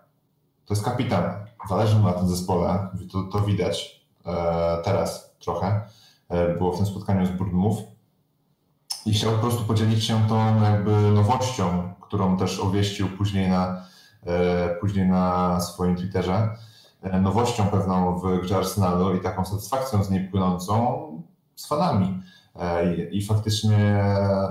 To 0.66 0.74
jest 0.74 0.86
kapitan. 0.86 1.24
Zależy 1.70 1.96
mu 1.96 2.08
na 2.08 2.14
tym 2.14 2.28
zespole. 2.28 2.88
To, 3.12 3.24
to 3.24 3.42
widać 3.42 4.06
teraz 4.84 5.36
trochę. 5.40 5.82
Było 6.58 6.72
w 6.72 6.78
tym 6.78 6.86
spotkaniu 6.86 7.26
z 7.26 7.30
Bournemouth 7.30 7.84
i 9.06 9.14
chciał 9.14 9.32
po 9.32 9.38
prostu 9.38 9.64
podzielić 9.64 10.06
się 10.06 10.28
tą 10.30 10.62
jakby 10.62 11.12
nowością, 11.12 11.94
którą 12.02 12.38
też 12.38 12.60
obwieścił 12.60 13.10
później 13.10 13.50
na, 13.50 13.86
e, 14.26 14.76
później 14.76 15.08
na 15.08 15.60
swoim 15.62 15.96
Twitterze, 15.96 16.50
e, 17.02 17.22
nowością 17.22 17.68
pewną 17.68 18.20
w 18.20 18.42
grze 18.42 18.58
Arsenalu 18.58 19.16
i 19.16 19.20
taką 19.20 19.46
satysfakcją 19.46 20.04
z 20.04 20.10
niej 20.10 20.28
płynącą 20.28 21.08
z 21.56 21.68
fanami. 21.68 22.22
E, 22.56 22.96
I, 22.96 23.18
i 23.18 23.26
faktycznie 23.26 24.04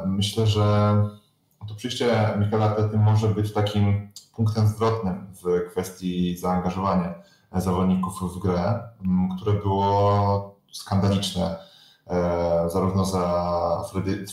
myślę, 0.07 0.47
że 0.47 0.95
to 1.69 1.75
przyjście 1.75 2.35
Michaela 2.39 2.65
Artety 2.65 2.99
może 2.99 3.29
być 3.29 3.53
takim 3.53 4.09
punktem 4.37 4.67
zwrotnym 4.67 5.27
w 5.43 5.71
kwestii 5.71 6.37
zaangażowania 6.37 7.15
zawodników 7.53 8.35
w 8.35 8.39
grę, 8.39 8.89
które 9.37 9.53
było 9.53 10.55
skandaliczne 10.73 11.69
E, 12.09 12.71
zarówno 12.71 13.05
za 13.05 13.85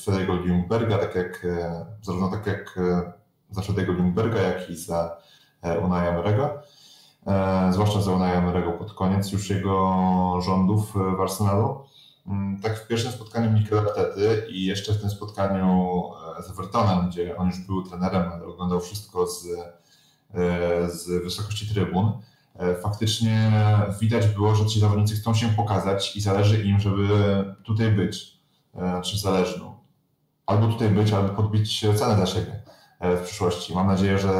Frederiego 0.03 0.33
Ljungberga, 0.33 0.97
tak 0.97 1.15
jak, 1.15 1.45
e, 1.45 1.85
zarówno 2.01 2.29
tak 2.29 2.47
jak 2.47 2.77
e, 2.77 3.11
za 3.49 3.61
Frederiego 3.61 3.93
Ljungberga, 3.93 4.41
jak 4.41 4.69
i 4.69 4.75
za 4.75 5.17
Unai 5.83 6.07
Emery'ego. 6.07 6.49
Zwłaszcza 7.71 8.01
za 8.01 8.11
Unai 8.11 8.37
Emery'ego 8.37 8.77
pod 8.77 8.93
koniec 8.93 9.31
już 9.31 9.49
jego 9.49 10.41
rządów 10.41 10.93
w 11.17 11.21
Arsenalu. 11.21 11.85
Mm, 12.27 12.61
tak 12.61 12.79
w 12.79 12.87
pierwszym 12.87 13.11
spotkaniu 13.11 13.51
Mikel 13.51 13.79
Artety 13.79 14.47
i 14.49 14.65
jeszcze 14.65 14.93
w 14.93 15.01
tym 15.01 15.09
spotkaniu 15.09 16.03
z 16.47 16.49
Evertonem, 16.49 17.09
gdzie 17.09 17.37
on 17.37 17.47
już 17.47 17.59
był 17.59 17.83
trenerem, 17.83 18.31
ale 18.31 18.45
oglądał 18.45 18.81
wszystko 18.81 19.27
z, 19.27 19.47
z 20.87 21.23
wysokości 21.23 21.73
trybun, 21.73 22.11
E, 22.59 22.75
faktycznie 22.75 23.51
widać 24.01 24.27
było, 24.27 24.55
że 24.55 24.65
ci 24.65 24.79
zawodnicy 24.79 25.15
chcą 25.15 25.33
się 25.33 25.49
pokazać 25.49 26.15
i 26.15 26.21
zależy 26.21 26.63
im, 26.63 26.79
żeby 26.79 27.07
tutaj 27.63 27.91
być, 27.91 28.39
e, 28.75 29.01
czy 29.01 29.17
zależy. 29.17 29.59
No. 29.59 29.79
Albo 30.45 30.67
tutaj 30.67 30.89
być, 30.89 31.13
albo 31.13 31.29
podbić 31.29 31.79
cenę 31.79 32.15
dla 32.15 32.25
siebie 32.25 32.63
e, 32.99 33.17
w 33.17 33.21
przyszłości. 33.21 33.75
Mam 33.75 33.87
nadzieję, 33.87 34.19
że 34.19 34.31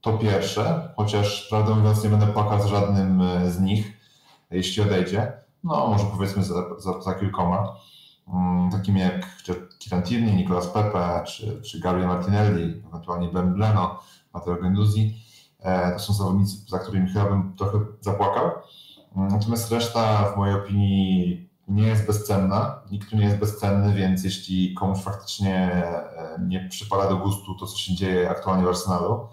to 0.00 0.18
pierwsze, 0.18 0.92
chociaż 0.96 1.48
prawdę 1.48 1.74
mówiąc 1.74 2.04
nie 2.04 2.10
będę 2.10 2.26
płakał 2.26 2.62
z 2.62 2.66
żadnym 2.66 3.22
z 3.50 3.60
nich, 3.60 4.00
jeśli 4.50 4.82
odejdzie. 4.82 5.32
No 5.64 5.86
może 5.86 6.04
powiedzmy 6.04 6.44
za, 6.44 6.54
za, 6.78 7.02
za 7.02 7.14
kilkoma, 7.14 7.76
mm, 8.28 8.70
takimi 8.70 9.00
jak 9.00 9.42
Kieran 9.78 10.02
Tierney, 10.02 10.36
Nicolas 10.36 10.66
Pepe, 10.66 11.24
czy, 11.26 11.62
czy 11.62 11.80
Gabriel 11.80 12.08
Martinelli, 12.08 12.82
ewentualnie 12.88 13.28
Ben 13.28 13.54
Bleno, 13.54 14.00
Matteo 14.34 14.56
Genduzzi 14.56 15.24
E, 15.64 15.92
to 15.92 15.98
są 15.98 16.12
zawodnicy, 16.12 16.56
za 16.68 16.78
którymi 16.78 17.08
chyba 17.08 17.24
bym 17.24 17.56
trochę 17.56 17.78
zapłakał. 18.00 18.50
Natomiast 19.16 19.72
reszta, 19.72 20.32
w 20.32 20.36
mojej 20.36 20.56
opinii, 20.56 21.48
nie 21.68 21.86
jest 21.86 22.06
bezcenna. 22.06 22.82
Nikt 22.90 23.10
tu 23.10 23.16
nie 23.16 23.24
jest 23.24 23.38
bezcenny, 23.38 23.94
więc 23.94 24.24
jeśli 24.24 24.74
komuś 24.74 24.98
faktycznie 24.98 25.56
e, 25.56 26.38
nie 26.48 26.68
przypada 26.68 27.08
do 27.08 27.16
gustu 27.16 27.54
to, 27.54 27.66
co 27.66 27.76
się 27.76 27.94
dzieje 27.94 28.30
aktualnie 28.30 28.64
w 28.64 28.68
Arsenalu, 28.68 29.28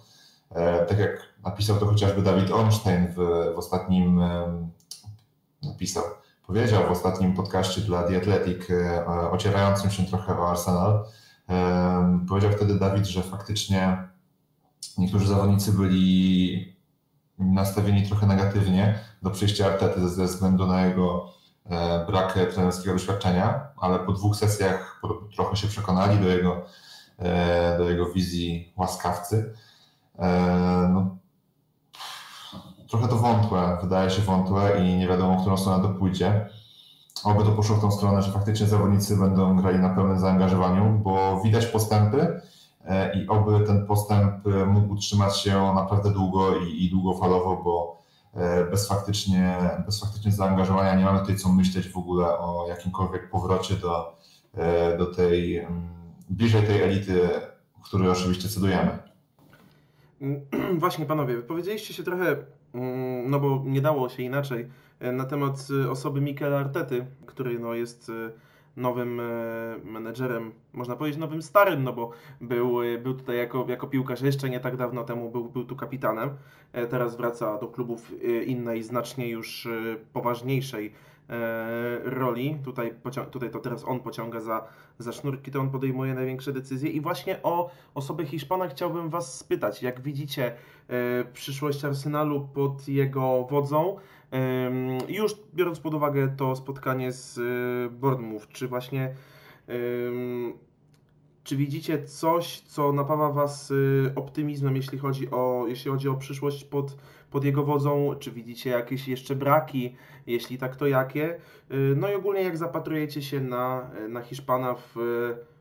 e, 0.49 0.85
tak 0.85 0.99
jak 0.99 1.33
napisał 1.43 1.77
to 1.77 1.85
chociażby 1.85 2.21
Dawid 2.21 2.51
Ornstein 2.51 3.07
w, 3.07 3.15
w 3.55 3.57
ostatnim, 3.57 4.21
napisał, 5.63 6.03
powiedział 6.47 6.83
w 6.87 6.91
ostatnim 6.91 7.33
podcaście 7.33 7.81
dla 7.81 8.03
The 8.03 8.17
Athletic, 8.17 8.67
ocierającym 9.31 9.91
się 9.91 10.05
trochę 10.05 10.39
o 10.39 10.49
Arsenal, 10.49 11.05
powiedział 12.29 12.51
wtedy 12.51 12.79
Dawid, 12.79 13.05
że 13.05 13.23
faktycznie 13.23 13.97
niektórzy 14.97 15.27
zawodnicy 15.27 15.71
byli 15.71 16.75
nastawieni 17.39 18.07
trochę 18.07 18.27
negatywnie 18.27 18.99
do 19.21 19.29
przyjścia 19.29 19.65
Artety 19.65 20.09
ze 20.09 20.25
względu 20.25 20.67
na 20.67 20.85
jego 20.85 21.33
e, 21.65 22.05
brak 22.05 22.33
trenerskiego 22.33 22.93
doświadczenia, 22.93 23.67
ale 23.77 23.99
po 23.99 24.11
dwóch 24.11 24.35
sesjach 24.35 25.01
trochę 25.35 25.55
się 25.55 25.67
przekonali 25.67 26.19
do 26.19 26.27
jego, 26.27 26.65
e, 27.19 27.77
do 27.77 27.89
jego 27.89 28.05
wizji 28.05 28.73
łaskawcy. 28.77 29.53
E, 30.19 30.29
no, 30.93 31.17
trochę 32.91 33.07
to 33.07 33.15
wątłe, 33.15 33.77
wydaje 33.81 34.09
się 34.09 34.21
wątłe 34.21 34.85
i 34.85 34.97
nie 34.97 35.07
wiadomo, 35.07 35.37
w 35.37 35.41
którą 35.41 35.57
stronę 35.57 35.83
to 35.83 35.89
pójdzie. 35.89 36.49
Oby 37.23 37.43
to 37.43 37.51
poszło 37.51 37.75
w 37.75 37.81
tą 37.81 37.91
stronę, 37.91 38.21
że 38.21 38.31
faktycznie 38.31 38.67
zawodnicy 38.67 39.17
będą 39.17 39.55
grali 39.55 39.79
na 39.79 39.89
pełnym 39.89 40.19
zaangażowaniu, 40.19 40.99
bo 41.03 41.41
widać 41.43 41.65
postępy, 41.65 42.41
E, 42.85 43.21
i 43.21 43.27
oby 43.27 43.65
ten 43.65 43.85
postęp 43.85 44.47
e, 44.47 44.65
mógł 44.65 44.93
utrzymać 44.93 45.39
się 45.39 45.73
naprawdę 45.75 46.11
długo 46.11 46.57
i, 46.57 46.85
i 46.85 46.89
długofalowo, 46.89 47.61
bo 47.63 48.03
e, 48.33 48.65
bez 48.65 48.87
faktycznie, 48.87 49.55
bez 49.85 50.01
faktycznie 50.01 50.31
zaangażowania 50.31 50.95
nie 50.95 51.05
mamy 51.05 51.19
tutaj 51.19 51.35
co 51.37 51.49
myśleć 51.49 51.89
w 51.89 51.97
ogóle 51.97 52.37
o 52.37 52.65
jakimkolwiek 52.69 53.29
powrocie 53.29 53.75
do, 53.75 54.17
do 54.97 55.05
tej, 55.05 55.57
mm, 55.57 55.89
bliżej 56.29 56.63
tej 56.63 56.81
elity, 56.81 57.29
której 57.83 58.09
oczywiście 58.09 58.49
cedujemy. 58.49 58.97
Właśnie 60.79 61.05
panowie, 61.05 61.41
powiedzieliście 61.41 61.93
się 61.93 62.03
trochę, 62.03 62.25
mm, 62.27 62.45
no 63.25 63.39
bo 63.39 63.63
nie 63.65 63.81
dało 63.81 64.09
się 64.09 64.23
inaczej, 64.23 64.67
na 65.01 65.25
temat 65.25 65.67
osoby 65.89 66.21
Mikela 66.21 66.59
Artety, 66.59 67.05
który 67.25 67.59
no 67.59 67.73
jest 67.73 68.11
nowym 68.77 69.19
e, 69.19 69.23
menedżerem, 69.83 70.51
można 70.73 70.95
powiedzieć 70.95 71.19
nowym 71.19 71.41
starym, 71.41 71.83
no 71.83 71.93
bo 71.93 72.11
był, 72.41 72.81
e, 72.81 72.97
był 72.97 73.13
tutaj 73.13 73.37
jako, 73.37 73.65
jako 73.69 73.87
piłkarz 73.87 74.21
jeszcze 74.21 74.49
nie 74.49 74.59
tak 74.59 74.77
dawno 74.77 75.03
temu, 75.03 75.29
był, 75.29 75.49
był 75.49 75.65
tu 75.65 75.75
kapitanem. 75.75 76.29
E, 76.73 76.87
teraz 76.87 77.17
wraca 77.17 77.57
do 77.57 77.67
klubów 77.67 78.11
innej, 78.45 78.83
znacznie 78.83 79.29
już 79.29 79.67
poważniejszej 80.13 80.93
roli. 82.03 82.57
Tutaj, 82.63 82.93
tutaj 83.31 83.51
to 83.51 83.59
teraz 83.59 83.85
on 83.85 83.99
pociąga 83.99 84.41
za, 84.41 84.67
za 84.99 85.11
sznurki, 85.11 85.51
to 85.51 85.59
on 85.59 85.69
podejmuje 85.69 86.13
największe 86.13 86.53
decyzje. 86.53 86.89
I 86.89 87.01
właśnie 87.01 87.43
o 87.43 87.71
osobę 87.93 88.25
Hiszpana 88.25 88.67
chciałbym 88.67 89.09
Was 89.09 89.37
spytać. 89.37 89.83
Jak 89.83 90.01
widzicie 90.01 90.55
przyszłość 91.33 91.85
Arsenalu 91.85 92.47
pod 92.53 92.87
jego 92.87 93.47
wodzą? 93.49 93.97
Już 95.07 95.35
biorąc 95.53 95.79
pod 95.79 95.93
uwagę 95.93 96.35
to 96.37 96.55
spotkanie 96.55 97.11
z 97.11 97.37
y, 97.37 97.89
Bournemouth, 97.89 98.47
czy 98.47 98.67
właśnie 98.67 99.15
czy 101.43 101.55
widzicie 101.55 102.03
coś, 102.03 102.59
co 102.59 102.93
napawa 102.93 103.31
Was 103.31 103.73
optymizmem, 104.15 104.75
jeśli 104.75 104.97
chodzi 104.97 105.31
o, 105.31 105.65
jeśli 105.67 105.91
chodzi 105.91 106.09
o 106.09 106.15
przyszłość 106.15 106.63
pod, 106.63 106.97
pod 107.31 107.43
jego 107.43 107.63
wodzą? 107.63 108.15
Czy 108.19 108.31
widzicie 108.31 108.69
jakieś 108.69 109.07
jeszcze 109.07 109.35
braki? 109.35 109.95
Jeśli 110.27 110.57
tak, 110.57 110.75
to 110.75 110.87
jakie? 110.87 111.39
Y, 111.71 111.95
no 111.97 112.11
i 112.11 112.15
ogólnie 112.15 112.41
jak 112.41 112.57
zapatrujecie 112.57 113.21
się 113.21 113.41
na, 113.41 113.91
na 114.09 114.21
Hiszpana 114.21 114.75
w, 114.75 114.93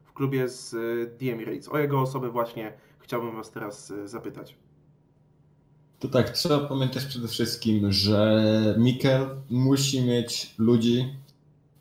w 0.05 0.13
klubie 0.13 0.49
z 0.49 0.71
The 1.19 1.33
Emirates? 1.33 1.69
O 1.69 1.79
jego 1.79 2.01
osobę 2.01 2.31
właśnie 2.31 2.73
chciałbym 2.99 3.37
Was 3.37 3.51
teraz 3.51 3.93
zapytać. 4.05 4.57
To 5.99 6.09
tak, 6.09 6.31
trzeba 6.31 6.69
pamiętać 6.69 7.05
przede 7.05 7.29
wszystkim, 7.29 7.93
że 7.93 8.45
Mikel 8.79 9.27
musi 9.51 10.07
mieć 10.07 10.55
ludzi, 10.59 11.15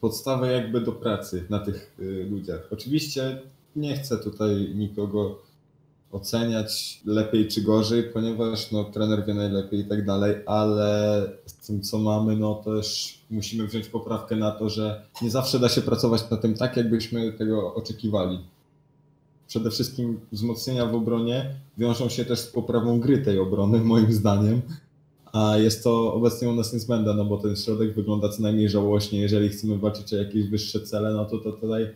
podstawę 0.01 0.51
jakby 0.51 0.81
do 0.81 0.91
pracy 0.91 1.45
na 1.49 1.59
tych 1.59 1.95
y, 1.99 2.27
ludziach. 2.29 2.67
Oczywiście 2.71 3.41
nie 3.75 3.97
chcę 3.97 4.17
tutaj 4.17 4.71
nikogo 4.75 5.48
oceniać 6.11 7.01
lepiej 7.05 7.47
czy 7.47 7.61
gorzej, 7.61 8.03
ponieważ 8.03 8.71
no, 8.71 8.83
trener 8.83 9.25
wie 9.25 9.33
najlepiej 9.33 9.79
i 9.79 9.85
tak 9.85 10.05
dalej, 10.05 10.35
ale 10.45 11.21
z 11.45 11.53
tym 11.53 11.81
co 11.81 11.99
mamy, 11.99 12.35
no 12.35 12.55
też 12.55 13.19
musimy 13.31 13.67
wziąć 13.67 13.87
poprawkę 13.87 14.35
na 14.35 14.51
to, 14.51 14.69
że 14.69 15.03
nie 15.21 15.31
zawsze 15.31 15.59
da 15.59 15.69
się 15.69 15.81
pracować 15.81 16.29
na 16.29 16.37
tym 16.37 16.53
tak, 16.53 16.77
jakbyśmy 16.77 17.33
tego 17.33 17.75
oczekiwali. 17.75 18.39
Przede 19.47 19.71
wszystkim 19.71 20.19
wzmocnienia 20.31 20.85
w 20.85 20.95
obronie 20.95 21.55
wiążą 21.77 22.09
się 22.09 22.25
też 22.25 22.39
z 22.39 22.47
poprawą 22.47 22.99
gry 22.99 23.17
tej 23.17 23.39
obrony, 23.39 23.79
moim 23.93 24.13
zdaniem. 24.13 24.61
A 25.33 25.57
jest 25.57 25.83
to 25.83 26.13
obecnie 26.13 26.49
u 26.49 26.55
nas 26.55 26.73
niezbędne, 26.73 27.13
no 27.13 27.25
bo 27.25 27.37
ten 27.37 27.55
środek 27.55 27.95
wygląda 27.95 28.29
co 28.29 28.41
najmniej 28.41 28.69
żałośnie. 28.69 29.19
Jeżeli 29.19 29.49
chcemy 29.49 29.77
walczyć 29.77 30.13
o 30.13 30.17
jakieś 30.17 30.49
wyższe 30.49 30.79
cele, 30.79 31.13
no 31.13 31.25
to, 31.25 31.37
to 31.37 31.51
tutaj 31.51 31.87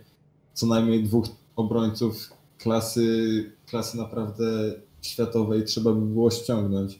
co 0.53 0.67
najmniej 0.67 1.03
dwóch 1.03 1.25
obrońców 1.55 2.29
klasy, 2.63 3.51
klasy 3.65 3.97
naprawdę 3.97 4.45
światowej 5.01 5.63
trzeba 5.63 5.93
by 5.93 6.05
było 6.05 6.31
ściągnąć, 6.31 6.99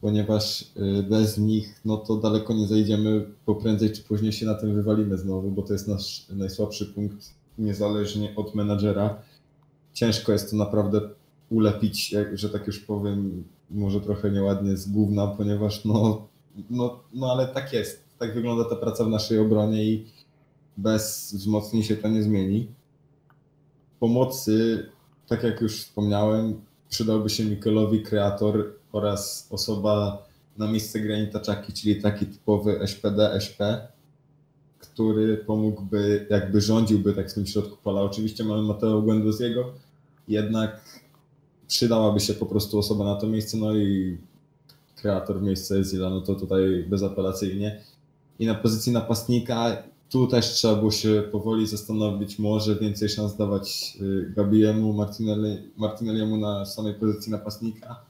ponieważ 0.00 0.62
y, 0.62 1.02
bez 1.02 1.38
nich 1.38 1.80
no 1.84 1.96
to 1.96 2.16
daleko 2.16 2.54
nie 2.54 2.66
zajdziemy, 2.66 3.26
bo 3.46 3.54
prędzej 3.54 3.92
czy 3.92 4.02
później 4.02 4.32
się 4.32 4.46
na 4.46 4.54
tym 4.54 4.74
wywalimy 4.74 5.18
znowu, 5.18 5.50
bo 5.50 5.62
to 5.62 5.72
jest 5.72 5.88
nasz 5.88 6.26
najsłabszy 6.30 6.86
punkt, 6.86 7.34
niezależnie 7.58 8.36
od 8.36 8.54
menadżera. 8.54 9.22
Ciężko 9.92 10.32
jest 10.32 10.50
to 10.50 10.56
naprawdę 10.56 11.00
ulepić, 11.50 12.14
że 12.32 12.50
tak 12.50 12.66
już 12.66 12.78
powiem, 12.78 13.44
może 13.70 14.00
trochę 14.00 14.30
nieładnie 14.30 14.76
z 14.76 14.88
gówna, 14.88 15.26
ponieważ 15.26 15.84
no, 15.84 16.26
no, 16.70 17.00
no 17.14 17.32
ale 17.32 17.48
tak 17.48 17.72
jest. 17.72 18.04
Tak 18.18 18.34
wygląda 18.34 18.64
ta 18.64 18.76
praca 18.76 19.04
w 19.04 19.08
naszej 19.08 19.38
obronie 19.38 19.84
i 19.84 20.06
bez 20.76 21.34
wzmocnień 21.34 21.82
się 21.82 21.96
to 21.96 22.08
nie 22.08 22.22
zmieni 22.22 22.77
pomocy, 24.00 24.86
tak 25.28 25.42
jak 25.42 25.60
już 25.60 25.82
wspomniałem, 25.82 26.60
przydałby 26.88 27.30
się 27.30 27.44
Mikelowi 27.44 28.02
kreator 28.02 28.72
oraz 28.92 29.48
osoba 29.50 30.22
na 30.58 30.66
miejsce 30.66 31.00
Granita 31.00 31.40
Czaki, 31.40 31.72
czyli 31.72 32.02
taki 32.02 32.26
typowy 32.26 32.80
SPD, 32.86 33.32
SP, 33.46 33.58
który 34.78 35.36
pomógłby, 35.36 36.26
jakby 36.30 36.60
rządziłby 36.60 37.12
tak 37.12 37.30
w 37.30 37.34
tym 37.34 37.46
środku 37.46 37.76
pola. 37.82 38.00
Oczywiście 38.00 38.44
mamy 38.44 38.62
Mateo 38.62 39.02
Guendouziego, 39.02 39.72
jednak 40.28 41.00
przydałaby 41.68 42.20
się 42.20 42.34
po 42.34 42.46
prostu 42.46 42.78
osoba 42.78 43.04
na 43.04 43.16
to 43.16 43.26
miejsce, 43.26 43.56
no 43.56 43.76
i 43.76 44.18
kreator 44.96 45.40
w 45.40 45.42
miejsce 45.42 45.84
Zila, 45.84 46.10
no 46.10 46.20
to 46.20 46.34
tutaj 46.34 46.84
bezapelacyjnie. 46.88 47.80
I 48.38 48.46
na 48.46 48.54
pozycji 48.54 48.92
napastnika 48.92 49.82
tu 50.10 50.26
też 50.26 50.46
trzeba 50.46 50.74
było 50.74 50.90
się 50.90 51.22
powoli 51.32 51.66
zastanowić, 51.66 52.38
może 52.38 52.76
więcej 52.76 53.08
szans 53.08 53.36
dawać 53.36 53.98
y, 54.00 54.32
Gabiemu, 54.36 54.92
Martinelli, 54.92 55.58
Martinelliemu 55.76 56.36
na 56.36 56.66
samej 56.66 56.94
pozycji 56.94 57.32
napastnika. 57.32 58.00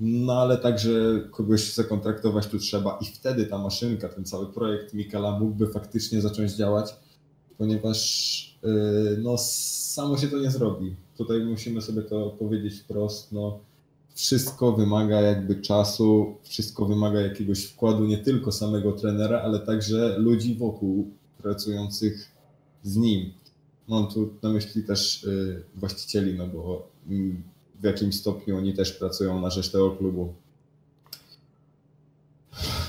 No 0.00 0.32
ale 0.32 0.58
także 0.58 0.92
kogoś 1.30 1.74
zakontraktować 1.74 2.46
tu 2.46 2.58
trzeba 2.58 2.98
i 3.00 3.04
wtedy 3.04 3.46
ta 3.46 3.58
maszynka, 3.58 4.08
ten 4.08 4.24
cały 4.24 4.46
projekt 4.46 4.94
Mikala 4.94 5.38
mógłby 5.38 5.66
faktycznie 5.66 6.20
zacząć 6.20 6.52
działać, 6.52 6.94
ponieważ 7.58 8.58
y, 8.64 9.18
no, 9.22 9.38
samo 9.38 10.18
się 10.18 10.28
to 10.28 10.38
nie 10.38 10.50
zrobi. 10.50 10.96
Tutaj 11.16 11.40
musimy 11.44 11.82
sobie 11.82 12.02
to 12.02 12.30
powiedzieć 12.30 12.80
wprost. 12.80 13.32
No, 13.32 13.60
wszystko 14.14 14.72
wymaga 14.72 15.20
jakby 15.20 15.56
czasu, 15.56 16.36
wszystko 16.42 16.86
wymaga 16.86 17.20
jakiegoś 17.20 17.64
wkładu 17.64 18.04
nie 18.04 18.18
tylko 18.18 18.52
samego 18.52 18.92
trenera, 18.92 19.40
ale 19.40 19.60
także 19.60 20.18
ludzi 20.18 20.54
wokół 20.54 21.10
pracujących 21.42 22.30
z 22.82 22.96
nim. 22.96 23.32
Mam 23.88 24.06
tu 24.06 24.34
na 24.42 24.48
myśli 24.48 24.82
też 24.82 25.24
y, 25.24 25.62
właścicieli, 25.74 26.34
no 26.34 26.46
bo 26.46 26.88
mm, 27.10 27.42
w 27.80 27.84
jakimś 27.84 28.14
stopniu 28.14 28.56
oni 28.56 28.74
też 28.74 28.92
pracują 28.92 29.40
na 29.40 29.50
rzecz 29.50 29.70
tego 29.70 29.90
klubu. 29.90 30.34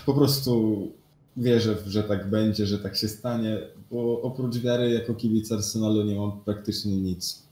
Po 0.05 0.13
prostu 0.13 0.91
wierzę, 1.37 1.77
że 1.87 2.03
tak 2.03 2.29
będzie, 2.29 2.65
że 2.65 2.79
tak 2.79 2.95
się 2.95 3.07
stanie, 3.07 3.59
bo 3.91 4.21
oprócz 4.21 4.57
wiary 4.57 4.89
jako 4.89 5.13
kibic 5.13 5.51
Arsenalu 5.51 6.03
nie 6.03 6.15
mam 6.15 6.39
praktycznie 6.39 6.97
nic. 6.97 7.44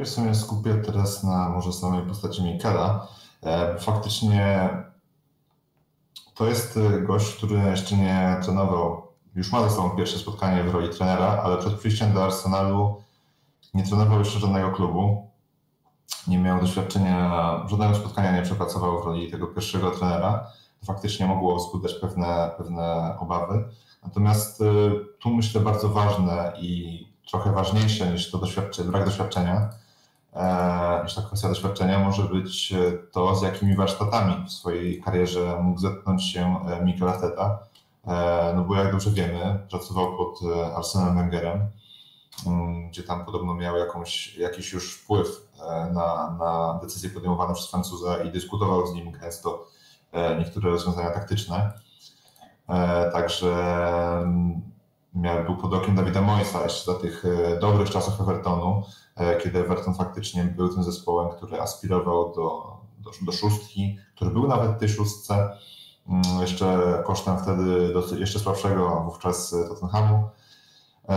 Ja 0.00 0.06
w 0.06 0.08
sumie 0.08 0.34
skupię 0.34 0.74
teraz 0.74 1.24
na 1.24 1.48
może 1.48 1.72
samej 1.72 2.06
postaci 2.06 2.42
Mikela. 2.42 3.08
E, 3.42 3.78
faktycznie 3.78 4.68
to 6.34 6.46
jest 6.46 6.78
gość, 7.06 7.36
który 7.36 7.54
jeszcze 7.58 7.96
nie 7.96 8.36
trenował. 8.42 9.02
Już 9.34 9.52
ma 9.52 9.68
ze 9.68 9.76
sobą 9.76 9.90
pierwsze 9.90 10.18
spotkanie 10.18 10.64
w 10.64 10.74
roli 10.74 10.88
trenera, 10.88 11.42
ale 11.44 11.56
przed 11.56 11.74
przyjściem 11.74 12.12
do 12.12 12.24
Arsenalu 12.24 13.02
nie 13.74 13.86
trenował 13.86 14.18
jeszcze 14.18 14.38
żadnego 14.38 14.70
klubu. 14.70 15.30
Nie 16.26 16.38
miał 16.38 16.60
doświadczenia, 16.60 17.32
żadnego 17.70 17.94
spotkania 17.94 18.32
nie 18.32 18.42
przepracował 18.42 19.02
w 19.02 19.06
roli 19.06 19.30
tego 19.30 19.46
pierwszego 19.46 19.90
trenera. 19.90 20.46
Faktycznie 20.84 21.26
mogło 21.26 21.56
wzbudzać 21.56 21.94
pewne, 21.94 22.50
pewne 22.56 23.16
obawy. 23.18 23.68
Natomiast 24.02 24.60
y, 24.60 24.64
tu 25.18 25.30
myślę 25.30 25.60
bardzo 25.60 25.88
ważne 25.88 26.52
i 26.60 27.00
trochę 27.30 27.52
ważniejsze 27.52 28.12
niż 28.12 28.30
to 28.30 28.38
doświadczenie, 28.38 28.90
brak 28.90 29.04
doświadczenia, 29.04 29.70
E, 30.32 31.00
niż 31.04 31.14
ta 31.14 31.22
kwestia 31.22 31.48
doświadczenia 31.48 31.98
może 31.98 32.22
być 32.22 32.72
e, 32.72 32.92
to, 33.12 33.36
z 33.36 33.42
jakimi 33.42 33.76
warsztatami 33.76 34.46
w 34.46 34.52
swojej 34.52 35.02
karierze 35.02 35.58
mógł 35.62 35.80
zetknąć 35.80 36.24
się 36.24 36.64
e, 36.66 36.84
Mikel 36.84 37.08
Arteta. 37.08 37.58
No 38.56 38.64
bo 38.64 38.74
jak 38.74 38.92
dobrze 38.92 39.10
wiemy, 39.10 39.66
pracował 39.70 40.16
pod 40.16 40.40
Arsenem 40.76 41.16
Wengerem, 41.16 41.60
mm, 42.46 42.88
gdzie 42.88 43.02
tam 43.02 43.24
podobno 43.24 43.54
miał 43.54 43.76
jakąś, 43.76 44.36
jakiś 44.36 44.72
już 44.72 44.94
wpływ 44.94 45.48
na, 45.92 46.36
na 46.38 46.78
decyzje 46.82 47.10
podejmowane 47.10 47.54
przez 47.54 47.70
Francuza 47.70 48.16
i 48.16 48.30
dyskutował 48.30 48.86
z 48.86 48.94
nim 48.94 49.12
gęsto 49.12 49.66
niektóre 50.38 50.70
rozwiązania 50.70 51.10
taktyczne. 51.10 51.72
Także 53.12 53.54
mm, 54.22 54.60
miał, 55.14 55.44
był 55.44 55.56
pod 55.56 55.74
okiem 55.74 55.94
Dawida 55.94 56.20
Moisa 56.20 56.62
jeszcze 56.62 56.92
za 56.92 56.98
tych 56.98 57.24
dobrych 57.60 57.90
czasów 57.90 58.20
Evertonu 58.20 58.82
E, 58.82 58.99
kiedy 59.42 59.58
Everton 59.58 59.94
faktycznie 59.94 60.44
był 60.44 60.68
tym 60.68 60.82
zespołem, 60.82 61.30
który 61.36 61.60
aspirował 61.60 62.32
do, 62.34 62.76
do, 62.98 63.10
do 63.22 63.32
szóstki, 63.32 63.98
który 64.14 64.30
był 64.30 64.48
nawet 64.48 64.70
w 64.70 64.78
tej 64.78 64.88
szóstce, 64.88 65.58
mm, 66.08 66.40
jeszcze 66.40 66.98
kosztem 67.06 67.38
wtedy 67.38 67.92
dosyć, 67.92 68.20
jeszcze 68.20 68.38
słabszego 68.38 69.02
wówczas 69.04 69.54
Tottenhamu. 69.68 70.28
E, 71.08 71.14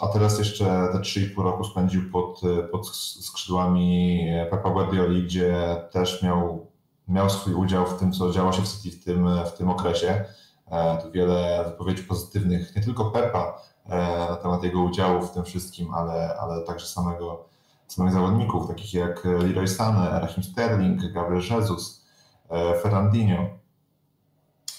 a 0.00 0.06
teraz 0.12 0.38
jeszcze 0.38 0.64
te 0.92 0.98
3,5 0.98 1.42
roku 1.42 1.64
spędził 1.64 2.10
pod, 2.10 2.40
pod 2.72 2.96
skrzydłami 2.96 4.20
Pepa 4.50 4.70
Guardioli, 4.70 5.22
gdzie 5.22 5.76
też 5.90 6.22
miał, 6.22 6.66
miał 7.08 7.30
swój 7.30 7.54
udział 7.54 7.86
w 7.86 7.98
tym, 7.98 8.12
co 8.12 8.30
działo 8.30 8.52
się 8.52 8.62
w 8.62 8.68
City 8.68 8.96
w 8.96 9.04
tym, 9.04 9.28
w 9.46 9.52
tym 9.52 9.70
okresie. 9.70 10.24
E, 10.70 11.02
tu 11.02 11.10
wiele 11.10 11.64
wypowiedzi 11.66 12.02
pozytywnych, 12.02 12.76
nie 12.76 12.82
tylko 12.82 13.10
Pepa, 13.10 13.68
E, 13.77 13.77
na 13.88 14.36
temat 14.36 14.62
jego 14.62 14.82
udziału 14.82 15.22
w 15.22 15.30
tym 15.30 15.44
wszystkim, 15.44 15.94
ale, 15.94 16.36
ale 16.40 16.62
także 16.62 16.86
samego, 16.86 17.44
samych 17.86 18.12
zawodników, 18.12 18.68
takich 18.68 18.94
jak 18.94 19.24
Leroy 19.24 19.66
Sané, 19.66 20.20
Raheem 20.20 20.42
Sterling, 20.42 21.12
Gabriel 21.12 21.42
Jesus, 21.50 22.04
e, 22.50 22.80
Ferrandinho. 22.80 23.46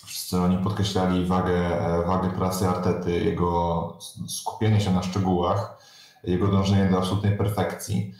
Wszyscy 0.05 0.39
oni 0.41 0.57
podkreślali 0.57 1.25
wagę, 1.25 1.85
e, 1.85 2.05
wagę 2.07 2.29
pracy 2.29 2.67
Artety, 2.67 3.19
jego 3.19 3.97
skupienie 4.27 4.81
się 4.81 4.91
na 4.91 5.03
szczegółach, 5.03 5.77
jego 6.23 6.47
dążenie 6.47 6.89
do 6.91 6.97
absolutnej 6.97 7.37
perfekcji. 7.37 8.13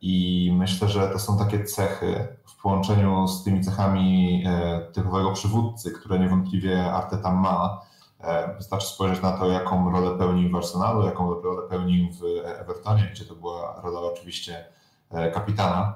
I 0.00 0.52
myślę, 0.58 0.88
że 0.88 1.08
to 1.08 1.18
są 1.18 1.38
takie 1.38 1.64
cechy 1.64 2.28
w 2.46 2.62
połączeniu 2.62 3.28
z 3.28 3.44
tymi 3.44 3.64
cechami 3.64 4.44
typowego 4.92 5.32
przywódcy, 5.32 5.90
które 5.90 6.18
niewątpliwie 6.18 6.92
Arteta 6.92 7.32
ma, 7.32 7.80
E, 7.80 7.89
wystarczy 8.56 8.86
spojrzeć 8.86 9.22
na 9.22 9.32
to, 9.32 9.46
jaką 9.46 9.92
rolę 9.92 10.18
pełnił 10.18 10.50
w 10.50 10.56
Arsenalu, 10.56 11.04
jaką 11.04 11.42
rolę 11.42 11.68
pełnił 11.68 12.12
w 12.12 12.22
Evertonie, 12.44 13.10
gdzie 13.12 13.24
to 13.24 13.34
była 13.34 13.80
rola 13.82 14.00
oczywiście 14.00 14.64
e, 15.10 15.30
kapitana, 15.30 15.94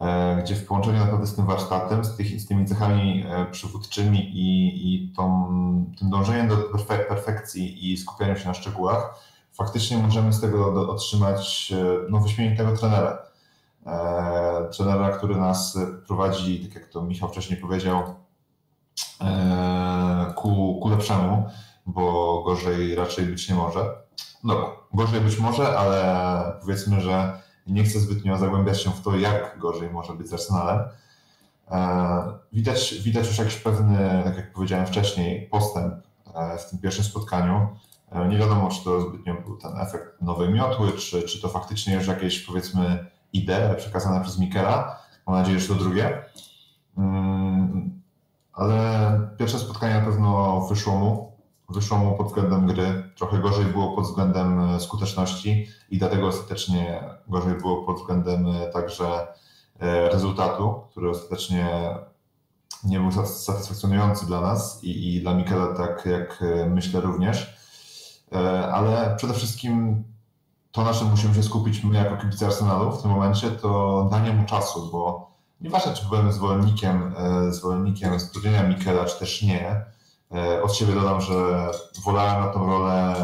e, 0.00 0.36
gdzie 0.42 0.54
w 0.54 0.66
połączeniu 0.66 0.98
naprawdę 0.98 1.26
z 1.26 1.34
tym 1.34 1.46
warsztatem, 1.46 2.04
z, 2.04 2.16
tych, 2.16 2.40
z 2.40 2.46
tymi 2.46 2.66
cechami 2.66 3.24
przywódczymi 3.50 4.18
i, 4.18 4.94
i 4.94 5.12
tą, 5.12 5.46
tym 5.98 6.10
dążeniem 6.10 6.48
do 6.48 6.56
perfekcji 7.08 7.92
i 7.92 7.96
skupianiem 7.96 8.36
się 8.36 8.48
na 8.48 8.54
szczegółach, 8.54 9.14
faktycznie 9.52 9.98
możemy 9.98 10.32
z 10.32 10.40
tego 10.40 10.90
otrzymać 10.90 11.72
no, 12.10 12.20
wyśmienitego 12.20 12.76
trenera. 12.76 13.18
Trenera, 14.76 15.10
który 15.10 15.36
nas 15.36 15.78
prowadzi, 16.06 16.66
tak 16.66 16.74
jak 16.74 16.86
to 16.86 17.02
Michał 17.02 17.28
wcześniej 17.28 17.60
powiedział, 17.60 18.14
E, 19.20 19.26
ku, 20.44 20.78
ku 20.82 20.88
lepszemu, 20.88 21.48
bo 21.86 22.42
gorzej 22.42 22.94
raczej 22.94 23.24
być 23.26 23.48
nie 23.48 23.54
może. 23.54 23.80
No, 24.44 24.76
gorzej 24.94 25.20
być 25.20 25.38
może, 25.38 25.78
ale 25.78 26.52
powiedzmy, 26.60 27.00
że 27.00 27.40
nie 27.66 27.84
chcę 27.84 28.00
zbytnio 28.00 28.38
zagłębiać 28.38 28.82
się 28.82 28.90
w 28.90 29.02
to, 29.02 29.16
jak 29.16 29.58
gorzej 29.58 29.90
może 29.90 30.12
być 30.12 30.28
z 30.28 30.32
Arsenalem. 30.32 30.80
E, 31.70 32.38
widać, 32.52 32.94
widać 32.94 33.26
już 33.26 33.38
jakiś 33.38 33.56
pewny, 33.56 34.22
tak 34.24 34.36
jak 34.36 34.52
powiedziałem 34.52 34.86
wcześniej, 34.86 35.48
postęp 35.48 35.94
e, 36.34 36.58
w 36.58 36.70
tym 36.70 36.78
pierwszym 36.78 37.04
spotkaniu. 37.04 37.68
Nie 38.28 38.38
wiadomo, 38.38 38.68
czy 38.68 38.84
to 38.84 39.00
zbytnio 39.00 39.34
był 39.34 39.56
ten 39.56 39.78
efekt 39.80 40.22
nowej 40.22 40.48
miotły, 40.48 40.92
czy, 40.92 41.22
czy 41.22 41.40
to 41.42 41.48
faktycznie 41.48 41.94
już 41.94 42.06
jakieś 42.06 42.40
powiedzmy 42.40 43.06
idee 43.32 43.76
przekazane 43.76 44.20
przez 44.20 44.38
Mikela. 44.38 44.98
Mam 45.26 45.36
nadzieję, 45.36 45.60
że 45.60 45.68
to 45.68 45.74
drugie. 45.74 46.24
Ale 48.54 49.20
pierwsze 49.38 49.58
spotkanie 49.58 49.94
na 49.94 50.06
pewno 50.06 50.60
wyszło 50.60 50.94
mu. 50.94 51.34
Wyszło 51.68 51.98
mu 51.98 52.16
pod 52.16 52.26
względem 52.26 52.66
gry. 52.66 53.10
Trochę 53.16 53.38
gorzej 53.38 53.64
było 53.64 53.96
pod 53.96 54.04
względem 54.04 54.80
skuteczności 54.80 55.66
i 55.90 55.98
dlatego 55.98 56.26
ostatecznie 56.26 57.00
gorzej 57.28 57.54
było 57.54 57.84
pod 57.84 57.96
względem 57.96 58.46
także 58.72 59.26
e, 59.80 60.08
rezultatu, 60.08 60.80
który 60.90 61.10
ostatecznie 61.10 61.68
nie 62.84 63.00
był 63.00 63.12
satysfakcjonujący 63.26 64.26
dla 64.26 64.40
nas 64.40 64.84
i, 64.84 65.16
i 65.16 65.20
dla 65.20 65.34
Mikela, 65.34 65.74
tak 65.74 66.06
jak 66.06 66.42
e, 66.42 66.66
myślę 66.66 67.00
również. 67.00 67.56
E, 68.32 68.72
ale 68.72 69.14
przede 69.16 69.34
wszystkim 69.34 70.04
to, 70.72 70.84
na 70.84 70.94
czym 70.94 71.10
musimy 71.10 71.34
się 71.34 71.42
skupić 71.42 71.84
my 71.84 71.96
jako 71.96 72.16
kibice 72.16 72.46
Arsenalu 72.46 72.92
w 72.92 73.02
tym 73.02 73.10
momencie, 73.10 73.50
to 73.50 74.08
danie 74.10 74.32
mu 74.32 74.46
czasu, 74.46 74.88
bo 74.92 75.33
nieważne, 75.60 75.94
czy 75.94 76.08
byłem 76.08 76.32
zwolennikiem, 76.32 77.14
e, 77.16 77.52
zwolennikiem 77.52 78.20
zatrudnienia 78.20 78.68
Mikela, 78.68 79.04
czy 79.04 79.18
też 79.18 79.42
nie, 79.42 79.84
od 80.62 80.74
siebie 80.74 80.94
dodam, 80.94 81.20
że 81.20 81.68
wolałem 82.04 82.44
na 82.44 82.48
tą 82.48 82.66
rolę 82.66 83.14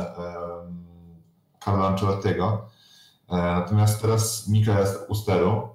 Carlo 1.64 1.88
Ancelottiego. 1.88 2.68
Natomiast 3.28 4.02
teraz 4.02 4.48
Mikel 4.48 4.76
jest 4.76 4.98
u 5.08 5.14
steru. 5.14 5.68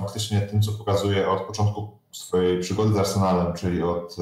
Faktycznie 0.00 0.40
tym, 0.40 0.62
co 0.62 0.72
pokazuje 0.72 1.30
od 1.30 1.40
początku 1.40 1.98
swojej 2.12 2.60
przygody 2.60 2.94
z 2.94 2.96
Arsenalem, 2.96 3.52
czyli 3.54 3.82
od, 3.82 4.16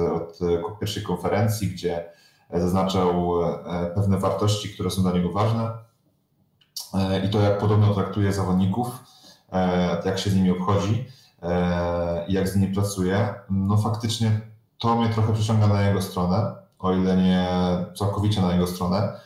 od 0.66 0.78
pierwszej 0.78 1.02
konferencji, 1.02 1.68
gdzie 1.68 2.10
zaznaczał 2.54 3.42
e, 3.42 3.90
pewne 3.94 4.18
wartości, 4.18 4.74
które 4.74 4.90
są 4.90 5.02
dla 5.02 5.12
niego 5.12 5.32
ważne 5.32 5.70
e, 6.94 7.26
i 7.26 7.30
to, 7.30 7.40
jak 7.40 7.58
podobno 7.58 7.94
traktuje 7.94 8.32
zawodników, 8.32 8.88
e, 9.52 10.02
jak 10.04 10.18
się 10.18 10.30
z 10.30 10.34
nimi 10.34 10.50
obchodzi 10.50 11.08
jak 12.28 12.48
z 12.48 12.56
nimi 12.56 12.74
pracuje, 12.74 13.34
no 13.50 13.76
faktycznie 13.76 14.40
to 14.78 14.96
mnie 14.96 15.08
trochę 15.08 15.32
przyciąga 15.32 15.66
na 15.66 15.82
jego 15.82 16.02
stronę, 16.02 16.54
o 16.78 16.92
ile 16.92 17.16
nie 17.16 17.48
całkowicie 17.98 18.40
na 18.42 18.52
jego 18.52 18.66
stronę. 18.66 19.20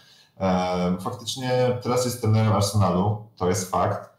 Faktycznie 1.01 1.79
teraz 1.83 2.05
jest 2.05 2.21
trenerem 2.21 2.53
Arsenalu, 2.53 3.27
to 3.37 3.49
jest 3.49 3.71
fakt 3.71 4.11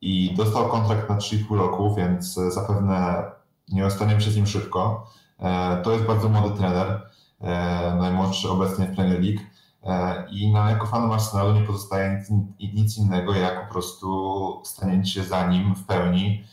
i 0.00 0.34
dostał 0.36 0.68
kontrakt 0.68 1.08
na 1.08 1.16
3,5 1.16 1.56
roku, 1.56 1.94
więc 1.94 2.34
zapewne 2.34 3.22
nie 3.68 3.86
ostaniemy 3.86 4.20
się 4.20 4.30
z 4.30 4.36
nim 4.36 4.46
szybko. 4.46 5.10
E, 5.38 5.82
to 5.82 5.92
jest 5.92 6.04
bardzo 6.04 6.28
młody 6.28 6.58
trener, 6.58 7.06
e, 7.40 7.96
najmłodszy 7.98 8.50
obecnie 8.50 8.86
w 8.86 8.94
Premier 8.94 9.20
League 9.20 9.42
e, 9.82 10.24
i 10.30 10.52
na 10.52 10.70
jako 10.70 10.86
fanom 10.86 11.12
Arsenalu 11.12 11.52
nie 11.54 11.66
pozostaje 11.66 12.18
nic, 12.18 12.30
nic 12.74 12.98
innego 12.98 13.34
jak 13.34 13.66
po 13.66 13.72
prostu 13.72 14.60
stanięcie 14.64 15.24
za 15.24 15.46
nim 15.46 15.74
w 15.74 15.84
pełni 15.84 16.44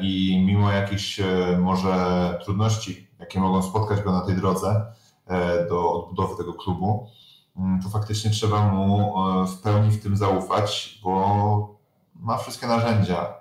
i 0.00 0.42
mimo 0.46 0.72
jakichś 0.72 1.20
może 1.58 1.94
trudności, 2.44 3.08
jakie 3.18 3.40
mogą 3.40 3.62
spotkać 3.62 4.02
go 4.02 4.12
na 4.12 4.20
tej 4.20 4.36
drodze 4.36 4.86
do 5.68 5.92
odbudowy 5.92 6.36
tego 6.36 6.54
klubu, 6.54 7.06
mm, 7.56 7.82
to 7.82 7.88
faktycznie 7.88 8.30
trzeba 8.30 8.68
mu 8.68 9.14
w 9.46 9.60
pełni 9.62 9.90
w 9.90 10.02
tym 10.02 10.16
zaufać, 10.16 11.00
bo 11.04 11.78
ma 12.14 12.38
wszystkie 12.38 12.66
narzędzia 12.66 13.34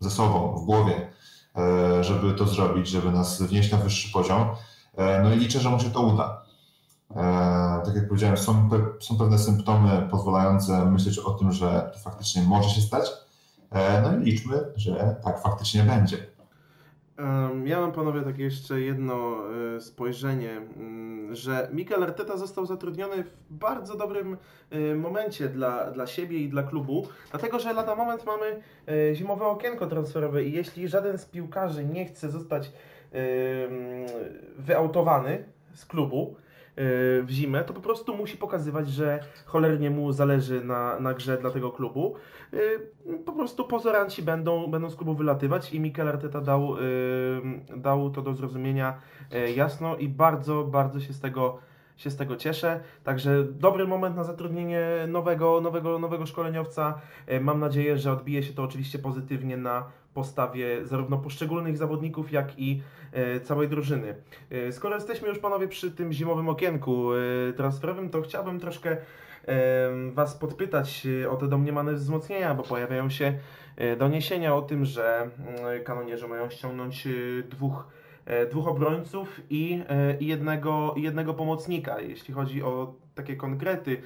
ze 0.00 0.10
sobą, 0.10 0.56
w 0.56 0.64
głowie 0.64 1.10
E, 1.56 2.04
żeby 2.04 2.34
to 2.34 2.46
zrobić, 2.46 2.88
żeby 2.88 3.12
nas 3.12 3.42
wnieść 3.42 3.72
na 3.72 3.78
wyższy 3.78 4.12
poziom. 4.12 4.48
E, 4.96 5.22
no 5.22 5.32
i 5.34 5.38
liczę, 5.38 5.60
że 5.60 5.70
mu 5.70 5.80
się 5.80 5.90
to 5.90 6.00
uda. 6.00 6.42
E, 7.10 7.16
tak 7.84 7.94
jak 7.94 8.08
powiedziałem, 8.08 8.36
są, 8.36 8.68
są 9.00 9.18
pewne 9.18 9.38
symptomy 9.38 10.08
pozwalające 10.10 10.86
myśleć 10.86 11.18
o 11.18 11.30
tym, 11.30 11.52
że 11.52 11.90
to 11.94 11.98
faktycznie 11.98 12.42
może 12.42 12.70
się 12.70 12.80
stać. 12.80 13.10
No 13.72 14.18
i 14.20 14.24
liczmy, 14.24 14.56
że 14.76 15.16
tak 15.24 15.42
faktycznie 15.42 15.82
będzie. 15.82 16.16
Ja 17.64 17.80
mam 17.80 17.92
panowie 17.92 18.22
takie 18.22 18.42
jeszcze 18.42 18.80
jedno 18.80 19.36
e, 19.76 19.80
spojrzenie, 19.80 20.50
mm, 20.50 21.34
że 21.34 21.68
Mikel 21.72 22.02
Arteta 22.02 22.36
został 22.36 22.66
zatrudniony 22.66 23.24
w 23.24 23.30
bardzo 23.50 23.96
dobrym 23.96 24.36
e, 24.70 24.94
momencie 24.94 25.48
dla, 25.48 25.90
dla 25.90 26.06
siebie 26.06 26.38
i 26.38 26.48
dla 26.48 26.62
klubu, 26.62 27.06
dlatego 27.30 27.58
że 27.58 27.72
lada 27.72 27.94
moment 27.94 28.26
mamy 28.26 28.62
e, 28.88 29.14
zimowe 29.14 29.44
okienko 29.44 29.86
transferowe 29.86 30.44
i 30.44 30.52
jeśli 30.52 30.88
żaden 30.88 31.18
z 31.18 31.24
piłkarzy 31.24 31.84
nie 31.84 32.06
chce 32.06 32.30
zostać 32.30 32.72
wyautowany 34.58 35.44
z 35.74 35.86
klubu, 35.86 36.36
w 37.22 37.26
zimę, 37.30 37.64
to 37.64 37.74
po 37.74 37.80
prostu 37.80 38.16
musi 38.16 38.36
pokazywać, 38.36 38.88
że 38.88 39.20
cholernie 39.46 39.90
mu 39.90 40.12
zależy 40.12 40.64
na, 40.64 41.00
na 41.00 41.14
grze 41.14 41.38
dla 41.38 41.50
tego 41.50 41.72
klubu. 41.72 42.14
Y, 42.54 43.18
po 43.24 43.32
prostu 43.32 43.64
pozoranci 43.64 44.22
będą, 44.22 44.66
będą 44.66 44.90
z 44.90 44.96
klubu 44.96 45.14
wylatywać 45.14 45.74
i 45.74 45.80
Mikel 45.80 46.08
Arteta 46.08 46.40
dał, 46.40 46.76
y, 46.76 46.80
dał 47.76 48.10
to 48.10 48.22
do 48.22 48.34
zrozumienia 48.34 49.00
y, 49.34 49.52
jasno 49.52 49.96
i 49.96 50.08
bardzo, 50.08 50.64
bardzo 50.64 51.00
się 51.00 51.12
z 51.12 51.20
tego 51.20 51.58
się 51.96 52.10
z 52.10 52.16
tego 52.16 52.36
cieszę. 52.36 52.80
Także 53.04 53.44
dobry 53.44 53.86
moment 53.86 54.16
na 54.16 54.24
zatrudnienie 54.24 54.82
nowego, 55.08 55.60
nowego, 55.60 55.98
nowego 55.98 56.26
szkoleniowca. 56.26 57.00
Mam 57.40 57.60
nadzieję, 57.60 57.98
że 57.98 58.12
odbije 58.12 58.42
się 58.42 58.52
to 58.52 58.62
oczywiście 58.62 58.98
pozytywnie 58.98 59.56
na 59.56 59.84
postawie 60.14 60.86
zarówno 60.86 61.18
poszczególnych 61.18 61.76
zawodników, 61.76 62.32
jak 62.32 62.58
i 62.58 62.82
całej 63.42 63.68
drużyny. 63.68 64.14
Skoro 64.70 64.94
jesteśmy 64.94 65.28
już 65.28 65.38
panowie 65.38 65.68
przy 65.68 65.90
tym 65.90 66.12
zimowym 66.12 66.48
okienku 66.48 67.08
transferowym, 67.56 68.10
to 68.10 68.22
chciałbym 68.22 68.60
troszkę 68.60 68.96
Was 70.12 70.34
podpytać 70.34 71.06
e, 71.24 71.30
o 71.30 71.36
te 71.36 71.48
domniemane 71.48 71.92
wzmocnienia, 71.92 72.54
bo 72.54 72.62
pojawiają 72.62 73.10
się 73.10 73.38
e, 73.76 73.96
doniesienia 73.96 74.54
o 74.54 74.62
tym, 74.62 74.84
że 74.84 75.20
mm, 75.22 75.84
kanonierzy 75.84 76.28
mają 76.28 76.50
ściągnąć 76.50 77.06
e, 77.06 77.10
dwóch, 77.42 77.88
dwóch 78.50 78.68
obrońców 78.68 79.40
i 79.50 79.82
jednego, 80.20 80.94
jednego 80.96 81.34
pomocnika. 81.34 82.00
Jeśli 82.00 82.34
chodzi 82.34 82.62
o 82.62 82.94
takie 83.14 83.36
konkrety, 83.36 84.02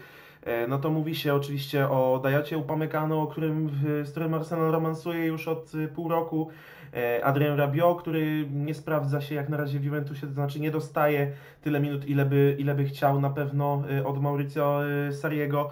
no 0.69 0.79
to 0.79 0.91
mówi 0.91 1.15
się 1.15 1.35
oczywiście 1.35 1.89
o 1.89 2.21
Dajocie 2.23 2.59
Upamecano, 2.59 3.23
o 3.23 3.27
którym, 3.27 3.71
z 4.03 4.11
którym 4.11 4.35
Arsenal 4.35 4.73
romansuje 4.73 5.27
już 5.27 5.49
od 5.49 5.73
pół 5.95 6.09
roku. 6.09 6.51
E, 6.95 7.25
Adrian 7.25 7.59
Rabiot, 7.59 8.01
który 8.01 8.47
nie 8.51 8.75
sprawdza 8.75 9.21
się 9.21 9.35
jak 9.35 9.49
na 9.49 9.57
razie 9.57 9.79
w 9.79 9.85
Juventusie, 9.85 10.27
to 10.27 10.33
znaczy 10.33 10.61
nie 10.61 10.71
dostaje 10.71 11.33
tyle 11.63 11.81
minut, 11.81 12.09
ile 12.09 12.25
by, 12.25 12.57
ile 12.59 12.75
by 12.75 12.85
chciał 12.85 13.21
na 13.21 13.31
pewno 13.31 13.83
e, 13.91 14.07
od 14.07 14.23
Mauricio 14.23 14.81
e, 14.87 15.13
Sariego. 15.13 15.71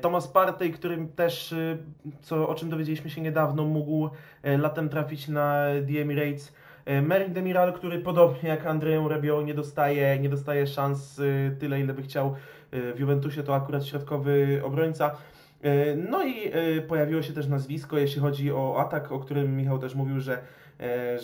Thomas 0.00 0.28
Partey, 0.28 0.72
którym 0.72 1.08
też, 1.08 1.54
co, 2.20 2.48
o 2.48 2.54
czym 2.54 2.70
dowiedzieliśmy 2.70 3.10
się 3.10 3.20
niedawno, 3.20 3.64
mógł 3.64 4.10
latem 4.58 4.88
trafić 4.88 5.28
na 5.28 5.64
The 5.88 6.00
Emirates. 6.00 6.54
Merrick 7.02 7.30
Demiral, 7.30 7.72
który 7.72 7.98
podobnie 7.98 8.48
jak 8.48 8.66
Andrzeju 8.66 9.08
Rabiot 9.08 9.46
nie 9.46 9.54
dostaje, 9.54 10.18
nie 10.18 10.28
dostaje 10.28 10.66
szans 10.66 11.20
tyle, 11.58 11.80
ile 11.80 11.94
by 11.94 12.02
chciał 12.02 12.34
w 12.72 12.94
Juventusie, 12.98 13.42
to 13.42 13.54
akurat 13.54 13.86
środkowy 13.86 14.60
obrońca. 14.64 15.16
E, 15.62 15.96
no 15.96 16.24
i 16.24 16.48
e, 16.52 16.82
pojawiło 16.82 17.22
się 17.22 17.32
też 17.32 17.46
nazwisko, 17.46 17.98
jeśli 17.98 18.20
chodzi 18.20 18.52
o 18.52 18.76
atak, 18.78 19.12
o 19.12 19.18
którym 19.18 19.56
Michał 19.56 19.78
też 19.78 19.94
mówił, 19.94 20.20
że, 20.20 20.38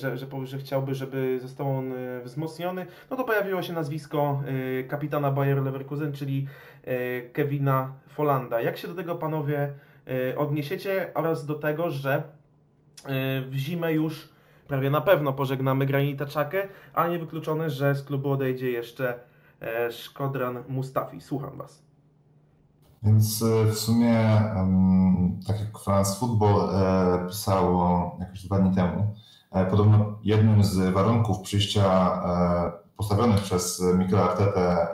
że, 0.00 0.16
że, 0.18 0.26
że 0.44 0.59
chciałby, 0.59 0.94
żeby 0.94 1.38
został 1.42 1.76
on 1.76 1.94
wzmocniony. 2.24 2.87
No 3.11 3.16
to 3.16 3.24
pojawiło 3.24 3.62
się 3.62 3.72
nazwisko 3.72 4.42
kapitana 4.88 5.31
Bayer 5.31 5.62
Leverkusen, 5.62 6.12
czyli 6.12 6.46
Kevina 7.33 7.92
Folanda. 8.09 8.61
Jak 8.61 8.76
się 8.76 8.88
do 8.88 8.94
tego 8.94 9.14
panowie 9.14 9.72
odniesiecie 10.37 11.11
oraz 11.14 11.46
do 11.46 11.55
tego, 11.55 11.90
że 11.90 12.22
w 13.48 13.55
zimę 13.55 13.92
już 13.92 14.28
prawie 14.68 14.90
na 14.90 15.00
pewno 15.00 15.33
pożegnamy 15.33 15.87
Granita 15.87 16.26
Czakę, 16.26 16.68
a 16.94 17.09
nie 17.09 17.18
wykluczone, 17.18 17.70
że 17.70 17.94
z 17.94 18.05
klubu 18.05 18.31
odejdzie 18.31 18.70
jeszcze 18.70 19.14
Szkodran 19.90 20.64
Mustafi. 20.68 21.20
Słucham 21.20 21.59
Was. 21.59 21.83
Więc 23.02 23.42
e, 23.42 23.65
w 23.65 23.79
sumie, 23.79 24.42
tak 25.46 25.60
jak 25.60 25.79
France 25.79 26.17
Football 26.19 26.71
e, 26.75 27.29
pisało 27.29 28.17
jakoś 28.21 28.46
dwa 28.46 28.58
dni 28.58 28.75
temu, 28.75 29.15
e, 29.52 29.67
podobno 29.67 30.19
jednym 30.23 30.65
z 30.65 30.92
warunków 30.94 31.40
przyjścia 31.40 32.23
postawionych 32.96 33.40
przez 33.40 33.83
Mikel 33.98 34.19
Artetę 34.19 34.88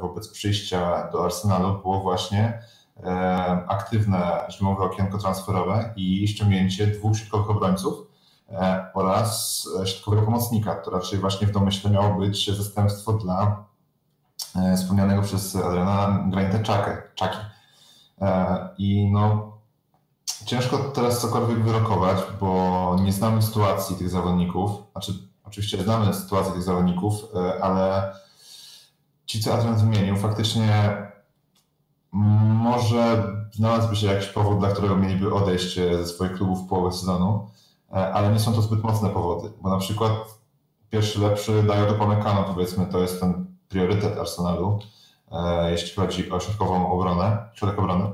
wobec 0.00 0.28
przyjścia 0.28 1.08
do 1.12 1.24
Arsenalu 1.24 1.82
było 1.82 2.00
właśnie 2.00 2.62
aktywne 3.68 4.46
zimowe 4.50 4.84
okienko 4.84 5.18
transferowe 5.18 5.92
i 5.96 6.28
ściągnięcie 6.28 6.86
dwóch 6.86 7.16
środkowych 7.16 7.50
obrońców 7.50 8.06
oraz 8.94 9.64
środkowego 9.84 10.22
pomocnika. 10.22 10.74
To 10.74 10.90
raczej 10.90 11.18
właśnie 11.18 11.46
w 11.46 11.52
domyśle 11.52 11.90
miało 11.90 12.18
być 12.18 12.56
zastępstwo 12.56 13.12
dla 13.12 13.64
E, 13.64 13.67
wspomnianego 14.76 15.22
przez 15.22 15.56
Adriana 15.56 16.24
Granita 16.30 16.58
Czaki. 17.14 17.38
E, 18.20 18.68
I 18.78 19.10
no, 19.12 19.52
ciężko 20.46 20.78
teraz 20.78 21.20
cokolwiek 21.20 21.64
wyrokować, 21.64 22.18
bo 22.40 22.96
nie 23.02 23.12
znamy 23.12 23.42
sytuacji 23.42 23.96
tych 23.96 24.10
zawodników. 24.10 24.70
Znaczy, 24.92 25.12
oczywiście 25.44 25.82
znamy 25.82 26.14
sytuację 26.14 26.52
tych 26.52 26.62
zawodników, 26.62 27.14
e, 27.34 27.64
ale 27.64 28.12
ci, 29.26 29.40
co 29.40 29.54
Adrian 29.54 29.76
wymienił, 29.76 30.16
faktycznie 30.16 30.96
może 32.12 33.24
znalazłby 33.52 33.96
się 33.96 34.06
jakiś 34.06 34.28
powód, 34.28 34.58
dla 34.58 34.68
którego 34.68 34.96
mieliby 34.96 35.34
odejść 35.34 35.74
ze 35.74 36.06
swoich 36.06 36.32
klubów 36.32 36.64
w 36.64 36.68
połowie 36.68 36.96
sezonu, 36.96 37.50
ale 37.90 38.32
nie 38.32 38.38
są 38.38 38.52
to 38.52 38.62
zbyt 38.62 38.82
mocne 38.82 39.08
powody, 39.08 39.50
bo 39.60 39.70
na 39.70 39.78
przykład 39.78 40.12
pierwszy 40.90 41.20
lepszy 41.20 41.62
daje 41.62 41.86
do 41.86 41.94
Pamecano, 41.94 42.44
powiedzmy, 42.44 42.86
to 42.86 42.98
jest 42.98 43.20
ten 43.20 43.47
priorytet 43.68 44.18
Arsenalu, 44.18 44.78
jeśli 45.70 45.96
chodzi 45.96 46.30
o 46.30 46.40
środkową 46.40 46.92
obronę, 46.92 47.48
środek 47.54 47.78
obrony. 47.78 48.04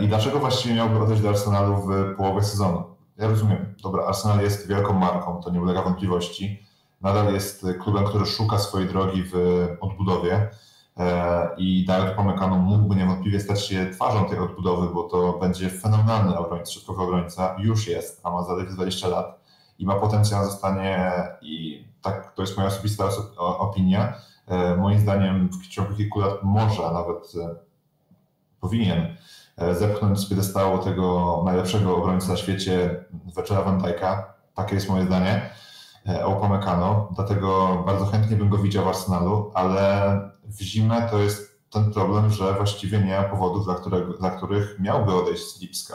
I 0.00 0.08
dlaczego 0.08 0.38
właściwie 0.38 0.74
miałby 0.74 0.98
odejść 0.98 1.22
do 1.22 1.28
Arsenalu 1.28 1.76
w 1.76 2.16
połowie 2.16 2.42
sezonu? 2.42 2.82
Ja 3.18 3.28
rozumiem, 3.28 3.74
dobra, 3.82 4.04
Arsenal 4.04 4.40
jest 4.40 4.68
wielką 4.68 4.92
marką, 4.92 5.40
to 5.42 5.50
nie 5.50 5.60
ulega 5.60 5.82
wątpliwości. 5.82 6.66
Nadal 7.00 7.32
jest 7.32 7.66
klubem, 7.80 8.04
który 8.04 8.26
szuka 8.26 8.58
swojej 8.58 8.88
drogi 8.88 9.22
w 9.22 9.36
odbudowie 9.80 10.50
e, 10.96 11.48
i 11.56 11.84
Dayot 11.86 12.16
Pomekano 12.16 12.56
mógłby 12.56 12.96
niewątpliwie 12.96 13.40
stać 13.40 13.66
się 13.66 13.90
twarzą 13.90 14.24
tej 14.24 14.38
odbudowy, 14.38 14.94
bo 14.94 15.02
to 15.02 15.32
będzie 15.32 15.70
fenomenalny 15.70 16.38
obrońca, 16.38 16.72
środkowy 16.72 17.02
obrońca, 17.02 17.56
już 17.58 17.88
jest, 17.88 18.20
a 18.24 18.30
ma 18.30 18.42
zaledwie 18.42 18.74
20 18.74 19.08
lat 19.08 19.40
i 19.78 19.86
ma 19.86 19.94
potencjał 19.94 20.44
zostanie 20.44 21.12
i 21.42 21.84
tak 22.02 22.32
to 22.34 22.42
jest 22.42 22.56
moja 22.56 22.68
osobista 22.68 23.08
opinia. 23.36 24.14
E, 24.46 24.76
moim 24.76 24.98
zdaniem 24.98 25.48
w 25.48 25.68
ciągu 25.68 25.94
kilku 25.94 26.20
lat 26.20 26.42
może, 26.42 26.86
a 26.86 26.92
nawet 26.92 27.32
e, 27.34 27.54
powinien 28.60 29.16
E, 29.56 29.74
zepchnąć 29.74 30.18
z 30.18 30.28
piedestału 30.28 30.78
tego 30.78 31.42
najlepszego 31.44 31.96
obrońcy 31.96 32.28
na 32.28 32.36
świecie, 32.36 33.04
Vecera 33.36 33.62
Van 33.62 33.80
Dijk'a. 33.80 34.22
Takie 34.54 34.74
jest 34.74 34.88
moje 34.88 35.06
zdanie. 35.06 35.50
Upamecano, 36.36 37.08
dlatego 37.14 37.82
bardzo 37.86 38.06
chętnie 38.06 38.36
bym 38.36 38.48
go 38.48 38.58
widział 38.58 38.84
w 38.84 38.88
Arsenalu, 38.88 39.50
ale 39.54 40.20
w 40.44 40.60
zimę 40.60 41.08
to 41.10 41.18
jest 41.18 41.60
ten 41.70 41.92
problem, 41.92 42.30
że 42.30 42.54
właściwie 42.54 42.98
nie 42.98 43.16
ma 43.16 43.22
powodów, 43.22 43.64
dla, 43.64 43.74
którego, 43.74 44.12
dla 44.12 44.30
których 44.30 44.80
miałby 44.80 45.14
odejść 45.14 45.42
z 45.42 45.60
Lipska. 45.60 45.94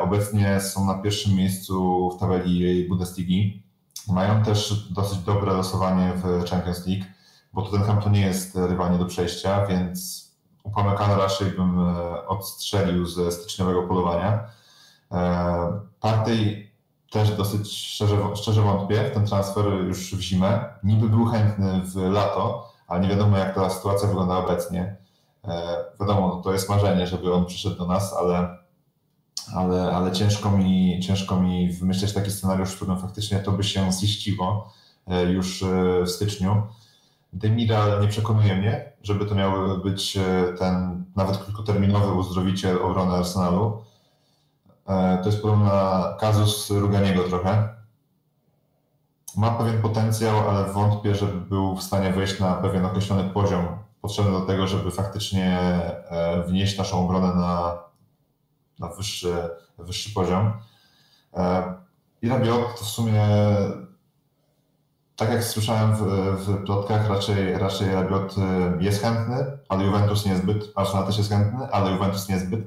Obecnie 0.00 0.60
są 0.60 0.86
na 0.86 0.94
pierwszym 0.94 1.36
miejscu 1.36 2.10
w 2.10 2.20
tabeli 2.20 2.88
Bundesligi. 2.88 3.62
Mają 4.08 4.42
też 4.42 4.88
dosyć 4.90 5.18
dobre 5.18 5.52
losowanie 5.52 6.12
w 6.16 6.50
Champions 6.50 6.86
League, 6.86 7.04
bo 7.52 7.62
Tottenham 7.62 8.02
to 8.02 8.10
nie 8.10 8.20
jest 8.20 8.56
rywalnie 8.56 8.98
do 8.98 9.06
przejścia, 9.06 9.66
więc 9.66 10.22
Upamecano 10.62 11.16
raczej 11.16 11.50
bym 11.50 11.80
e, 11.80 12.26
odstrzelił 12.26 13.06
ze 13.06 13.32
styczniowego 13.32 13.82
polowania. 13.82 14.44
E, 15.12 15.80
Partey 16.00 16.72
też 17.10 17.30
dosyć 17.30 17.72
szczerze, 17.72 18.16
szczerze 18.34 18.62
wątpię 18.62 19.04
w 19.04 19.14
ten 19.14 19.26
transfer 19.26 19.66
już 19.66 20.14
w 20.14 20.20
zimę. 20.20 20.64
Niby 20.84 21.08
był 21.08 21.26
chętny 21.26 21.80
w 21.84 21.96
lato, 21.96 22.72
ale 22.86 23.00
nie 23.00 23.08
wiadomo 23.08 23.38
jak 23.38 23.54
ta 23.54 23.70
sytuacja 23.70 24.08
wygląda 24.08 24.36
obecnie. 24.36 24.96
E, 25.44 25.76
wiadomo, 26.00 26.28
no 26.28 26.42
to 26.42 26.52
jest 26.52 26.68
marzenie, 26.68 27.06
żeby 27.06 27.34
on 27.34 27.46
przyszedł 27.46 27.76
do 27.76 27.86
nas, 27.86 28.12
ale, 28.12 28.58
ale, 29.54 29.96
ale 29.96 30.12
ciężko, 30.12 30.50
mi, 30.50 31.00
ciężko 31.00 31.40
mi 31.40 31.72
wymyśleć 31.72 32.12
taki 32.12 32.30
scenariusz, 32.30 32.70
w 32.70 32.76
którym 32.76 32.98
faktycznie 32.98 33.38
to 33.38 33.52
by 33.52 33.64
się 33.64 33.92
ziściło 33.92 34.72
już 35.28 35.64
w 36.04 36.08
styczniu. 36.10 36.62
Demira 37.32 38.00
nie 38.00 38.08
przekonuje 38.08 38.56
mnie, 38.56 38.92
żeby 39.02 39.26
to 39.26 39.34
miał 39.34 39.78
być 39.78 40.16
e, 40.16 40.52
ten 40.58 41.04
nawet 41.16 41.38
krótkoterminowy 41.38 42.12
uzdrowiciel 42.12 42.82
obrony 42.82 43.14
Arsenalu. 43.14 43.82
E, 44.86 45.18
to 45.18 45.26
jest 45.26 45.42
podobna 45.42 46.04
kazus 46.20 46.70
Ruganiego 46.70 47.22
trochę. 47.22 47.68
Ma 49.36 49.50
pewien 49.50 49.82
potencjał, 49.82 50.50
ale 50.50 50.72
wątpię, 50.72 51.14
żeby 51.14 51.40
był 51.40 51.76
w 51.76 51.82
stanie 51.82 52.12
wejść 52.12 52.40
na 52.40 52.54
pewien 52.54 52.84
określony 52.84 53.30
poziom 53.30 53.66
potrzebny 54.00 54.32
do 54.32 54.40
tego, 54.40 54.66
żeby 54.66 54.90
faktycznie 54.90 55.58
e, 56.10 56.42
wnieść 56.42 56.78
naszą 56.78 57.04
obronę 57.04 57.34
na, 57.34 57.78
na 58.78 58.88
wyższy, 58.88 59.34
wyższy 59.78 60.14
poziom. 60.14 60.52
I 62.22 62.28
Rabiot 62.28 62.78
to 62.78 62.84
w 62.84 62.88
sumie 62.88 63.26
tak 65.22 65.32
jak 65.32 65.44
słyszałem 65.44 65.96
w, 65.96 66.00
w 66.46 66.64
plotkach, 66.64 67.08
raczej, 67.08 67.58
raczej 67.58 67.94
Rabiot 67.94 68.34
y, 68.38 68.84
jest 68.84 69.02
chętny, 69.02 69.36
ale 69.68 69.84
Juventus 69.84 70.26
niezbyt. 70.26 70.72
Arsenal 70.74 71.06
też 71.06 71.18
jest 71.18 71.30
chętny, 71.30 71.66
ale 71.70 71.90
Juventus 71.90 72.28
niezbyt, 72.28 72.60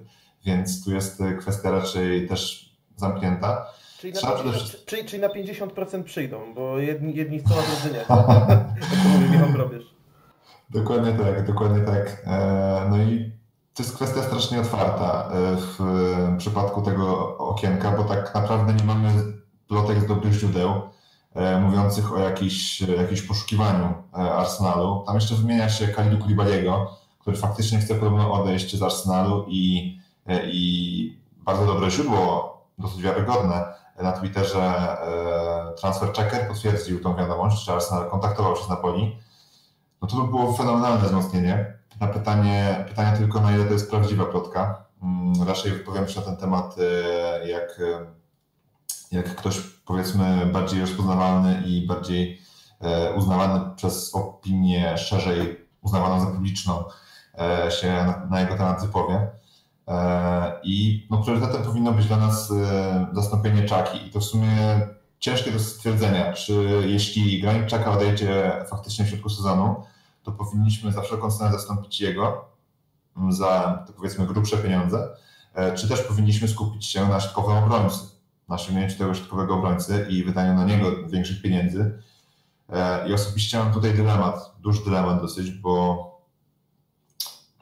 więc 0.45 0.83
tu 0.83 0.91
jest 0.91 1.21
y, 1.21 1.37
kwestia 1.37 1.71
raczej 1.71 2.27
też 2.27 2.71
zamknięta. 2.95 3.67
Czyli 3.99 4.13
na, 4.13 4.21
50, 4.21 4.85
czyli, 4.85 5.05
czyli 5.05 5.21
na 5.21 5.27
50% 5.27 6.03
przyjdą, 6.03 6.53
bo 6.53 6.79
jedni, 6.79 7.15
jedni 7.15 7.39
chcą, 7.39 7.55
a 7.55 7.61
drudzy 7.61 7.97
nie. 7.97 8.05
Michał. 9.31 9.69
Dokładnie 10.69 11.13
tak, 11.13 11.47
dokładnie 11.47 11.85
tak. 11.85 12.23
E, 12.25 12.87
no 12.89 12.97
i 12.97 13.31
to 13.73 13.83
jest 13.83 13.95
kwestia 13.95 14.23
strasznie 14.23 14.59
otwarta 14.59 15.29
e, 15.31 15.55
w 15.55 15.77
przypadku 16.37 16.81
tego 16.81 17.37
okienka, 17.37 17.91
bo 17.91 18.03
tak 18.03 18.35
naprawdę 18.35 18.73
nie 18.73 18.83
mamy 18.83 19.09
plotek 19.67 19.99
z 19.99 20.07
dobrych 20.07 20.33
źródeł. 20.33 20.81
E, 21.35 21.59
mówiących 21.59 22.13
o 22.13 22.19
jakiś, 22.19 22.81
jakimś 22.81 23.21
poszukiwaniu 23.21 23.93
e, 24.13 24.17
Arsenalu. 24.17 25.03
Tam 25.05 25.15
jeszcze 25.15 25.35
wymienia 25.35 25.69
się 25.69 25.87
Kalidu 25.87 26.17
Kulibaliego, 26.17 26.91
który 27.19 27.37
faktycznie 27.37 27.79
chce 27.79 27.95
podobno 27.95 28.33
odejść 28.33 28.75
z 28.75 28.83
Arsenalu 28.83 29.45
i, 29.47 29.97
e, 30.27 30.41
i 30.45 31.19
bardzo 31.37 31.65
dobre 31.65 31.91
źródło, 31.91 32.57
dosyć 32.77 33.01
wiarygodne 33.01 33.65
na 34.01 34.11
Twitterze 34.11 34.97
Transfer 35.77 36.13
Checker 36.13 36.47
potwierdził 36.47 36.99
tą 36.99 37.15
wiadomość, 37.15 37.65
że 37.65 37.73
Arsenal 37.73 38.09
kontaktował 38.09 38.55
się 38.55 38.63
z 38.63 38.69
Napoli. 38.69 39.17
No 40.01 40.07
to 40.07 40.15
by 40.15 40.27
było 40.27 40.53
fenomenalne 40.53 41.05
wzmocnienie. 41.05 41.73
Na 41.99 42.07
pytanie, 42.07 42.85
pytanie 42.87 43.17
tylko, 43.17 43.39
na 43.39 43.55
ile 43.55 43.65
to 43.65 43.73
jest 43.73 43.89
prawdziwa 43.89 44.25
plotka. 44.25 44.85
Mm, 45.03 45.47
raczej 45.47 45.71
wypowiem 45.71 46.07
się 46.07 46.19
na 46.19 46.25
ten 46.25 46.37
temat, 46.37 46.75
jak 47.45 47.79
jak 49.15 49.35
ktoś 49.35 49.59
powiedzmy 49.85 50.45
bardziej 50.45 50.81
rozpoznawalny 50.81 51.63
i 51.65 51.87
bardziej 51.87 52.41
e, 52.81 53.13
uznawany 53.13 53.75
przez 53.75 54.15
opinię 54.15 54.97
szerzej 54.97 55.65
uznawaną 55.81 56.19
za 56.19 56.25
publiczną 56.25 56.83
e, 57.37 57.71
się 57.71 58.05
na, 58.29 58.41
jego 58.41 58.57
temat 58.57 58.81
wypowie. 58.81 59.27
E, 59.87 60.59
I 60.63 61.07
no, 61.11 61.17
priorytetem 61.17 61.63
powinno 61.63 61.91
być 61.91 62.05
dla 62.05 62.17
nas 62.17 62.53
zastąpienie 63.13 63.63
Czaki. 63.63 64.07
I 64.07 64.11
to 64.11 64.19
w 64.19 64.23
sumie 64.23 64.87
ciężkie 65.19 65.51
do 65.51 65.59
stwierdzenia, 65.59 66.33
czy 66.33 66.83
jeśli 66.85 67.41
Granit 67.41 67.67
Czaka 67.67 67.91
odejdzie 67.91 68.51
faktycznie 68.69 69.05
w 69.05 69.09
środku 69.09 69.29
sezonu, 69.29 69.83
to 70.23 70.31
powinniśmy 70.31 70.91
za 70.91 71.01
wszelką 71.01 71.31
cenę 71.31 71.51
zastąpić 71.51 72.01
jego 72.01 72.45
za, 73.29 73.83
to 73.87 73.93
powiedzmy, 73.93 74.25
grubsze 74.25 74.57
pieniądze, 74.57 75.07
czy 75.75 75.89
też 75.89 76.01
powinniśmy 76.01 76.47
skupić 76.47 76.85
się 76.85 77.07
na 77.07 77.19
środkowym 77.19 77.57
obrońcy 77.57 78.14
na 78.49 78.55
osiągnięciu 78.55 78.97
tego 78.97 79.13
środkowego 79.13 79.55
obrońcy 79.55 80.07
i 80.09 80.23
wydaniu 80.23 80.53
na 80.53 80.65
niego 80.65 81.07
większych 81.07 81.41
pieniędzy. 81.41 81.99
E, 82.69 83.09
I 83.09 83.13
osobiście 83.13 83.59
mam 83.59 83.73
tutaj 83.73 83.93
dylemat, 83.93 84.55
duży 84.59 84.83
dylemat 84.83 85.21
dosyć, 85.21 85.51
bo 85.51 86.05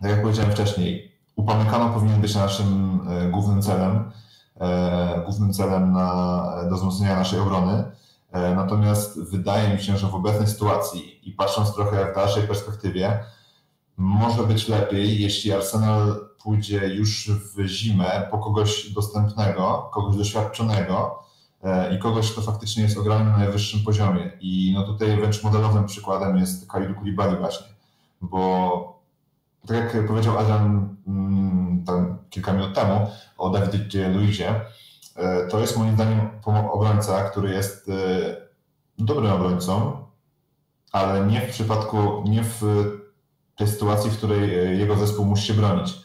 tak 0.02 0.12
jak 0.12 0.22
powiedziałem 0.22 0.52
wcześniej, 0.52 1.12
upamykano 1.36 1.90
powinien 1.90 2.22
być 2.22 2.36
naszym 2.36 3.00
e, 3.10 3.30
głównym 3.30 3.62
celem, 3.62 4.12
e, 4.60 5.22
głównym 5.26 5.54
celem 5.54 5.94
na, 5.94 6.46
do 6.70 6.76
wzmocnienia 6.76 7.16
naszej 7.16 7.40
obrony. 7.40 7.84
Natomiast 8.56 9.24
wydaje 9.24 9.74
mi 9.74 9.82
się, 9.82 9.98
że 9.98 10.08
w 10.08 10.16
obecnej 10.16 10.48
sytuacji 10.48 11.30
i 11.30 11.32
patrząc 11.32 11.74
trochę 11.74 12.12
w 12.12 12.16
dalszej 12.16 12.44
perspektywie, 12.44 13.20
może 13.98 14.44
być 14.44 14.68
lepiej, 14.68 15.22
jeśli 15.22 15.54
Arsenal 15.54 16.30
pójdzie 16.44 16.88
już 16.88 17.32
w 17.32 17.66
zimę 17.68 18.28
po 18.32 18.38
kogoś 18.38 18.90
dostępnego, 18.90 19.90
kogoś 19.94 20.18
doświadczonego 20.18 21.24
e, 21.64 21.96
i 21.96 22.00
kogoś, 22.00 22.32
kto 22.32 22.42
faktycznie 22.42 22.84
jest 22.84 22.98
ograny 22.98 23.32
na 23.32 23.38
najwyższym 23.38 23.84
poziomie. 23.84 24.32
I 24.42 24.72
no 24.76 24.84
tutaj 24.84 25.18
wręcz 25.18 25.44
modelowym 25.44 25.86
przykładem 25.86 26.38
jest 26.38 26.72
Kalidu 26.72 26.96
Koulibaly 26.96 27.38
właśnie, 27.38 27.68
bo 28.22 29.04
tak 29.68 29.78
jak 29.78 30.08
powiedział 30.08 30.38
Adrian 30.38 30.96
mm, 31.08 31.84
tam 31.86 32.18
kilka 32.30 32.54
minut 32.54 32.76
temu 32.76 33.08
o 33.38 33.50
Davidzie 33.50 34.10
Luizie, 34.10 34.62
e, 35.16 35.48
to 35.48 35.60
jest 35.60 35.78
moim 35.78 35.96
zdaniem 35.96 36.30
obrońca, 36.72 37.30
który 37.30 37.54
jest 37.54 37.90
e, 37.90 37.94
dobrym 38.98 39.32
obrońcą, 39.32 40.04
ale 40.92 41.28
nie 41.28 41.42
w 41.42 41.50
przypadku, 41.50 42.24
nie 42.26 42.44
w 42.44 42.64
tej 43.56 43.68
sytuacji, 43.68 44.12
w 44.12 44.18
której 44.18 44.80
jego 44.80 44.96
zespół 44.96 45.26
musi 45.26 45.48
się 45.48 45.54
bronić. 45.54 46.04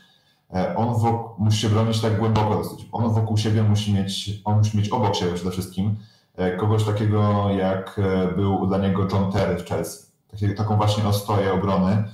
E, 0.55 0.77
on 0.77 0.95
musi 1.39 1.59
się 1.59 1.69
bronić 1.69 2.01
tak 2.01 2.19
głęboko 2.19 2.55
dosyć. 2.55 2.89
On 2.93 3.15
wokół 3.15 3.37
siebie 3.37 3.63
musi 3.63 3.95
mieć, 3.95 4.31
on 4.45 4.59
musi 4.59 4.79
mieć 4.79 4.89
obok 4.89 5.17
siebie 5.17 5.33
przede 5.35 5.51
wszystkim 5.51 5.97
e, 6.37 6.57
kogoś 6.57 6.85
takiego, 6.85 7.51
jak 7.51 7.99
e, 7.99 8.35
był 8.35 8.67
dla 8.67 8.79
niego 8.79 9.09
John 9.13 9.33
Terry 9.33 9.57
w 9.57 9.65
Chelsea. 9.69 10.09
Taką 10.57 10.77
właśnie 10.77 11.05
ostoję 11.05 11.53
obrony, 11.53 12.05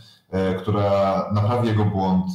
która 0.59 1.31
naprawi 1.33 1.69
jego 1.69 1.85
błąd, 1.85 2.27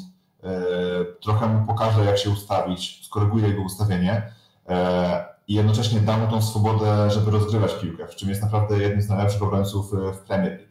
trochę 1.22 1.48
mu 1.48 1.68
pokaże, 1.68 2.06
jak 2.06 2.18
się 2.18 2.30
ustawić, 2.30 3.06
skoryguje 3.06 3.48
jego 3.48 3.62
ustawienie 3.62 4.32
i 5.48 5.54
jednocześnie 5.54 6.00
da 6.00 6.18
mu 6.18 6.28
tą 6.28 6.42
swobodę, 6.42 7.12
żeby 7.12 7.32
rozgrywać 7.32 7.74
piłkę, 7.74 8.08
w 8.08 8.16
czym 8.16 8.30
jest 8.30 8.42
naprawdę 8.42 8.78
jednym 8.78 9.02
z 9.02 9.10
najlepszych 9.10 9.44
obrońców 9.44 9.92
w 9.92 10.18
Premier. 10.18 10.54
E, 10.54 10.69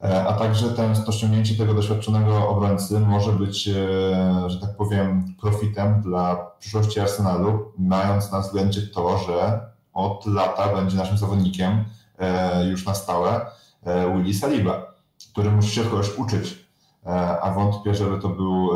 a 0.00 0.32
także 0.32 0.68
ten, 0.68 0.94
to 0.94 1.12
tego 1.58 1.74
doświadczonego 1.74 2.48
obrońcy 2.48 3.00
może 3.00 3.32
być, 3.32 3.68
e, 3.68 3.72
że 4.46 4.60
tak 4.60 4.76
powiem, 4.76 5.34
profitem 5.40 6.00
dla 6.00 6.36
przyszłości 6.58 7.00
Arsenalu, 7.00 7.72
mając 7.78 8.32
na 8.32 8.40
względzie 8.40 8.82
to, 8.82 9.18
że 9.18 9.60
od 9.92 10.26
lata 10.26 10.74
będzie 10.74 10.96
naszym 10.96 11.18
zawodnikiem 11.18 11.84
e, 12.18 12.64
już 12.66 12.86
na 12.86 12.94
stałe 12.94 13.46
Willy 14.14 14.34
Saliba, 14.34 14.94
który 15.32 15.50
musi 15.50 15.70
się 15.70 15.84
kogoś 15.84 16.18
uczyć, 16.18 16.68
a 17.42 17.50
wątpię, 17.50 17.94
żeby 17.94 18.18
to 18.18 18.28
był 18.28 18.70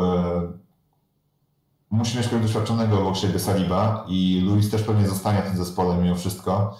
musi 1.89 2.17
mieć 2.17 2.27
kogoś 2.27 2.45
doświadczonego 2.45 2.99
obok 2.99 3.17
siebie 3.17 3.39
Saliba 3.39 4.05
i 4.07 4.41
Luis 4.45 4.71
też 4.71 4.83
pewnie 4.83 5.07
zostanie 5.07 5.41
w 5.41 5.45
tym 5.45 5.57
zespole 5.57 5.97
mimo 5.97 6.15
wszystko, 6.15 6.77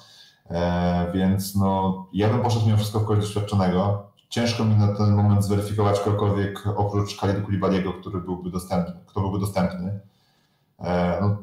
więc 1.14 1.56
no, 1.56 2.06
ja 2.14 2.30
bym 2.30 2.42
poszedł 2.42 2.66
mimo 2.66 2.78
wszystko 2.78 3.00
w 3.00 3.06
kogoś 3.06 3.26
doświadczonego, 3.26 4.13
ciężko 4.34 4.66
mi 4.66 4.76
na 4.76 4.88
ten 4.96 5.16
moment 5.16 5.46
zweryfikować 5.46 6.00
kogokolwiek 6.00 6.64
oprócz 6.76 7.18
Khalidu 7.18 7.42
Kulibaliego, 7.42 7.94
który 7.94 8.20
byłby 8.20 8.50
dostępny, 8.50 8.94
kto 9.08 9.22
byłby 9.22 9.40
dostępny. 9.40 10.00
E, 10.80 11.18
no, 11.22 11.38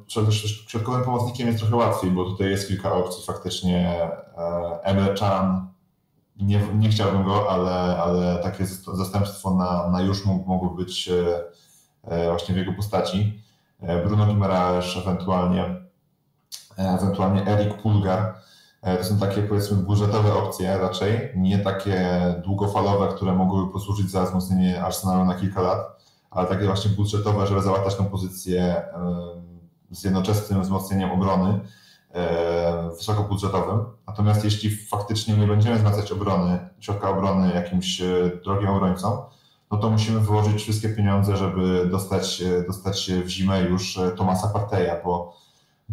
środkowym 0.69 1.05
pomocnikiem 1.05 1.47
jest 1.47 1.59
trochę 1.59 1.77
łatwiej, 1.77 2.11
bo 2.11 2.25
tutaj 2.25 2.51
jest 2.51 2.69
kilka 2.69 2.93
opcji 2.93 3.25
faktycznie. 3.27 4.03
E, 4.39 4.83
Emre 4.83 5.15
Chan, 5.15 5.69
nie, 6.37 6.61
nie 6.75 6.89
chciałbym 6.89 7.25
go, 7.25 7.51
ale, 7.51 8.03
ale 8.03 8.39
takie 8.43 8.67
zastępstwo 8.95 9.55
na, 9.55 9.89
na 9.89 10.03
już 10.03 10.25
mógł, 10.25 10.49
mogło 10.49 10.71
być 10.71 11.09
e, 12.05 12.29
właśnie 12.29 12.55
w 12.55 12.59
jego 12.59 12.73
postaci. 12.73 13.43
Bruno 14.05 14.27
Guimaraes, 14.27 14.97
ewentualnie, 14.97 15.75
ewentualnie 16.77 17.47
Erik 17.47 17.83
Pulgar. 17.83 18.35
E, 18.83 18.97
to 18.97 19.05
są 19.05 19.19
takie 19.19 19.43
powiedzmy 19.43 19.77
budżetowe 19.77 20.35
opcje 20.35 20.79
raczej, 20.79 21.33
nie 21.37 21.59
takie 21.59 22.19
długofalowe, 22.45 23.09
które 23.09 23.33
mogłyby 23.33 23.73
posłużyć 23.73 24.11
za 24.11 24.25
wzmocnienie 24.25 24.83
Arsenalu 24.83 25.25
na 25.25 25.35
kilka 25.35 25.63
lat, 25.63 26.05
ale 26.31 26.49
takie 26.49 26.67
właśnie 26.67 26.91
budżetowe, 26.91 27.47
żeby 27.47 27.63
załatać 27.63 27.97
tą 27.97 28.05
pozycję 28.05 28.83
z 29.91 30.05
jednoczesnym 30.05 30.63
wzmocnieniem 30.63 31.11
obrony 31.11 31.61
e, 32.15 32.91
wysokobudżetowym. 32.97 33.85
Natomiast 34.07 34.45
jeśli 34.45 34.77
faktycznie 34.77 35.37
nie 35.37 35.47
będziemy 35.47 35.79
zwracać 35.79 36.13
obrony, 36.13 36.59
środka 36.81 37.11
obrony 37.11 37.55
jakimś 37.55 38.01
e, 38.01 38.31
drogim 38.45 38.69
obrońcom, 38.69 39.19
no 39.71 39.79
to 39.79 39.91
musimy 39.91 40.21
wyłożyć 40.21 40.63
wszystkie 40.63 40.89
pieniądze, 40.89 41.37
żeby 41.37 41.87
dostać, 41.87 42.43
dostać 42.67 43.11
w 43.25 43.29
zimę 43.29 43.63
już 43.63 44.01
Tomasa 44.17 44.49
Parteja, 44.49 44.97
bo 45.05 45.37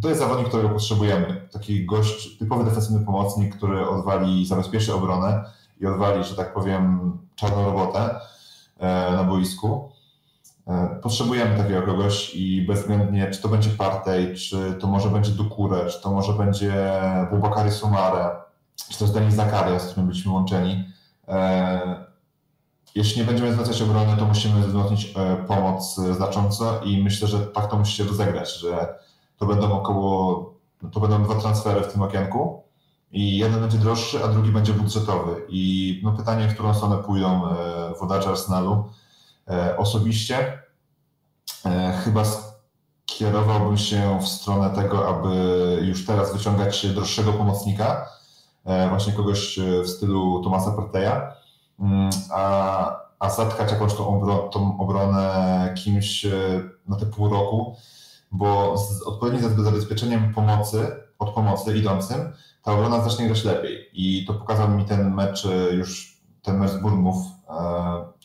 to 0.02 0.10
jest 0.10 0.22
zawodnik, 0.22 0.48
którego 0.48 0.70
potrzebujemy. 0.70 1.48
Taki 1.52 1.86
gość, 1.86 2.38
typowy 2.38 2.64
defensywny 2.64 3.06
pomocnik, 3.06 3.56
który 3.56 3.90
odwali, 3.90 4.46
zabezpieczy 4.46 4.94
obronę 4.94 5.44
i 5.80 5.86
odwali, 5.86 6.24
że 6.24 6.36
tak 6.36 6.54
powiem, 6.54 7.12
czarną 7.36 7.66
robotę 7.66 8.20
e, 8.80 9.12
na 9.12 9.24
boisku. 9.24 9.92
E, 10.68 11.00
potrzebujemy 11.04 11.58
takiego 11.58 11.82
kogoś 11.82 12.36
i 12.36 12.62
bezwzględnie, 12.62 13.32
czy 13.32 13.42
to 13.42 13.50
będzie 13.50 13.70
Partey, 13.70 14.36
czy 14.36 14.78
to 14.80 14.88
może 14.88 15.10
będzie 15.10 15.32
Dukure, 15.32 15.86
czy 15.86 16.02
to 16.02 16.12
może 16.12 16.34
będzie 16.34 17.02
Bubakary 17.32 17.72
Sumare, 17.72 18.36
czy 18.90 19.00
też 19.00 19.12
Denis 19.12 19.36
Zakaria, 19.36 19.80
z 19.80 19.86
którym 19.86 20.08
byliśmy 20.08 20.32
łączeni. 20.32 20.84
E, 21.28 22.08
jeśli 22.96 23.22
nie 23.22 23.28
będziemy 23.28 23.54
zwracać 23.54 23.82
obrony, 23.82 24.18
to 24.18 24.26
musimy 24.26 24.68
wzmocnić 24.68 25.14
pomoc 25.48 25.96
znacząco 25.96 26.82
i 26.84 27.04
myślę, 27.04 27.28
że 27.28 27.40
tak 27.40 27.70
to 27.70 27.78
musi 27.78 27.98
się 27.98 28.04
rozegrać, 28.04 28.60
że 28.60 29.07
to 29.38 29.46
będą 29.46 29.72
około, 29.72 30.54
to 30.92 31.00
będą 31.00 31.24
dwa 31.24 31.36
transfery 31.36 31.82
w 31.82 31.94
tym 31.94 32.02
okienku 32.02 32.64
i 33.12 33.38
jeden 33.38 33.62
będzie 33.62 33.78
droższy, 33.78 34.24
a 34.24 34.28
drugi 34.28 34.52
będzie 34.52 34.74
budżetowy. 34.74 35.46
I 35.50 36.00
no 36.04 36.12
pytanie, 36.12 36.48
w 36.48 36.54
którą 36.54 36.74
stronę 36.74 36.98
pójdą 36.98 37.50
e, 37.50 37.94
wodacze 38.00 38.30
Arsenalu. 38.30 38.90
E, 39.50 39.78
osobiście 39.78 40.60
e, 41.66 42.02
chyba 42.04 42.24
skierowałbym 43.06 43.78
się 43.78 44.20
w 44.22 44.28
stronę 44.28 44.70
tego, 44.70 45.08
aby 45.10 45.30
już 45.82 46.06
teraz 46.06 46.34
wyciągać 46.34 46.88
droższego 46.88 47.34
pomocnika, 47.34 48.10
właśnie 48.90 49.14
kogoś 49.14 49.60
w 49.84 49.88
stylu 49.88 50.44
Tomasa 50.44 50.72
Parteja, 50.72 51.32
mm, 51.80 52.10
a, 52.32 52.96
a 53.20 53.30
zatkać 53.30 53.72
jakąś 53.72 53.94
tą, 53.94 54.08
obro, 54.08 54.38
tą 54.38 54.80
obronę 54.80 55.74
kimś 55.84 56.26
na 56.88 56.96
te 56.96 57.06
pół 57.06 57.30
roku, 57.30 57.76
bo 58.32 58.78
z 58.78 59.02
odpowiednim 59.02 59.64
zabezpieczeniem 59.64 60.34
pomocy, 60.34 60.88
od 61.20 61.34
pomocy 61.34 61.78
idącym, 61.78 62.34
ta 62.64 62.74
obrona 62.74 63.02
zacznie 63.02 63.26
grać 63.26 63.44
lepiej. 63.44 63.90
I 63.94 64.26
to 64.26 64.34
pokazał 64.34 64.70
mi 64.70 64.86
ten 64.86 65.14
mecz 65.14 65.46
e, 65.46 65.74
już, 65.74 66.18
ten 66.42 66.58
mecz 66.58 66.72
z 66.72 66.78
Burmów. 66.78 67.18
E, 67.50 67.54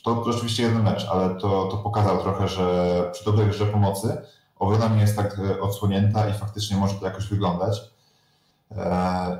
to 0.04 0.22
oczywiście 0.22 0.62
jeden 0.62 0.82
mecz, 0.82 1.06
ale 1.10 1.34
to, 1.34 1.68
to 1.70 1.76
pokazał 1.76 2.22
trochę, 2.22 2.48
że 2.48 3.10
przy 3.12 3.24
dobrej 3.24 3.48
grze 3.48 3.66
pomocy 3.66 4.16
obrona 4.58 4.88
nie 4.88 5.00
jest 5.00 5.16
tak 5.16 5.38
e, 5.38 5.60
odsłonięta 5.60 6.28
i 6.28 6.32
faktycznie 6.32 6.76
może 6.76 6.94
to 6.94 7.06
jakoś 7.06 7.26
wyglądać. 7.26 7.92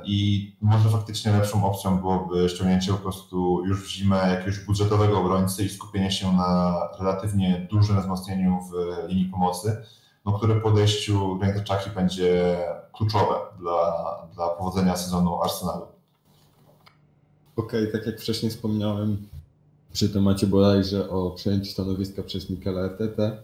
I 0.05 0.51
może 0.61 0.89
faktycznie 0.89 1.31
lepszą 1.31 1.65
opcją 1.65 1.97
byłoby 1.97 2.49
ściągnięcie 2.49 2.91
po 2.91 2.97
prostu 2.97 3.65
już 3.65 3.83
w 3.83 3.89
zimę 3.89 4.17
jakiegoś 4.29 4.59
budżetowego 4.59 5.19
obrońcy 5.19 5.63
i 5.63 5.69
skupienie 5.69 6.11
się 6.11 6.33
na 6.33 6.79
relatywnie 6.99 7.67
dużym 7.71 8.01
wzmocnieniu 8.01 8.59
w 8.71 8.73
linii 9.09 9.25
pomocy 9.25 9.83
no, 10.25 10.33
które 10.33 10.61
po 10.61 10.69
odejściu 10.69 11.39
będzie 11.95 12.57
kluczowe 12.93 13.35
dla, 13.59 14.27
dla 14.35 14.47
powodzenia 14.47 14.97
sezonu 14.97 15.41
Arsenalu. 15.41 15.85
Okej, 17.55 17.89
okay, 17.89 17.99
tak 17.99 18.07
jak 18.07 18.21
wcześniej 18.21 18.51
wspomniałem 18.51 19.27
przy 19.93 20.09
temacie 20.09 20.47
bodajże 20.47 21.09
o 21.09 21.31
przejęciu 21.31 21.71
stanowiska 21.71 22.23
przez 22.23 22.49
Mikela 22.49 22.81
Artetę, 22.81 23.37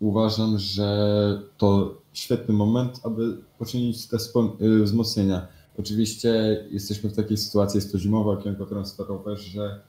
uważam, 0.00 0.58
że 0.58 1.42
to 1.58 1.94
świetny 2.12 2.54
moment, 2.54 3.00
aby 3.04 3.36
poczynić 3.58 4.06
te 4.06 4.16
y, 4.60 4.82
wzmocnienia. 4.82 5.46
Oczywiście 5.78 6.64
jesteśmy 6.70 7.10
w 7.10 7.16
takiej 7.16 7.36
sytuacji, 7.36 7.78
jest 7.78 7.92
to 7.92 7.98
zimowe 7.98 8.30
okienko 8.30 8.66
transferowe, 8.66 9.36
że 9.36 9.80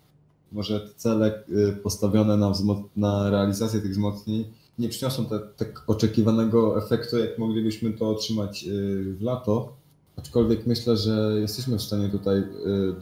może 0.51 0.89
cele 0.95 1.43
y, 1.49 1.73
postawione 1.83 2.37
na, 2.37 2.53
na 2.95 3.29
realizację 3.29 3.81
tych 3.81 3.91
wzmocnień 3.91 4.45
nie 4.79 4.89
przyniosą 4.89 5.25
tak, 5.25 5.55
tak 5.55 5.83
oczekiwanego 5.87 6.77
efektu, 6.77 7.17
jak 7.17 7.37
moglibyśmy 7.37 7.93
to 7.93 8.09
otrzymać 8.09 8.63
y, 8.63 9.13
w 9.13 9.21
lato. 9.21 9.73
Aczkolwiek 10.15 10.67
myślę, 10.67 10.97
że 10.97 11.37
jesteśmy 11.39 11.77
w 11.77 11.81
stanie 11.81 12.09
tutaj 12.09 12.39
y, 12.39 12.45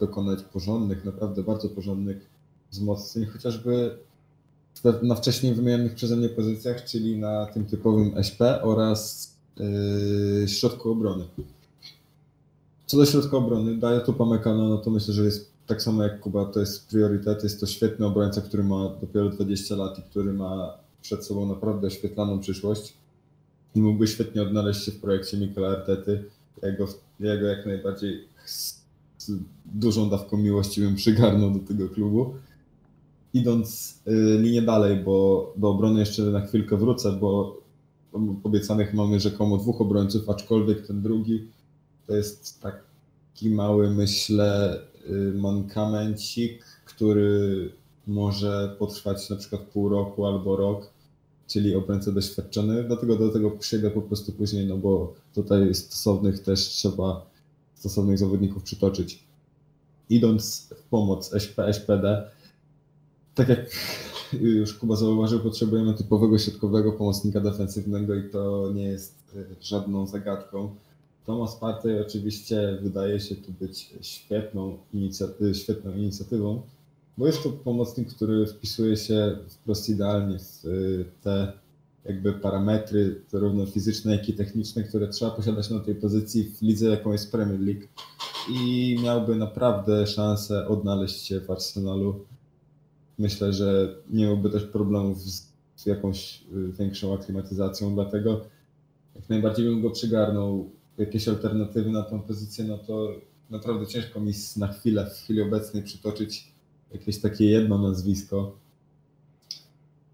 dokonać 0.00 0.42
porządnych, 0.42 1.04
naprawdę 1.04 1.42
bardzo 1.42 1.68
porządnych 1.68 2.30
wzmocnień, 2.70 3.26
chociażby 3.26 3.98
na 5.02 5.14
wcześniej 5.14 5.54
wymienionych 5.54 5.94
przeze 5.94 6.16
mnie 6.16 6.28
pozycjach, 6.28 6.84
czyli 6.84 7.18
na 7.18 7.46
tym 7.46 7.64
typowym 7.64 8.18
SP 8.28 8.40
oraz 8.62 9.30
yy, 10.40 10.48
środku 10.48 10.90
obrony. 10.90 11.24
Co 12.86 12.96
do 12.96 13.06
środka 13.06 13.36
obrony, 13.36 13.76
daję 13.76 14.00
tu 14.00 14.12
Pamekano, 14.12 14.68
no 14.68 14.78
to 14.78 14.90
myślę, 14.90 15.14
że 15.14 15.24
jest 15.24 15.50
tak 15.66 15.82
samo 15.82 16.02
jak 16.02 16.20
Kuba, 16.20 16.44
to 16.44 16.60
jest 16.60 16.88
priorytet. 16.88 17.44
Jest 17.44 17.60
to 17.60 17.66
świetny 17.66 18.06
obrońca, 18.06 18.40
który 18.40 18.64
ma 18.64 18.88
dopiero 19.00 19.28
20 19.30 19.76
lat 19.76 19.98
i 19.98 20.02
który 20.02 20.32
ma 20.32 20.78
przed 21.04 21.26
sobą 21.26 21.46
naprawdę 21.46 21.86
oświetlaną 21.86 22.40
przyszłość 22.40 22.94
i 23.74 23.82
mógłby 23.82 24.06
świetnie 24.06 24.42
odnaleźć 24.42 24.84
się 24.84 24.92
w 24.92 25.00
projekcie 25.00 25.36
Mikola 25.36 25.68
Artety. 25.68 26.24
Ja 26.62 26.72
go, 26.72 26.86
ja 27.20 27.36
go 27.36 27.46
jak 27.46 27.66
najbardziej 27.66 28.28
z, 28.44 28.84
z 29.18 29.32
dużą 29.64 30.10
dawką 30.10 30.36
miłości 30.36 30.80
bym 30.80 30.94
przygarnął 30.94 31.50
do 31.50 31.58
tego 31.58 31.88
klubu. 31.88 32.34
Idąc 33.34 33.98
y, 34.08 34.38
linię 34.40 34.62
dalej, 34.62 34.96
bo 34.96 35.52
do 35.56 35.70
obrony 35.70 36.00
jeszcze 36.00 36.22
na 36.22 36.40
chwilkę 36.40 36.76
wrócę, 36.76 37.12
bo 37.12 37.60
obiecanych 38.44 38.94
mamy 38.94 39.20
rzekomo 39.20 39.58
dwóch 39.58 39.80
obrońców, 39.80 40.30
aczkolwiek 40.30 40.86
ten 40.86 41.02
drugi 41.02 41.48
to 42.06 42.14
jest 42.14 42.60
taki 42.60 43.50
mały, 43.50 43.90
myślę, 43.90 44.80
y, 45.10 45.32
mankamencik, 45.34 46.64
który 46.84 47.70
może 48.06 48.76
potrwać 48.78 49.30
na 49.30 49.36
przykład 49.36 49.62
pół 49.62 49.88
roku 49.88 50.26
albo 50.26 50.56
rok, 50.56 50.93
czyli 51.46 51.74
obrońca 51.74 52.12
doświadczony. 52.12 52.84
Dlatego 52.84 53.16
do 53.16 53.28
tego 53.28 53.50
przejdę 53.50 53.90
po 53.90 54.02
prostu 54.02 54.32
później, 54.32 54.66
no 54.66 54.76
bo 54.76 55.14
tutaj 55.34 55.74
stosownych 55.74 56.42
też 56.42 56.60
trzeba 56.60 57.26
stosownych 57.74 58.18
zawodników 58.18 58.62
przytoczyć. 58.62 59.24
Idąc 60.10 60.68
w 60.76 60.82
pomoc 60.82 61.32
SP, 61.44 61.56
SPD, 61.72 62.30
tak 63.34 63.48
jak 63.48 63.70
już 64.40 64.74
Kuba 64.74 64.96
zauważył, 64.96 65.40
potrzebujemy 65.40 65.94
typowego 65.94 66.38
środkowego 66.38 66.92
pomocnika 66.92 67.40
defensywnego 67.40 68.14
i 68.14 68.30
to 68.30 68.72
nie 68.74 68.84
jest 68.84 69.14
e, 69.36 69.44
żadną 69.60 70.06
zagadką. 70.06 70.74
Thomas 71.26 71.56
Partey 71.56 72.00
oczywiście 72.00 72.78
wydaje 72.82 73.20
się 73.20 73.36
tu 73.36 73.52
być 73.60 73.90
świetną, 74.00 74.78
inicjaty 74.94 75.54
świetną 75.54 75.92
inicjatywą, 75.92 76.62
bo 77.18 77.26
jest 77.26 77.42
to 77.42 77.50
pomocnik, 77.50 78.14
który 78.14 78.46
wpisuje 78.46 78.96
się 78.96 79.36
wprost 79.48 79.88
idealnie 79.88 80.38
w 80.38 80.64
y, 80.64 81.04
te 81.22 81.52
jakby 82.04 82.32
parametry, 82.32 83.22
zarówno 83.28 83.66
fizyczne, 83.66 84.12
jak 84.12 84.28
i 84.28 84.34
techniczne, 84.34 84.82
które 84.82 85.08
trzeba 85.08 85.30
posiadać 85.30 85.70
na 85.70 85.80
tej 85.80 85.94
pozycji 85.94 86.44
w 86.44 86.62
lidze, 86.62 86.86
jaką 86.88 87.12
jest 87.12 87.32
Premier 87.32 87.60
League. 87.60 87.86
I 88.52 88.96
miałby 89.02 89.36
naprawdę 89.36 90.06
szansę 90.06 90.68
odnaleźć 90.68 91.26
się 91.26 91.40
w 91.40 91.50
Arsenalu 91.50 92.24
Myślę, 93.18 93.52
że 93.52 93.96
nie 94.10 94.24
miałby 94.24 94.50
też 94.50 94.64
problemów 94.64 95.22
z, 95.22 95.54
jakąś 95.86 96.44
y, 96.52 96.72
większą 96.72 97.14
aklimatyzacją, 97.14 97.94
dlatego 97.94 98.40
jak 99.14 99.28
najbardziej 99.28 99.66
bym 99.66 99.82
go 99.82 99.90
przygarnął. 99.90 100.70
Jakieś 100.98 101.28
alternatywy 101.28 101.90
na 101.90 102.02
tą 102.02 102.22
pozycję, 102.22 102.64
no 102.64 102.78
to 102.78 103.08
naprawdę 103.50 103.86
ciężko 103.86 104.20
mi 104.20 104.32
na 104.56 104.68
chwilę, 104.68 105.10
w 105.10 105.18
chwili 105.18 105.42
obecnej 105.42 105.82
przytoczyć 105.82 106.53
jakieś 106.94 107.20
takie 107.20 107.44
jedno 107.44 107.78
nazwisko, 107.78 108.52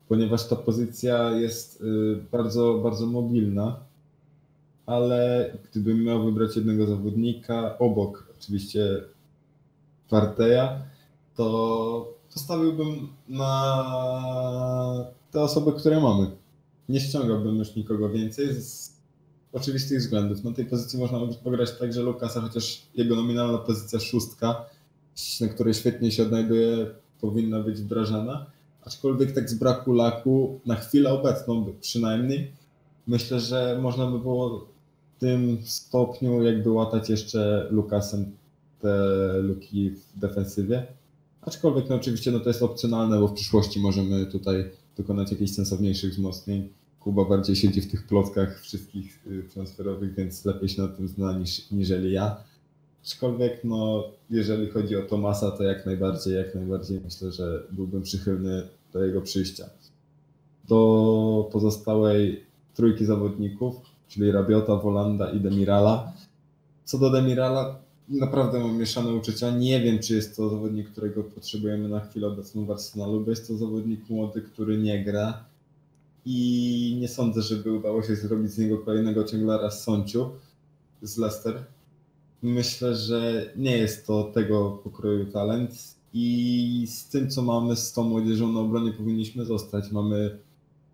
ponieważ 0.08 0.48
ta 0.48 0.56
pozycja 0.56 1.30
jest 1.30 1.80
y, 1.80 2.16
bardzo, 2.32 2.80
bardzo 2.82 3.06
mobilna, 3.06 3.80
ale 4.86 5.50
gdybym 5.70 6.04
miał 6.04 6.24
wybrać 6.24 6.56
jednego 6.56 6.86
zawodnika 6.86 7.78
obok 7.78 8.26
oczywiście 8.38 9.04
Parteja, 10.08 10.82
to 11.36 12.14
postawiłbym 12.34 13.08
na 13.28 15.04
te 15.30 15.40
osoby, 15.40 15.72
które 15.72 16.00
mamy. 16.00 16.30
Nie 16.88 17.00
ściągałbym 17.00 17.56
już 17.56 17.76
nikogo 17.76 18.08
więcej 18.08 18.54
z 18.54 18.96
oczywistych 19.52 19.98
względów. 19.98 20.44
Na 20.44 20.52
tej 20.52 20.66
pozycji 20.66 20.98
można 20.98 21.18
pograć 21.44 21.78
także 21.78 22.02
Lukasa, 22.02 22.40
chociaż 22.40 22.82
jego 22.94 23.16
nominalna 23.16 23.58
pozycja 23.58 24.00
szóstka, 24.00 24.64
na 25.40 25.48
której 25.48 25.74
świetnie 25.74 26.12
się 26.12 26.22
odnajduje, 26.22 26.86
powinna 27.20 27.60
być 27.60 27.80
wdrażana. 27.80 28.46
Aczkolwiek 28.84 29.32
tak 29.32 29.50
z 29.50 29.54
braku 29.54 29.92
laku, 29.92 30.60
na 30.66 30.76
chwilę 30.76 31.12
obecną 31.12 31.72
przynajmniej, 31.80 32.52
myślę, 33.06 33.40
że 33.40 33.78
można 33.82 34.06
by 34.06 34.18
było 34.18 34.58
w 35.16 35.20
tym 35.20 35.58
stopniu 35.64 36.42
jakby 36.42 36.70
łatać 36.70 37.10
jeszcze 37.10 37.68
Lukasem 37.70 38.32
te 38.80 38.98
luki 39.42 39.90
w 39.90 40.18
defensywie. 40.20 40.86
Aczkolwiek 41.42 41.88
no 41.88 41.96
oczywiście 41.96 42.30
no 42.30 42.40
to 42.40 42.50
jest 42.50 42.62
opcjonalne, 42.62 43.20
bo 43.20 43.28
w 43.28 43.34
przyszłości 43.34 43.80
możemy 43.80 44.26
tutaj 44.26 44.70
dokonać 44.96 45.30
jakichś 45.30 45.52
sensowniejszych 45.52 46.10
wzmocnień. 46.10 46.68
Kuba 47.00 47.24
bardziej 47.24 47.56
siedzi 47.56 47.80
w 47.80 47.90
tych 47.90 48.06
plotkach 48.06 48.60
wszystkich 48.60 49.26
y, 49.26 49.42
transferowych, 49.42 50.14
więc 50.14 50.44
lepiej 50.44 50.68
się 50.68 50.82
na 50.82 50.88
tym 50.88 51.08
zna 51.08 51.38
niż, 51.38 51.70
niżeli 51.70 52.12
ja. 52.12 52.36
Aczkolwiek 53.04 53.64
no, 53.64 54.04
jeżeli 54.30 54.70
chodzi 54.70 54.96
o 54.96 55.02
Tomasa, 55.02 55.50
to 55.50 55.62
jak 55.62 55.86
najbardziej, 55.86 56.34
jak 56.34 56.54
najbardziej 56.54 57.00
myślę, 57.04 57.32
że 57.32 57.62
byłbym 57.70 58.02
przychylny 58.02 58.62
do 58.92 59.04
jego 59.04 59.22
przyjścia. 59.22 59.64
Do 60.68 61.48
pozostałej 61.52 62.44
trójki 62.74 63.04
zawodników, 63.04 63.76
czyli 64.08 64.32
Rabiota, 64.32 64.76
Wolanda 64.76 65.30
i 65.30 65.40
Demirala. 65.40 66.12
Co 66.84 66.98
do 66.98 67.10
Demirala, 67.10 67.78
naprawdę 68.08 68.60
mam 68.60 68.78
mieszane 68.78 69.12
uczucia. 69.14 69.50
Nie 69.50 69.80
wiem, 69.80 69.98
czy 69.98 70.14
jest 70.14 70.36
to 70.36 70.48
zawodnik, 70.48 70.90
którego 70.90 71.24
potrzebujemy 71.24 71.88
na 71.88 72.00
chwilę 72.00 72.26
obecną 72.26 72.66
w 72.66 72.70
Arsenalu, 72.70 73.20
bo 73.20 73.30
jest 73.30 73.48
to 73.48 73.56
zawodnik 73.56 74.10
młody, 74.10 74.42
który 74.42 74.78
nie 74.78 75.04
gra 75.04 75.44
i 76.26 76.96
nie 77.00 77.08
sądzę, 77.08 77.42
żeby 77.42 77.72
udało 77.72 78.02
się 78.02 78.16
zrobić 78.16 78.50
z 78.50 78.58
niego 78.58 78.78
kolejnego 78.78 79.24
ciąglara 79.24 79.70
z 79.70 79.84
Sąciu 79.84 80.30
z 81.02 81.18
Leicester. 81.18 81.64
Myślę, 82.42 82.96
że 82.96 83.52
nie 83.56 83.76
jest 83.76 84.06
to 84.06 84.24
tego 84.24 84.80
pokroju 84.84 85.26
talent 85.26 85.94
i 86.12 86.86
z 86.90 87.08
tym, 87.08 87.30
co 87.30 87.42
mamy 87.42 87.76
z 87.76 87.92
tą 87.92 88.02
młodzieżą 88.02 88.52
na 88.52 88.60
obronie 88.60 88.92
powinniśmy 88.92 89.44
zostać. 89.44 89.92
Mamy 89.92 90.38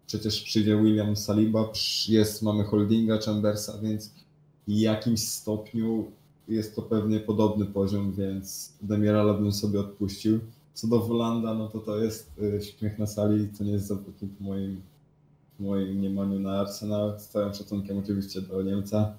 przecież 0.07 0.43
przyjdzie 0.43 0.83
William 0.83 1.17
Saliba, 1.17 1.73
jest, 2.09 2.43
mamy 2.43 2.65
Holdinga, 2.65 3.19
Chambersa, 3.19 3.79
więc 3.83 4.11
w 4.69 4.73
jakimś 4.73 5.21
stopniu 5.21 6.11
jest 6.49 6.77
to 6.77 6.83
pewnie 6.83 7.21
podobny 7.21 7.67
poziom, 7.67 8.13
więc 8.13 8.73
Demirala 8.83 9.35
bym 9.35 9.53
sobie 9.53 9.81
odpuścił. 9.81 10.39
Co 10.75 10.87
do 10.87 11.01
Wolanda, 11.01 11.55
no 11.55 11.69
to 11.69 11.79
to 11.79 11.99
jest 11.99 12.31
y, 12.39 12.61
śmiech 12.63 12.99
na 12.99 13.07
sali, 13.07 13.49
to 13.59 13.65
nie 13.65 13.73
jest 13.73 13.87
zawodnik 13.87 14.33
w 14.33 14.41
moim, 14.41 14.81
w 15.59 15.63
moim 15.63 15.99
mniemaniu 15.99 16.41
na 16.41 16.61
Arsenal. 16.61 17.21
Z 17.21 17.29
całym 17.29 17.55
szacunkiem 17.55 17.99
oczywiście 17.99 18.41
do 18.41 18.63
Niemca. 18.63 19.15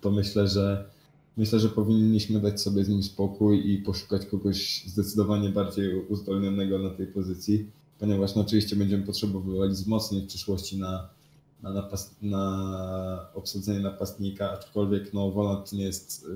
To 0.00 0.10
myślę, 0.10 0.48
że 0.48 0.91
myślę, 1.36 1.60
że 1.60 1.68
powinniśmy 1.68 2.40
dać 2.40 2.60
sobie 2.60 2.84
z 2.84 2.88
nim 2.88 3.02
spokój 3.02 3.72
i 3.72 3.78
poszukać 3.78 4.26
kogoś 4.26 4.84
zdecydowanie 4.86 5.48
bardziej 5.48 6.06
uzdolnionego 6.06 6.78
na 6.78 6.90
tej 6.90 7.06
pozycji, 7.06 7.66
ponieważ 7.98 8.34
no, 8.34 8.42
oczywiście 8.42 8.76
będziemy 8.76 9.06
potrzebowali 9.06 9.72
wzmocnień 9.72 10.22
w 10.22 10.26
przyszłości 10.26 10.78
na, 10.78 11.08
na, 11.62 11.72
napas, 11.72 12.14
na 12.22 13.26
obsadzenie 13.34 13.80
napastnika, 13.80 14.50
aczkolwiek 14.50 15.14
no, 15.14 15.30
Wolant 15.30 15.72
nie 15.72 15.84
jest 15.84 16.26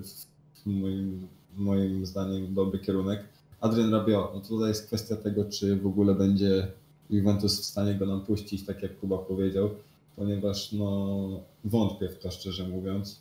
w 0.54 0.66
moim, 0.66 1.26
moim 1.56 2.06
zdaniem 2.06 2.54
dobry 2.54 2.78
kierunek. 2.78 3.24
Adrian 3.60 3.92
Rabiot, 3.92 4.30
no 4.34 4.40
tutaj 4.40 4.68
jest 4.68 4.86
kwestia 4.86 5.16
tego, 5.16 5.44
czy 5.44 5.76
w 5.76 5.86
ogóle 5.86 6.14
będzie 6.14 6.68
Juventus 7.10 7.60
w 7.60 7.64
stanie 7.64 7.94
go 7.94 8.06
nam 8.06 8.20
puścić, 8.20 8.66
tak 8.66 8.82
jak 8.82 9.00
Kuba 9.00 9.18
powiedział, 9.18 9.70
ponieważ 10.16 10.72
no, 10.72 11.40
wątpię 11.64 12.08
w 12.08 12.18
to, 12.18 12.30
szczerze 12.30 12.68
mówiąc. 12.68 13.20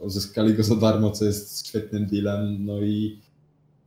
Uzyskali 0.00 0.54
go 0.54 0.62
za 0.62 0.76
darmo, 0.76 1.10
co 1.10 1.24
jest 1.24 1.66
świetnym 1.66 2.06
dealem, 2.06 2.66
no 2.66 2.80
i 2.80 3.18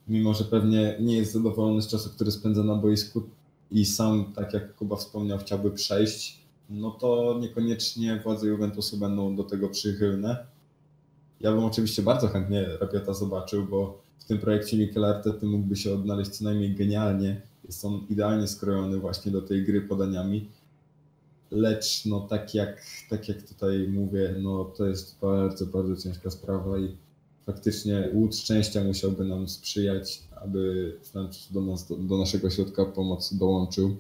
mimo, 0.08 0.34
że 0.34 0.44
pewnie 0.44 0.98
nie 1.00 1.18
jest 1.18 1.34
zadowolony 1.34 1.82
z 1.82 1.88
czasu, 1.88 2.10
który 2.10 2.32
spędza 2.32 2.64
na 2.64 2.76
boisku 2.76 3.24
i 3.72 3.86
sam, 3.86 4.34
tak 4.36 4.54
jak 4.54 4.76
Kuba 4.76 4.96
wspomniał, 4.96 5.38
chciałby 5.38 5.72
przejść, 5.72 6.40
no 6.70 6.92
to 6.92 7.38
niekoniecznie 7.42 8.22
władze 8.24 8.48
Juventusu 8.48 8.98
będą 8.98 9.36
do 9.36 9.44
tego 9.44 9.70
przychylne. 9.70 10.46
Ja 11.42 11.52
bym 11.52 11.64
oczywiście 11.64 12.02
bardzo 12.02 12.28
chętnie 12.28 12.66
Rabiota 12.82 13.14
zobaczył, 13.14 13.66
bo 13.66 14.02
w 14.20 14.26
tym 14.26 14.40
projekcie 14.40 14.78
Mikel 14.78 15.06
Artety 15.06 15.46
mógłby 15.46 15.76
się 15.76 15.94
odnaleźć 15.94 16.32
co 16.32 16.44
najmniej 16.44 16.76
genialnie. 16.76 17.42
Jest 17.66 17.86
on 17.86 18.06
idealnie 18.10 18.48
skrojony 18.48 18.98
właśnie 18.98 19.32
do 19.32 19.42
tej 19.42 19.64
gry 19.64 19.82
podaniami. 19.82 20.50
Lecz 21.54 22.06
no 22.06 22.20
tak 22.20 22.54
jak, 22.54 22.86
tak 23.10 23.30
jak 23.30 23.42
tutaj 23.42 23.88
mówię, 23.88 24.36
no 24.42 24.66
to 24.66 24.86
jest 24.86 25.20
bardzo, 25.22 25.66
bardzo 25.66 26.04
ciężka 26.04 26.30
sprawa 26.30 26.80
i 26.80 26.96
faktycznie 27.46 28.10
łód 28.14 28.36
szczęścia 28.36 28.84
musiałby 28.84 29.26
nam 29.26 29.48
sprzyjać, 29.48 30.24
aby 30.36 30.92
do, 31.52 31.62
nas, 31.62 31.88
do, 31.88 31.96
do 31.96 32.18
naszego 32.18 32.50
środka 32.50 32.86
pomocy 32.86 33.38
dołączył 33.38 33.98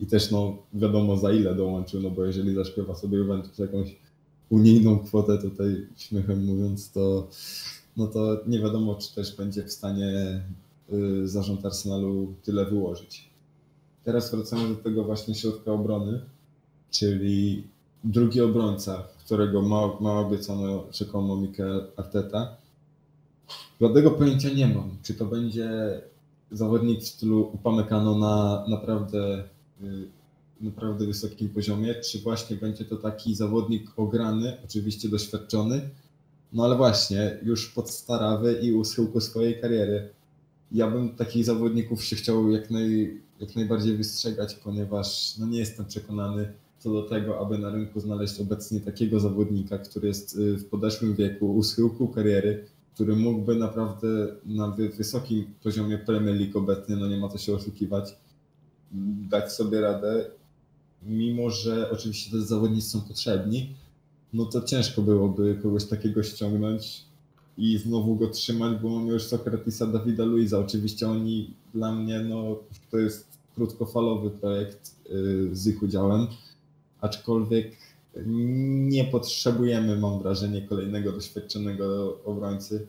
i 0.00 0.06
też 0.06 0.30
no 0.30 0.56
wiadomo 0.74 1.16
za 1.16 1.32
ile 1.32 1.54
dołączył, 1.54 2.00
no 2.00 2.10
bo 2.10 2.24
jeżeli 2.24 2.54
zaśpiewa 2.54 2.94
sobie 2.94 3.18
Juventus 3.18 3.58
jakąś 3.58 3.96
unijną 4.50 4.98
kwotę 4.98 5.38
tutaj 5.38 5.86
śmiechem 5.96 6.44
mówiąc, 6.44 6.92
to 6.92 7.28
no 7.96 8.06
to 8.06 8.40
nie 8.46 8.60
wiadomo, 8.60 8.94
czy 8.94 9.14
też 9.14 9.36
będzie 9.36 9.62
w 9.62 9.72
stanie 9.72 10.42
y, 10.92 11.28
zarząd 11.28 11.66
Arsenalu 11.66 12.34
tyle 12.42 12.64
wyłożyć. 12.64 13.30
Teraz 14.04 14.30
wracamy 14.30 14.68
do 14.68 14.74
tego 14.74 15.04
właśnie 15.04 15.34
środka 15.34 15.72
obrony, 15.72 16.20
czyli 16.90 17.64
drugi 18.04 18.40
obrońca, 18.40 19.02
którego 19.24 19.62
ma, 19.62 20.00
ma 20.00 20.20
obiecano 20.20 20.84
rzekomo 20.92 21.36
Mikel 21.36 21.86
Arteta. 21.96 22.56
Żadnego 23.80 24.10
pojęcia 24.10 24.48
nie 24.48 24.66
mam, 24.66 24.90
czy 25.02 25.14
to 25.14 25.24
będzie 25.24 26.00
zawodnik 26.50 27.00
w 27.00 27.06
stylu 27.06 27.50
Upamecano 27.52 28.18
na 28.18 28.64
naprawdę 28.68 29.44
Y, 29.82 30.08
naprawdę 30.60 31.06
wysokim 31.06 31.48
poziomie, 31.48 31.94
czy 31.94 32.18
właśnie 32.18 32.56
będzie 32.56 32.84
to 32.84 32.96
taki 32.96 33.34
zawodnik 33.34 33.90
ograny, 33.96 34.56
oczywiście 34.64 35.08
doświadczony, 35.08 35.90
no 36.52 36.64
ale 36.64 36.76
właśnie 36.76 37.38
już 37.42 37.68
podstarawy 37.68 38.58
i 38.62 38.72
u 38.72 38.84
schyłku 38.84 39.20
swojej 39.20 39.60
kariery. 39.60 40.08
Ja 40.72 40.90
bym 40.90 41.08
takich 41.08 41.44
zawodników 41.44 42.04
się 42.04 42.16
chciał 42.16 42.50
jak, 42.50 42.70
naj, 42.70 43.20
jak 43.40 43.56
najbardziej 43.56 43.96
wystrzegać, 43.96 44.54
ponieważ 44.54 45.38
no 45.38 45.46
nie 45.46 45.58
jestem 45.58 45.86
przekonany 45.86 46.52
co 46.80 46.92
do 46.92 47.02
tego, 47.02 47.40
aby 47.40 47.58
na 47.58 47.70
rynku 47.70 48.00
znaleźć 48.00 48.40
obecnie 48.40 48.80
takiego 48.80 49.20
zawodnika, 49.20 49.78
który 49.78 50.08
jest 50.08 50.36
y, 50.36 50.56
w 50.56 50.68
podeszłym 50.68 51.14
wieku, 51.14 51.56
u 51.56 51.62
schyłku 51.62 52.08
kariery, 52.08 52.64
który 52.94 53.16
mógłby 53.16 53.56
naprawdę 53.56 54.08
na 54.46 54.76
wysokim 54.96 55.44
poziomie 55.62 55.98
Premier 55.98 56.36
League 56.36 56.58
obecnie, 56.58 56.96
no 56.96 57.08
nie 57.08 57.16
ma 57.16 57.28
co 57.28 57.38
się 57.38 57.54
oszukiwać, 57.54 58.16
dać 59.30 59.52
sobie 59.52 59.80
radę, 59.80 60.30
mimo 61.02 61.50
że 61.50 61.90
oczywiście 61.90 62.30
te 62.30 62.42
zawodnicy 62.42 62.90
są 62.90 63.00
potrzebni, 63.00 63.74
no 64.32 64.44
to 64.44 64.60
ciężko 64.60 65.02
byłoby 65.02 65.58
kogoś 65.62 65.84
takiego 65.84 66.22
ściągnąć 66.22 67.04
i 67.58 67.78
znowu 67.78 68.16
go 68.16 68.28
trzymać, 68.28 68.78
bo 68.82 68.88
mamy 68.88 69.12
już 69.12 69.22
Sokratisa, 69.22 69.86
Dawida 69.86 70.24
Luiza. 70.24 70.58
Oczywiście 70.58 71.08
oni 71.08 71.54
dla 71.74 71.92
mnie, 71.92 72.20
no 72.20 72.56
to 72.90 72.98
jest 72.98 73.26
krótkofalowy 73.54 74.30
projekt 74.30 74.94
y, 75.10 75.48
z 75.52 75.66
ich 75.66 75.82
udziałem, 75.82 76.26
aczkolwiek 77.00 77.76
nie 78.26 79.04
potrzebujemy, 79.04 79.96
mam 79.96 80.18
wrażenie, 80.18 80.62
kolejnego 80.62 81.12
doświadczonego 81.12 82.18
obrońcy. 82.24 82.86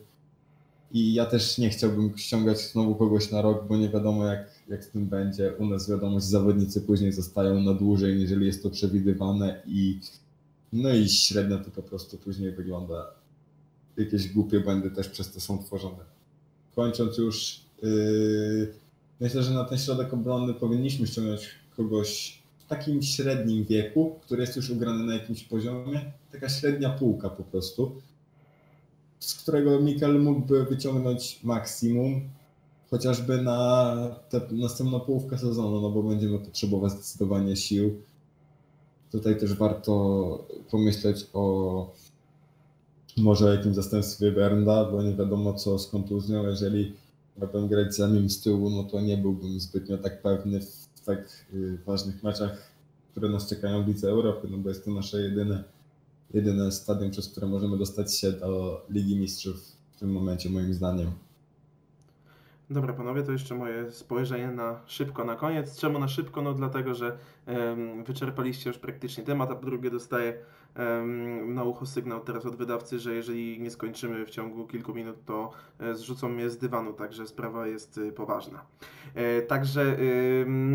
I 0.92 1.14
ja 1.14 1.26
też 1.26 1.58
nie 1.58 1.70
chciałbym 1.70 2.18
ściągać 2.18 2.60
znowu 2.60 2.94
kogoś 2.94 3.30
na 3.30 3.42
rok, 3.42 3.64
bo 3.68 3.76
nie 3.76 3.88
wiadomo 3.88 4.26
jak 4.26 4.52
jak 4.68 4.84
z 4.84 4.90
tym 4.90 5.06
będzie. 5.06 5.52
U 5.58 5.66
nas 5.66 5.90
wiadomo, 5.90 6.20
że 6.20 6.26
zawodnicy 6.26 6.80
później 6.80 7.12
zostają 7.12 7.60
na 7.60 7.74
dłużej, 7.74 8.20
jeżeli 8.20 8.46
jest 8.46 8.62
to 8.62 8.70
przewidywane 8.70 9.62
i 9.66 9.98
no 10.72 10.94
i 10.94 11.08
średnio 11.08 11.58
to 11.58 11.70
po 11.70 11.82
prostu 11.82 12.18
później 12.18 12.52
wygląda. 12.52 13.10
Jakieś 13.96 14.28
głupie 14.28 14.60
błędy 14.60 14.90
też 14.90 15.08
przez 15.08 15.32
to 15.32 15.40
są 15.40 15.58
tworzone. 15.58 16.04
Kończąc 16.76 17.18
już, 17.18 17.60
yy, 17.82 18.72
myślę, 19.20 19.42
że 19.42 19.50
na 19.50 19.64
ten 19.64 19.78
środek 19.78 20.14
obrony 20.14 20.54
powinniśmy 20.54 21.06
ściągnąć 21.06 21.50
kogoś 21.76 22.41
takim 22.76 23.02
średnim 23.02 23.64
wieku, 23.64 24.18
który 24.22 24.40
jest 24.40 24.56
już 24.56 24.70
ugrany 24.70 25.04
na 25.04 25.14
jakimś 25.14 25.44
poziomie, 25.44 26.12
taka 26.32 26.48
średnia 26.48 26.90
półka 26.90 27.30
po 27.30 27.42
prostu, 27.42 27.92
z 29.20 29.34
którego 29.34 29.80
Mikel 29.80 30.20
mógłby 30.20 30.64
wyciągnąć 30.64 31.44
maksimum, 31.44 32.20
chociażby 32.90 33.42
na 33.42 33.96
tę 34.30 34.40
następną 34.50 35.00
połówkę 35.00 35.38
sezonu, 35.38 35.80
no 35.80 35.90
bo 35.90 36.02
będziemy 36.02 36.38
potrzebować 36.38 36.92
zdecydowanie 36.92 37.56
sił. 37.56 38.00
Tutaj 39.10 39.38
też 39.38 39.54
warto 39.54 40.46
pomyśleć 40.70 41.26
o 41.32 41.90
może 43.16 43.56
jakimś 43.56 43.74
zastępstwie 43.74 44.32
Bernda, 44.32 44.84
bo 44.84 45.02
nie 45.02 45.14
wiadomo 45.14 45.54
co 45.54 45.78
z 45.78 45.88
kontuzją. 45.88 46.46
Jeżeli 46.46 46.92
miałbym 47.38 47.68
grać 47.68 47.94
za 47.94 48.08
nim 48.08 48.30
z 48.30 48.40
tyłu, 48.40 48.70
no 48.70 48.84
to 48.84 49.00
nie 49.00 49.16
byłbym 49.16 49.60
zbytnio 49.60 49.98
tak 49.98 50.22
pewny 50.22 50.60
w 50.60 50.81
tak 51.04 51.46
y, 51.54 51.78
ważnych 51.86 52.22
meczach, 52.22 52.72
które 53.10 53.28
nas 53.28 53.48
czekają 53.48 53.84
w 53.84 53.88
Lidze 53.88 54.10
Europy, 54.10 54.48
no 54.50 54.58
bo 54.58 54.68
jest 54.68 54.84
to 54.84 54.90
nasze 54.90 55.22
jedyne, 55.22 55.64
jedyne 56.34 56.72
stadium, 56.72 57.10
przez 57.10 57.28
które 57.28 57.46
możemy 57.46 57.78
dostać 57.78 58.18
się 58.18 58.32
do 58.32 58.84
Ligi 58.90 59.16
Mistrzów 59.16 59.56
w 59.92 59.98
tym 59.98 60.12
momencie, 60.12 60.50
moim 60.50 60.74
zdaniem. 60.74 61.10
Dobra, 62.70 62.92
panowie, 62.92 63.22
to 63.22 63.32
jeszcze 63.32 63.54
moje 63.54 63.92
spojrzenie 63.92 64.48
na 64.48 64.80
szybko 64.86 65.24
na 65.24 65.36
koniec. 65.36 65.78
Czemu 65.78 65.98
na 65.98 66.08
szybko? 66.08 66.42
No 66.42 66.54
dlatego, 66.54 66.94
że 66.94 67.18
um, 67.46 68.04
wyczerpaliście 68.04 68.70
już 68.70 68.78
praktycznie 68.78 69.24
temat, 69.24 69.50
a 69.50 69.54
po 69.54 69.66
drugie 69.66 69.90
dostaję 69.90 70.38
na 71.46 71.64
ucho 71.64 71.86
sygnał 71.86 72.20
teraz 72.20 72.46
od 72.46 72.56
wydawcy, 72.56 72.98
że 72.98 73.14
jeżeli 73.14 73.60
nie 73.60 73.70
skończymy 73.70 74.26
w 74.26 74.30
ciągu 74.30 74.66
kilku 74.66 74.94
minut, 74.94 75.24
to 75.24 75.50
e, 75.78 75.94
zrzucą 75.94 76.28
mnie 76.28 76.50
z 76.50 76.58
dywanu, 76.58 76.92
także 76.92 77.26
sprawa 77.26 77.66
jest 77.66 77.98
y, 77.98 78.12
poważna. 78.12 78.62
E, 79.14 79.42
także 79.42 79.96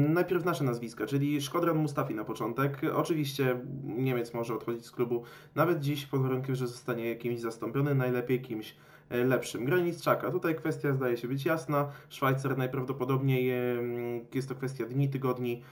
najpierw 0.10 0.46
nasze 0.46 0.64
nazwiska, 0.64 1.06
czyli 1.06 1.42
Szkodran 1.42 1.78
Mustafi 1.78 2.16
na 2.16 2.24
początek. 2.24 2.82
Oczywiście 2.96 3.60
Niemiec 3.84 4.34
może 4.34 4.56
odchodzić 4.56 4.86
z 4.86 4.92
klubu 4.92 5.24
nawet 5.56 5.80
dziś 5.80 6.06
pod 6.06 6.22
warunkiem, 6.22 6.56
że 6.56 6.68
zostanie 6.68 7.16
kimś 7.16 7.40
zastąpiony, 7.40 7.96
najlepiej 7.96 8.42
kimś 8.42 8.76
E, 9.10 9.24
lepszym. 9.24 9.66
Graniczczaka. 9.66 10.32
Tutaj 10.32 10.56
kwestia 10.56 10.94
zdaje 10.94 11.18
się 11.18 11.28
być 11.28 11.46
jasna. 11.46 11.88
Szwajcar 12.10 12.58
najprawdopodobniej 12.58 13.52
jest 14.34 14.50
to 14.50 14.56
kwestia 14.56 14.86
dni, 14.86 15.10
tygodni. 15.10 15.64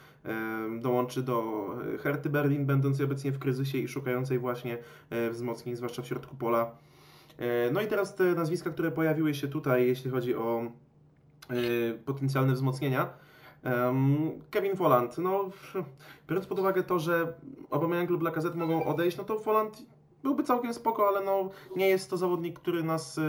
Dołączy 0.79 1.23
do 1.23 1.67
Herty 2.03 2.29
Berlin, 2.29 2.65
będącej 2.65 3.05
obecnie 3.05 3.31
w 3.31 3.39
kryzysie 3.39 3.77
i 3.77 3.87
szukającej 3.87 4.39
właśnie 4.39 4.77
e, 5.09 5.29
wzmocnień, 5.29 5.75
zwłaszcza 5.75 6.01
w 6.01 6.07
środku 6.07 6.35
pola. 6.35 6.71
E, 7.37 7.71
no 7.71 7.81
i 7.81 7.87
teraz 7.87 8.15
te 8.15 8.23
nazwiska, 8.23 8.69
które 8.69 8.91
pojawiły 8.91 9.33
się 9.33 9.47
tutaj, 9.47 9.87
jeśli 9.87 10.11
chodzi 10.11 10.35
o 10.35 10.71
potencjalne 12.05 12.53
wzmocnienia. 12.53 13.09
Kevin 14.51 14.75
Folland, 14.75 15.17
no 15.17 15.49
biorąc 16.29 16.47
pod 16.47 16.59
uwagę 16.59 16.83
to, 16.83 16.99
że 16.99 17.33
Aubameyang 17.71 18.09
lub 18.09 18.23
Lacazette 18.23 18.57
mogą 18.57 18.83
odejść, 18.83 19.17
no 19.17 19.23
to 19.23 19.39
Folland 19.39 19.85
byłby 20.25 20.43
całkiem 20.43 20.73
spoko, 20.73 21.07
ale 21.07 21.25
no, 21.25 21.49
nie 21.75 21.87
jest 21.87 22.09
to 22.09 22.17
zawodnik, 22.17 22.59
który 22.59 22.83
nas 22.83 23.17
y, 23.17 23.21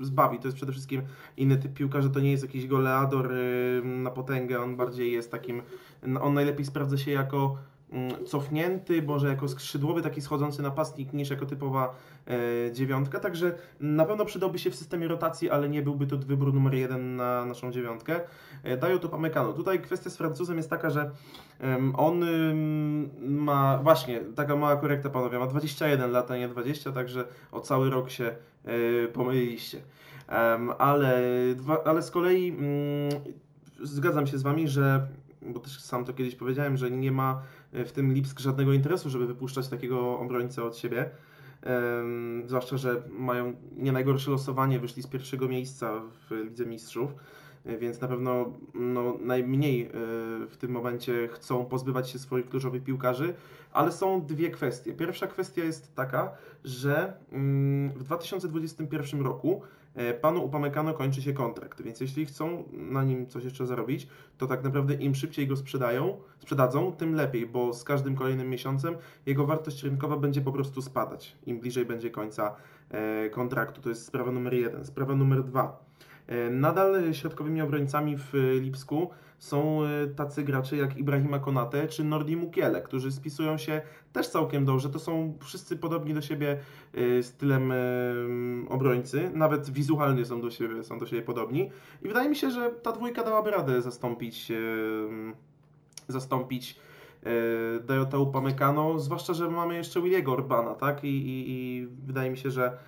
zbawi. 0.00 0.38
To 0.38 0.48
jest 0.48 0.56
przede 0.56 0.72
wszystkim 0.72 1.02
inny 1.36 1.56
typ 1.56 1.74
piłkarza, 1.74 2.08
to 2.08 2.20
nie 2.20 2.30
jest 2.30 2.42
jakiś 2.42 2.66
goleador 2.66 3.32
y, 3.32 3.82
na 3.84 4.10
potęgę, 4.10 4.62
on 4.62 4.76
bardziej 4.76 5.12
jest 5.12 5.30
takim, 5.30 5.62
on 6.20 6.34
najlepiej 6.34 6.64
sprawdza 6.64 6.98
się 6.98 7.10
jako 7.10 7.56
cofnięty, 8.26 9.02
może 9.02 9.28
jako 9.28 9.48
skrzydłowy, 9.48 10.02
taki 10.02 10.20
schodzący 10.20 10.62
napastnik, 10.62 11.12
niż 11.12 11.30
jako 11.30 11.46
typowa 11.46 11.94
e, 12.26 12.72
dziewiątka. 12.72 13.20
Także 13.20 13.54
na 13.80 14.04
pewno 14.04 14.24
przydałby 14.24 14.58
się 14.58 14.70
w 14.70 14.76
systemie 14.76 15.08
rotacji, 15.08 15.50
ale 15.50 15.68
nie 15.68 15.82
byłby 15.82 16.06
to 16.06 16.16
wybór 16.18 16.54
numer 16.54 16.74
jeden 16.74 17.16
na 17.16 17.44
naszą 17.44 17.72
dziewiątkę. 17.72 18.20
E, 18.62 18.76
dają 18.76 18.98
to 18.98 19.08
Pamecano. 19.08 19.52
Tutaj 19.52 19.80
kwestia 19.82 20.10
z 20.10 20.16
Francuzem 20.16 20.56
jest 20.56 20.70
taka, 20.70 20.90
że 20.90 21.10
on 21.96 22.24
ma, 23.20 23.78
właśnie, 23.82 24.20
taka 24.20 24.56
mała 24.56 24.76
korekta 24.76 25.10
panowie, 25.10 25.38
ma 25.38 25.46
21 25.46 26.10
lat, 26.10 26.30
a 26.30 26.36
nie 26.36 26.48
20, 26.48 26.92
także 26.92 27.24
o 27.52 27.60
cały 27.60 27.90
rok 27.90 28.10
się 28.10 28.36
e, 28.64 29.08
pomyliliście. 29.08 29.80
Ale, 30.78 31.22
ale 31.84 32.02
z 32.02 32.10
kolei 32.10 32.48
mm, 32.48 33.22
zgadzam 33.82 34.26
się 34.26 34.38
z 34.38 34.42
Wami, 34.42 34.68
że 34.68 35.06
bo 35.52 35.60
też 35.60 35.80
sam 35.80 36.04
to 36.04 36.12
kiedyś 36.12 36.34
powiedziałem, 36.34 36.76
że 36.76 36.90
nie 36.90 37.12
ma 37.12 37.42
w 37.84 37.92
tym 37.92 38.12
Lipsk 38.12 38.40
żadnego 38.40 38.72
interesu, 38.72 39.10
żeby 39.10 39.26
wypuszczać 39.26 39.68
takiego 39.68 40.18
obrońcę 40.18 40.64
od 40.64 40.76
siebie. 40.76 41.10
Zwłaszcza, 42.46 42.76
że 42.76 43.02
mają 43.10 43.56
nie 43.76 43.92
najgorsze 43.92 44.30
losowanie, 44.30 44.78
wyszli 44.78 45.02
z 45.02 45.06
pierwszego 45.06 45.48
miejsca 45.48 46.00
w 46.00 46.30
Lidze 46.44 46.66
Mistrzów, 46.66 47.14
e, 47.64 47.78
więc 47.78 48.00
na 48.00 48.08
pewno 48.08 48.52
no, 48.74 49.16
najmniej 49.20 49.86
y, 49.86 49.90
w 50.46 50.56
tym 50.58 50.70
momencie 50.70 51.28
chcą 51.28 51.64
pozbywać 51.64 52.10
się 52.10 52.18
swoich 52.18 52.48
kluczowych 52.48 52.84
piłkarzy, 52.84 53.34
ale 53.72 53.92
są 53.92 54.26
dwie 54.26 54.50
kwestie. 54.50 54.92
Pierwsza 54.92 55.26
kwestia 55.26 55.64
jest 55.64 55.94
taka, 55.94 56.32
że 56.64 57.12
mm, 57.32 57.90
w 57.90 58.02
2021 58.02 59.20
roku 59.20 59.62
E, 59.62 59.85
panu 60.20 60.44
Upamecano 60.44 60.94
kończy 60.94 61.22
się 61.22 61.32
kontrakt, 61.32 61.82
więc 61.82 62.00
jeśli 62.00 62.26
chcą 62.26 62.64
na 62.72 63.04
nim 63.04 63.26
coś 63.26 63.44
jeszcze 63.44 63.66
zarobić, 63.66 64.08
to 64.38 64.46
tak 64.46 64.64
naprawdę 64.64 64.94
im 64.94 65.14
szybciej 65.14 65.46
go 65.46 65.56
sprzedają, 65.56 66.20
sprzedadzą, 66.38 66.92
tym 66.92 67.14
lepiej, 67.14 67.46
bo 67.46 67.74
z 67.74 67.84
każdym 67.84 68.16
kolejnym 68.16 68.50
miesiącem 68.50 68.96
jego 69.26 69.46
wartość 69.46 69.82
rynkowa 69.82 70.16
będzie 70.16 70.40
po 70.40 70.52
prostu 70.52 70.82
spadać, 70.82 71.36
im 71.46 71.60
bliżej 71.60 71.86
będzie 71.86 72.10
końca 72.10 72.56
e, 72.90 73.30
kontraktu. 73.30 73.80
To 73.80 73.88
jest 73.88 74.06
sprawa 74.06 74.32
numer 74.32 74.54
jeden. 74.54 74.84
Sprawa 74.84 75.14
numer 75.14 75.44
dwa. 75.44 75.85
E, 76.26 76.50
nadal 76.50 77.14
środkowymi 77.14 77.62
obrońcami 77.62 78.16
w 78.16 78.32
Lipsku 78.60 79.10
są 79.38 79.84
e, 79.84 80.06
tacy 80.06 80.42
gracze 80.42 80.76
jak 80.76 80.96
Ibrahima 80.96 81.38
Konate 81.38 81.88
czy 81.88 82.04
Nordi 82.04 82.36
Mukiele, 82.36 82.82
którzy 82.82 83.12
spisują 83.12 83.58
się 83.58 83.82
też 84.12 84.28
całkiem 84.28 84.64
dobrze. 84.64 84.88
To 84.88 84.98
są 84.98 85.38
wszyscy 85.40 85.76
podobni 85.76 86.14
do 86.14 86.22
siebie 86.22 86.58
e, 86.94 87.22
stylem 87.22 87.72
obrońcy, 88.68 89.30
nawet 89.34 89.70
wizualnie 89.70 90.24
są 90.24 90.40
do 90.40 90.50
siebie, 90.50 90.84
są 90.84 90.98
do 90.98 91.06
siebie 91.06 91.22
podobni. 91.22 91.70
I 92.02 92.08
wydaje 92.08 92.28
mi 92.28 92.36
się, 92.36 92.50
że 92.50 92.70
ta 92.70 92.92
dwójka 92.92 93.24
dałaby 93.24 93.50
radę 93.50 93.82
zastąpić 93.82 94.52
zastąpić 96.08 96.80
Dayota 97.84 98.18
Upamecano, 98.18 98.98
zwłaszcza, 98.98 99.34
że 99.34 99.50
mamy 99.50 99.74
jeszcze 99.74 100.02
Williego 100.02 100.32
Orbana, 100.32 100.74
tak? 100.74 101.04
I, 101.04 101.08
i, 101.08 101.50
i 101.50 101.86
wydaje 102.06 102.30
mi 102.30 102.36
się, 102.36 102.50
że, 102.50 102.78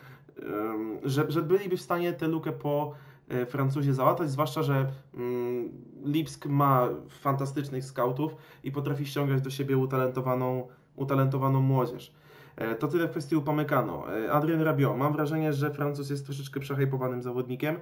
że, 1.04 1.30
że 1.30 1.42
byliby 1.42 1.76
w 1.76 1.80
stanie 1.80 2.12
tę 2.12 2.28
lukę 2.28 2.52
po 2.52 2.94
E, 2.94 3.07
Francuzi 3.48 3.92
załatać, 3.92 4.30
zwłaszcza, 4.30 4.62
że 4.62 4.86
mm, 5.14 5.68
Lipsk 6.04 6.46
ma 6.46 6.88
fantastycznych 7.08 7.84
scoutów 7.84 8.36
i 8.64 8.72
potrafi 8.72 9.06
ściągać 9.06 9.42
do 9.42 9.50
siebie 9.50 9.76
utalentowaną, 9.76 10.68
utalentowaną 10.96 11.60
młodzież. 11.60 12.12
E, 12.56 12.74
to 12.74 12.88
tyle 12.88 13.08
w 13.08 13.10
kwestii 13.10 13.36
Upamecano. 13.36 14.16
E, 14.16 14.32
Adrien 14.32 14.62
Rabiot. 14.62 14.96
Mam 14.96 15.12
wrażenie, 15.12 15.52
że 15.52 15.70
Francuz 15.70 16.10
jest 16.10 16.24
troszeczkę 16.24 16.60
przehajpowanym 16.60 17.22
zawodnikiem. 17.22 17.76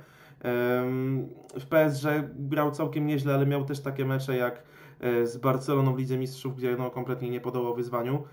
W 1.60 1.66
PSG 1.68 2.06
grał 2.34 2.70
całkiem 2.70 3.06
nieźle, 3.06 3.34
ale 3.34 3.46
miał 3.46 3.64
też 3.64 3.80
takie 3.80 4.04
mecze 4.04 4.36
jak 4.36 4.62
z 5.24 5.36
Barceloną 5.36 5.94
w 5.94 5.98
Lidze 5.98 6.18
Mistrzów, 6.18 6.56
gdzie 6.56 6.76
no, 6.76 6.90
kompletnie 6.90 7.30
nie 7.30 7.40
podołał 7.40 7.74
wyzwaniu. 7.74 8.24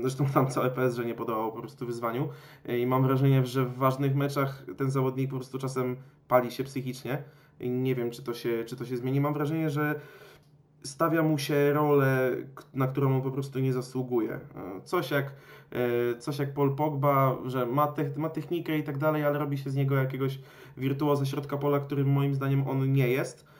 Zresztą 0.00 0.26
tam 0.26 0.48
całe 0.48 0.70
PSG 0.70 1.04
nie 1.06 1.14
podało 1.14 1.52
po 1.52 1.58
prostu 1.58 1.86
wyzwaniu 1.86 2.28
e, 2.66 2.78
i 2.78 2.86
mam 2.86 3.02
wrażenie, 3.02 3.46
że 3.46 3.64
w 3.64 3.76
ważnych 3.76 4.14
meczach 4.14 4.64
ten 4.76 4.90
zawodnik 4.90 5.30
po 5.30 5.36
prostu 5.36 5.58
czasem 5.58 5.96
pali 6.28 6.50
się 6.50 6.64
psychicznie 6.64 7.22
i 7.60 7.70
nie 7.70 7.94
wiem, 7.94 8.10
czy 8.10 8.22
to 8.22 8.34
się, 8.34 8.64
czy 8.66 8.76
to 8.76 8.84
się 8.84 8.96
zmieni. 8.96 9.20
Mam 9.20 9.34
wrażenie, 9.34 9.70
że 9.70 10.00
stawia 10.82 11.22
mu 11.22 11.38
się 11.38 11.72
rolę, 11.72 12.30
na 12.74 12.86
którą 12.86 13.16
on 13.16 13.22
po 13.22 13.30
prostu 13.30 13.58
nie 13.58 13.72
zasługuje. 13.72 14.32
E, 14.32 14.40
coś 14.84 15.10
jak, 15.10 15.32
e, 15.72 16.18
coś 16.18 16.38
jak 16.38 16.54
Paul 16.54 16.76
Pogba, 16.76 17.36
że 17.46 17.66
ma, 17.66 17.86
te, 17.86 18.10
ma 18.16 18.28
technikę 18.28 18.78
i 18.78 18.82
tak 18.82 18.98
dalej, 18.98 19.24
ale 19.24 19.38
robi 19.38 19.58
się 19.58 19.70
z 19.70 19.74
niego 19.74 19.94
jakiegoś 19.94 20.38
wirtuoza 20.76 21.26
środka 21.26 21.56
pola, 21.56 21.80
którym 21.80 22.08
moim 22.08 22.34
zdaniem 22.34 22.68
on 22.68 22.92
nie 22.92 23.08
jest. 23.08 23.51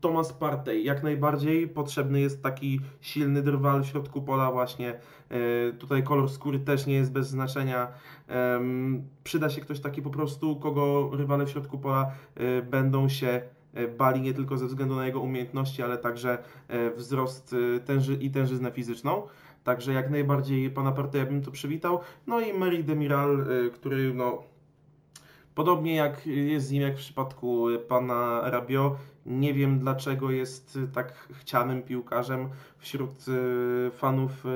Thomas 0.00 0.32
Partey. 0.32 0.82
Jak 0.82 1.02
najbardziej 1.02 1.68
potrzebny 1.68 2.20
jest 2.20 2.42
taki 2.42 2.80
silny 3.00 3.42
drwal 3.42 3.82
w 3.82 3.86
środku 3.86 4.22
pola 4.22 4.52
właśnie. 4.52 5.00
E, 5.30 5.72
tutaj 5.72 6.02
kolor 6.02 6.30
skóry 6.30 6.58
też 6.58 6.86
nie 6.86 6.94
jest 6.94 7.12
bez 7.12 7.28
znaczenia. 7.28 7.88
Przyda 9.24 9.50
się 9.50 9.60
ktoś 9.60 9.80
taki 9.80 10.02
po 10.02 10.10
prostu, 10.10 10.56
kogo 10.56 11.10
rywale 11.12 11.46
w 11.46 11.50
środku 11.50 11.78
pola 11.78 12.10
e, 12.34 12.62
będą 12.62 13.08
się 13.08 13.42
e, 13.74 13.88
bali 13.88 14.20
nie 14.20 14.34
tylko 14.34 14.58
ze 14.58 14.66
względu 14.66 14.94
na 14.94 15.06
jego 15.06 15.20
umiejętności, 15.20 15.82
ale 15.82 15.98
także 15.98 16.38
wzrost 16.96 17.54
tęży 17.84 18.14
i 18.14 18.30
tężyznę 18.30 18.70
fizyczną. 18.70 19.22
Także 19.64 19.92
jak 19.92 20.10
najbardziej 20.10 20.70
pana 20.70 20.92
Parteja 20.92 21.26
bym 21.26 21.42
to 21.42 21.50
przywitał. 21.50 22.00
No 22.26 22.40
i 22.40 22.52
Mary 22.52 22.82
Demiral, 22.84 23.46
który 23.74 24.14
no, 24.14 24.42
Podobnie 25.56 25.94
jak 25.94 26.26
jest 26.26 26.66
z 26.66 26.70
nim 26.70 26.82
jak 26.82 26.94
w 26.94 26.98
przypadku 26.98 27.66
pana 27.88 28.40
Rabio, 28.44 28.96
nie 29.26 29.54
wiem 29.54 29.78
dlaczego 29.78 30.30
jest 30.30 30.78
tak 30.92 31.28
chcianym 31.32 31.82
piłkarzem 31.82 32.48
wśród 32.78 33.10
e, 33.10 33.90
fanów 33.90 34.46
e, 34.46 34.50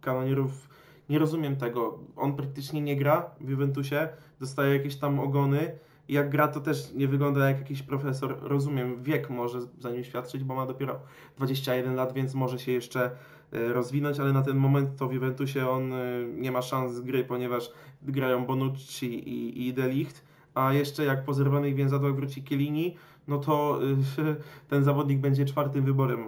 kanonierów. 0.00 0.68
Nie 1.08 1.18
rozumiem 1.18 1.56
tego. 1.56 1.98
On 2.16 2.36
praktycznie 2.36 2.80
nie 2.80 2.96
gra 2.96 3.30
w 3.40 3.50
Juventusie, 3.50 4.08
dostaje 4.40 4.76
jakieś 4.76 4.96
tam 4.96 5.20
ogony. 5.20 5.78
Jak 6.08 6.30
gra, 6.30 6.48
to 6.48 6.60
też 6.60 6.92
nie 6.94 7.08
wygląda 7.08 7.48
jak 7.48 7.58
jakiś 7.58 7.82
profesor. 7.82 8.38
Rozumiem, 8.42 9.02
wiek 9.02 9.30
może 9.30 9.60
za 9.78 9.90
nim 9.90 10.04
świadczyć, 10.04 10.44
bo 10.44 10.54
ma 10.54 10.66
dopiero 10.66 11.00
21 11.36 11.94
lat, 11.94 12.12
więc 12.12 12.34
może 12.34 12.58
się 12.58 12.72
jeszcze 12.72 13.10
rozwinąć, 13.52 14.20
ale 14.20 14.32
na 14.32 14.42
ten 14.42 14.56
moment 14.56 14.96
to 14.96 15.08
w 15.08 15.12
Juventusie 15.12 15.70
on 15.70 15.92
nie 16.36 16.52
ma 16.52 16.62
szans 16.62 17.00
gry, 17.00 17.24
ponieważ 17.24 17.72
grają 18.02 18.46
Bonucci 18.46 19.28
i, 19.28 19.66
i 19.66 19.74
De 19.74 19.88
Ligt, 19.88 20.24
a 20.54 20.72
jeszcze 20.72 21.04
jak 21.04 21.24
po 21.24 21.34
zerwanych 21.34 21.74
więzadłach 21.74 22.14
wróci 22.14 22.42
Kielini, 22.42 22.96
no 23.28 23.38
to 23.38 23.80
e, 24.18 24.34
ten 24.70 24.84
zawodnik 24.84 25.18
będzie 25.18 25.44
czwartym 25.44 25.84
wyborem 25.84 26.24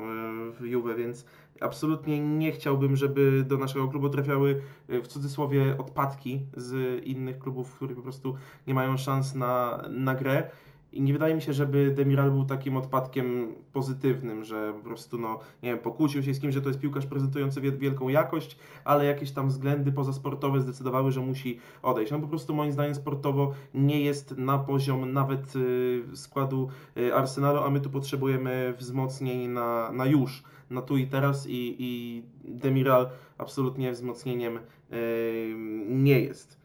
w 0.52 0.64
Juve, 0.64 0.96
więc 0.96 1.24
absolutnie 1.60 2.20
nie 2.20 2.52
chciałbym, 2.52 2.96
żeby 2.96 3.44
do 3.48 3.58
naszego 3.58 3.88
klubu 3.88 4.08
trafiały 4.08 4.62
w 4.88 5.06
cudzysłowie 5.06 5.76
odpadki 5.78 6.40
z 6.56 7.00
innych 7.04 7.38
klubów, 7.38 7.74
które 7.74 7.94
po 7.94 8.02
prostu 8.02 8.36
nie 8.66 8.74
mają 8.74 8.96
szans 8.96 9.34
na, 9.34 9.82
na 9.90 10.14
grę. 10.14 10.50
I 10.92 11.02
nie 11.02 11.12
wydaje 11.12 11.34
mi 11.34 11.42
się, 11.42 11.52
żeby 11.52 11.90
Demiral 11.96 12.30
był 12.30 12.44
takim 12.44 12.76
odpadkiem 12.76 13.54
pozytywnym, 13.72 14.44
że 14.44 14.72
po 14.72 14.84
prostu, 14.84 15.18
no, 15.18 15.38
nie 15.62 15.70
wiem, 15.70 15.78
pokłócił 15.78 16.22
się 16.22 16.34
z 16.34 16.40
kimś, 16.40 16.54
że 16.54 16.62
to 16.62 16.68
jest 16.68 16.80
piłkarz 16.80 17.06
prezentujący 17.06 17.60
wielką 17.60 18.08
jakość, 18.08 18.58
ale 18.84 19.04
jakieś 19.04 19.30
tam 19.30 19.48
względy 19.48 19.92
pozasportowe 19.92 20.60
zdecydowały, 20.60 21.12
że 21.12 21.20
musi 21.20 21.58
odejść. 21.82 22.12
On 22.12 22.20
po 22.20 22.28
prostu 22.28 22.54
moim 22.54 22.72
zdaniem 22.72 22.94
sportowo 22.94 23.52
nie 23.74 24.00
jest 24.00 24.38
na 24.38 24.58
poziom 24.58 25.12
nawet 25.12 25.56
y, 25.56 26.02
składu 26.14 26.68
y, 26.96 27.14
Arsenalu, 27.14 27.58
a 27.58 27.70
my 27.70 27.80
tu 27.80 27.90
potrzebujemy 27.90 28.74
wzmocnień 28.78 29.48
na, 29.48 29.92
na 29.92 30.06
już, 30.06 30.42
na 30.70 30.82
tu 30.82 30.96
i 30.96 31.06
teraz 31.06 31.46
i, 31.46 31.76
i 31.78 32.22
Demiral 32.44 33.10
absolutnie 33.38 33.92
wzmocnieniem 33.92 34.58
y, 34.92 35.54
nie 35.88 36.20
jest. 36.20 36.59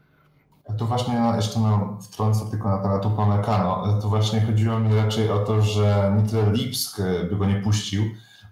Tu 0.78 0.86
właśnie 0.86 1.32
jeszcze 1.36 1.60
no, 1.60 1.98
wtrącę 2.00 2.50
tylko 2.50 2.68
na 2.68 2.78
temat 2.78 3.06
Upamecano. 3.06 4.00
To 4.02 4.08
właśnie 4.08 4.40
chodziło 4.40 4.78
mi 4.78 4.96
raczej 4.96 5.30
o 5.30 5.38
to, 5.38 5.62
że 5.62 6.14
nie 6.16 6.28
tyle 6.28 6.52
Lipsk 6.52 7.00
by 7.30 7.36
go 7.36 7.46
nie 7.46 7.56
puścił, 7.60 8.04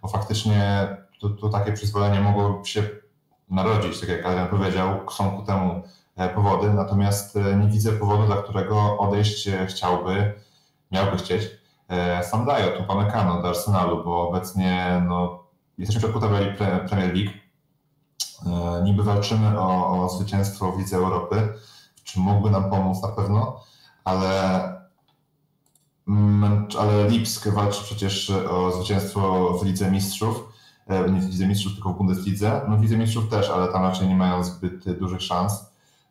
bo 0.03 0.09
faktycznie 0.09 0.89
to, 1.21 1.31
to 1.31 1.49
takie 1.49 1.73
przyzwolenie 1.73 2.21
mogło 2.21 2.65
się 2.65 2.83
narodzić, 3.51 4.01
tak 4.01 4.09
jak 4.09 4.27
Adrian 4.27 4.49
powiedział, 4.49 5.01
są 5.11 5.31
ku 5.31 5.43
temu 5.43 5.83
e, 6.17 6.29
powody, 6.29 6.73
natomiast 6.73 7.37
e, 7.37 7.57
nie 7.57 7.69
widzę 7.69 7.93
powodu, 7.93 8.27
dla 8.27 8.37
którego 8.37 8.99
odejść 8.99 9.49
chciałby, 9.69 10.35
miałby 10.93 11.17
chcieć 11.17 11.51
e, 11.89 12.25
sam 12.25 12.45
Dajot, 12.47 12.81
Upamecano 12.81 13.43
do 13.43 13.49
Arsenalu, 13.49 14.05
bo 14.05 14.29
obecnie 14.29 15.03
no, 15.09 15.45
jesteśmy 15.79 16.01
w 16.01 16.03
środku 16.03 16.21
tabeli 16.21 16.57
Premier 16.89 17.15
League, 17.15 17.31
niby 18.85 19.03
walczymy 19.03 19.61
o, 19.61 20.03
o 20.05 20.09
zwycięstwo 20.09 20.73
w 20.73 20.79
Lidze 20.79 20.97
Europy, 20.97 21.49
czy 22.05 22.21
mógłby 22.21 22.51
nam 22.51 22.71
pomóc 22.71 23.03
na 23.03 23.09
pewno, 23.09 23.61
ale, 24.05 24.63
mm, 26.09 26.67
ale 26.79 27.09
Lipsk 27.09 27.49
walczy 27.49 27.85
przecież 27.85 28.31
o 28.31 28.73
zwycięstwo 28.73 29.53
w 29.59 29.65
Lidze 29.65 29.91
Mistrzów, 29.91 30.49
e, 30.87 31.11
nie 31.11 31.21
w 31.21 31.27
Lidze 31.27 31.47
Mistrzów, 31.47 31.75
tylko 31.75 31.93
w 31.93 31.97
Bundeslidze. 31.97 32.61
No 32.69 32.77
w 32.77 32.83
Lidze 32.83 32.97
Mistrzów 32.97 33.29
też, 33.29 33.51
ale 33.51 33.69
tam 33.69 33.83
raczej 33.83 34.09
nie 34.09 34.17
mają 34.17 34.45
zbyt 34.45 34.99
dużych 34.99 35.23
szans. 35.23 35.53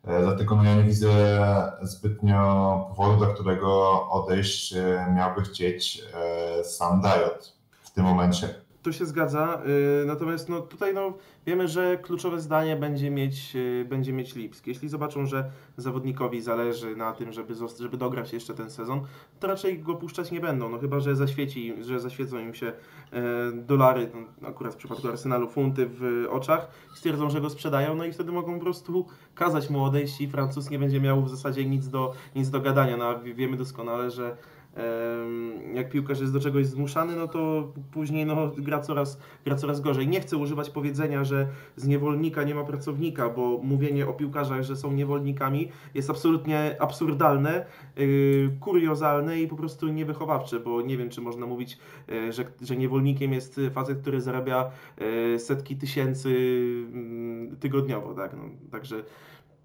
E, 0.04 0.22
dlatego 0.22 0.56
no 0.56 0.64
ja 0.64 0.74
nie 0.74 0.84
widzę 0.84 1.12
zbytnio 1.82 2.86
powodu, 2.88 3.16
dla 3.16 3.34
którego 3.34 4.00
odejść 4.10 4.72
e, 4.72 5.12
miałby 5.16 5.42
chcieć 5.42 6.04
sam 6.64 7.00
Dajot 7.00 7.56
w 7.82 7.90
tym 7.90 8.04
momencie. 8.04 8.63
To 8.84 8.92
się 8.92 9.06
zgadza, 9.06 9.62
y, 10.02 10.06
natomiast 10.06 10.48
no, 10.48 10.60
tutaj 10.60 10.94
no, 10.94 11.12
wiemy, 11.46 11.68
że 11.68 11.98
kluczowe 12.02 12.40
zdanie 12.40 12.76
będzie 12.76 13.10
mieć, 13.10 13.56
y, 13.56 13.86
będzie 13.88 14.12
mieć 14.12 14.34
Lipsk. 14.34 14.66
Jeśli 14.66 14.88
zobaczą, 14.88 15.26
że 15.26 15.50
zawodnikowi 15.76 16.40
zależy 16.40 16.96
na 16.96 17.12
tym, 17.12 17.32
żeby, 17.32 17.54
żeby 17.80 17.96
dograć 17.96 18.32
jeszcze 18.32 18.54
ten 18.54 18.70
sezon, 18.70 19.00
to 19.40 19.46
raczej 19.46 19.78
go 19.78 19.94
puszczać 19.94 20.30
nie 20.30 20.40
będą, 20.40 20.68
no 20.68 20.78
chyba, 20.78 21.00
że 21.00 21.16
zaświeci, 21.16 21.74
że 21.80 22.00
zaświecą 22.00 22.38
im 22.38 22.54
się 22.54 22.66
e, 22.66 23.52
dolary, 23.52 24.10
no, 24.14 24.48
akurat 24.48 24.74
w 24.74 24.76
przypadku 24.76 25.08
Arsenalu 25.08 25.48
funty 25.48 25.86
w 25.88 26.26
oczach, 26.30 26.68
stwierdzą, 26.94 27.30
że 27.30 27.40
go 27.40 27.50
sprzedają, 27.50 27.94
no 27.94 28.04
i 28.04 28.12
wtedy 28.12 28.32
mogą 28.32 28.54
po 28.54 28.64
prostu 28.64 29.06
kazać 29.34 29.70
mu 29.70 29.84
odejść 29.84 30.20
i 30.20 30.28
Francuz 30.28 30.70
nie 30.70 30.78
będzie 30.78 31.00
miał 31.00 31.22
w 31.22 31.30
zasadzie 31.30 31.64
nic 31.64 31.88
do, 31.88 32.12
nic 32.36 32.50
do 32.50 32.60
gadania. 32.60 32.96
No, 32.96 33.20
wiemy 33.34 33.56
doskonale, 33.56 34.10
że 34.10 34.36
jak 35.74 35.90
piłkarz 35.90 36.20
jest 36.20 36.32
do 36.32 36.40
czegoś 36.40 36.66
zmuszany, 36.66 37.16
no 37.16 37.28
to 37.28 37.72
później 37.92 38.26
no, 38.26 38.52
gra, 38.58 38.80
coraz, 38.80 39.18
gra 39.44 39.54
coraz 39.54 39.80
gorzej. 39.80 40.08
Nie 40.08 40.20
chcę 40.20 40.36
używać 40.36 40.70
powiedzenia, 40.70 41.24
że 41.24 41.48
z 41.76 41.86
niewolnika 41.86 42.42
nie 42.42 42.54
ma 42.54 42.64
pracownika, 42.64 43.28
bo 43.28 43.60
mówienie 43.62 44.06
o 44.06 44.12
piłkarzach, 44.12 44.62
że 44.62 44.76
są 44.76 44.92
niewolnikami 44.92 45.68
jest 45.94 46.10
absolutnie 46.10 46.76
absurdalne, 46.78 47.66
yy, 47.96 48.50
kuriozalne 48.60 49.40
i 49.40 49.48
po 49.48 49.56
prostu 49.56 49.88
niewychowawcze, 49.88 50.60
bo 50.60 50.82
nie 50.82 50.96
wiem, 50.96 51.10
czy 51.10 51.20
można 51.20 51.46
mówić, 51.46 51.78
yy, 52.08 52.32
że, 52.32 52.44
że 52.62 52.76
niewolnikiem 52.76 53.32
jest 53.32 53.60
facet, 53.72 54.00
który 54.00 54.20
zarabia 54.20 54.70
yy, 55.00 55.38
setki 55.38 55.76
tysięcy 55.76 56.30
yy, 57.50 57.56
tygodniowo. 57.56 58.14
Tak? 58.14 58.32
No, 58.36 58.42
także 58.70 59.04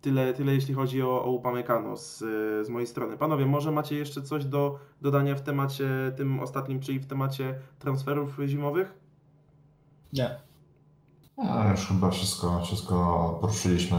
Tyle, 0.01 0.33
tyle 0.33 0.53
jeśli 0.53 0.73
chodzi 0.73 1.01
o, 1.01 1.23
o 1.23 1.31
Upamecano 1.31 1.97
z, 1.97 2.17
z 2.65 2.69
mojej 2.69 2.87
strony. 2.87 3.17
Panowie, 3.17 3.45
może 3.45 3.71
macie 3.71 3.95
jeszcze 3.95 4.21
coś 4.21 4.45
do 4.45 4.79
dodania 5.01 5.35
w 5.35 5.41
temacie 5.41 5.89
tym 6.17 6.39
ostatnim, 6.39 6.79
czyli 6.79 6.99
w 6.99 7.05
temacie 7.05 7.55
transferów 7.79 8.39
zimowych? 8.45 8.93
Nie. 10.13 10.39
No, 11.37 11.71
już 11.71 11.87
chyba 11.87 12.11
wszystko, 12.11 12.61
wszystko 12.63 13.37
poruszyliśmy. 13.41 13.97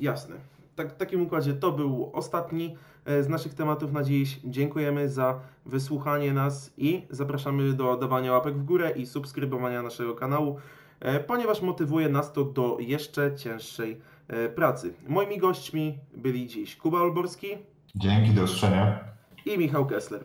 Jasne. 0.00 0.36
Tak, 0.76 0.92
w 0.92 0.96
takim 0.96 1.22
układzie 1.22 1.54
to 1.54 1.72
był 1.72 2.10
ostatni 2.12 2.76
e, 3.04 3.22
z 3.22 3.28
naszych 3.28 3.54
tematów 3.54 3.92
na 3.92 4.02
dziś. 4.02 4.40
Dziękujemy 4.44 5.08
za 5.08 5.40
wysłuchanie 5.66 6.32
nas 6.32 6.72
i 6.76 7.06
zapraszamy 7.10 7.72
do 7.72 7.96
dawania 7.96 8.32
łapek 8.32 8.54
w 8.54 8.64
górę 8.64 8.90
i 8.90 9.06
subskrybowania 9.06 9.82
naszego 9.82 10.14
kanału, 10.14 10.56
e, 11.00 11.20
ponieważ 11.20 11.62
motywuje 11.62 12.08
nas 12.08 12.32
to 12.32 12.44
do 12.44 12.76
jeszcze 12.80 13.36
cięższej 13.36 14.00
pracy. 14.54 14.94
Moimi 15.08 15.38
gośćmi 15.38 15.98
byli 16.16 16.46
dziś 16.46 16.76
Kuba 16.76 17.00
Olborski. 17.00 17.48
Dzięki, 17.94 18.30
do 18.30 18.42
usłyszenia. 18.42 19.04
I 19.46 19.58
Michał 19.58 19.86
Kessler. 19.86 20.24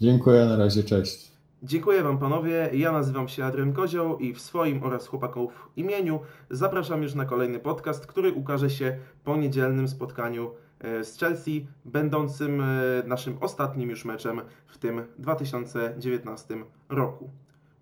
Dziękuję, 0.00 0.44
na 0.44 0.56
razie, 0.56 0.84
cześć. 0.84 1.38
Dziękuję 1.62 2.02
Wam 2.02 2.18
panowie, 2.18 2.70
ja 2.72 2.92
nazywam 2.92 3.28
się 3.28 3.44
Adrian 3.44 3.72
Kozioł 3.72 4.18
i 4.18 4.34
w 4.34 4.40
swoim 4.40 4.82
oraz 4.82 5.06
chłopaków 5.06 5.70
imieniu 5.76 6.20
zapraszam 6.50 7.02
już 7.02 7.14
na 7.14 7.24
kolejny 7.24 7.58
podcast, 7.58 8.06
który 8.06 8.32
ukaże 8.32 8.70
się 8.70 8.98
po 9.24 9.36
niedzielnym 9.36 9.88
spotkaniu 9.88 10.50
e, 10.80 11.04
z 11.04 11.18
Chelsea, 11.18 11.66
będącym 11.84 12.60
e, 12.60 12.64
naszym 13.06 13.38
ostatnim 13.40 13.90
już 13.90 14.04
meczem 14.04 14.40
w 14.66 14.78
tym 14.78 15.02
2019 15.18 16.56
roku. 16.88 17.30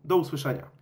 Do 0.04 0.16
usłyszenia. 0.16 0.75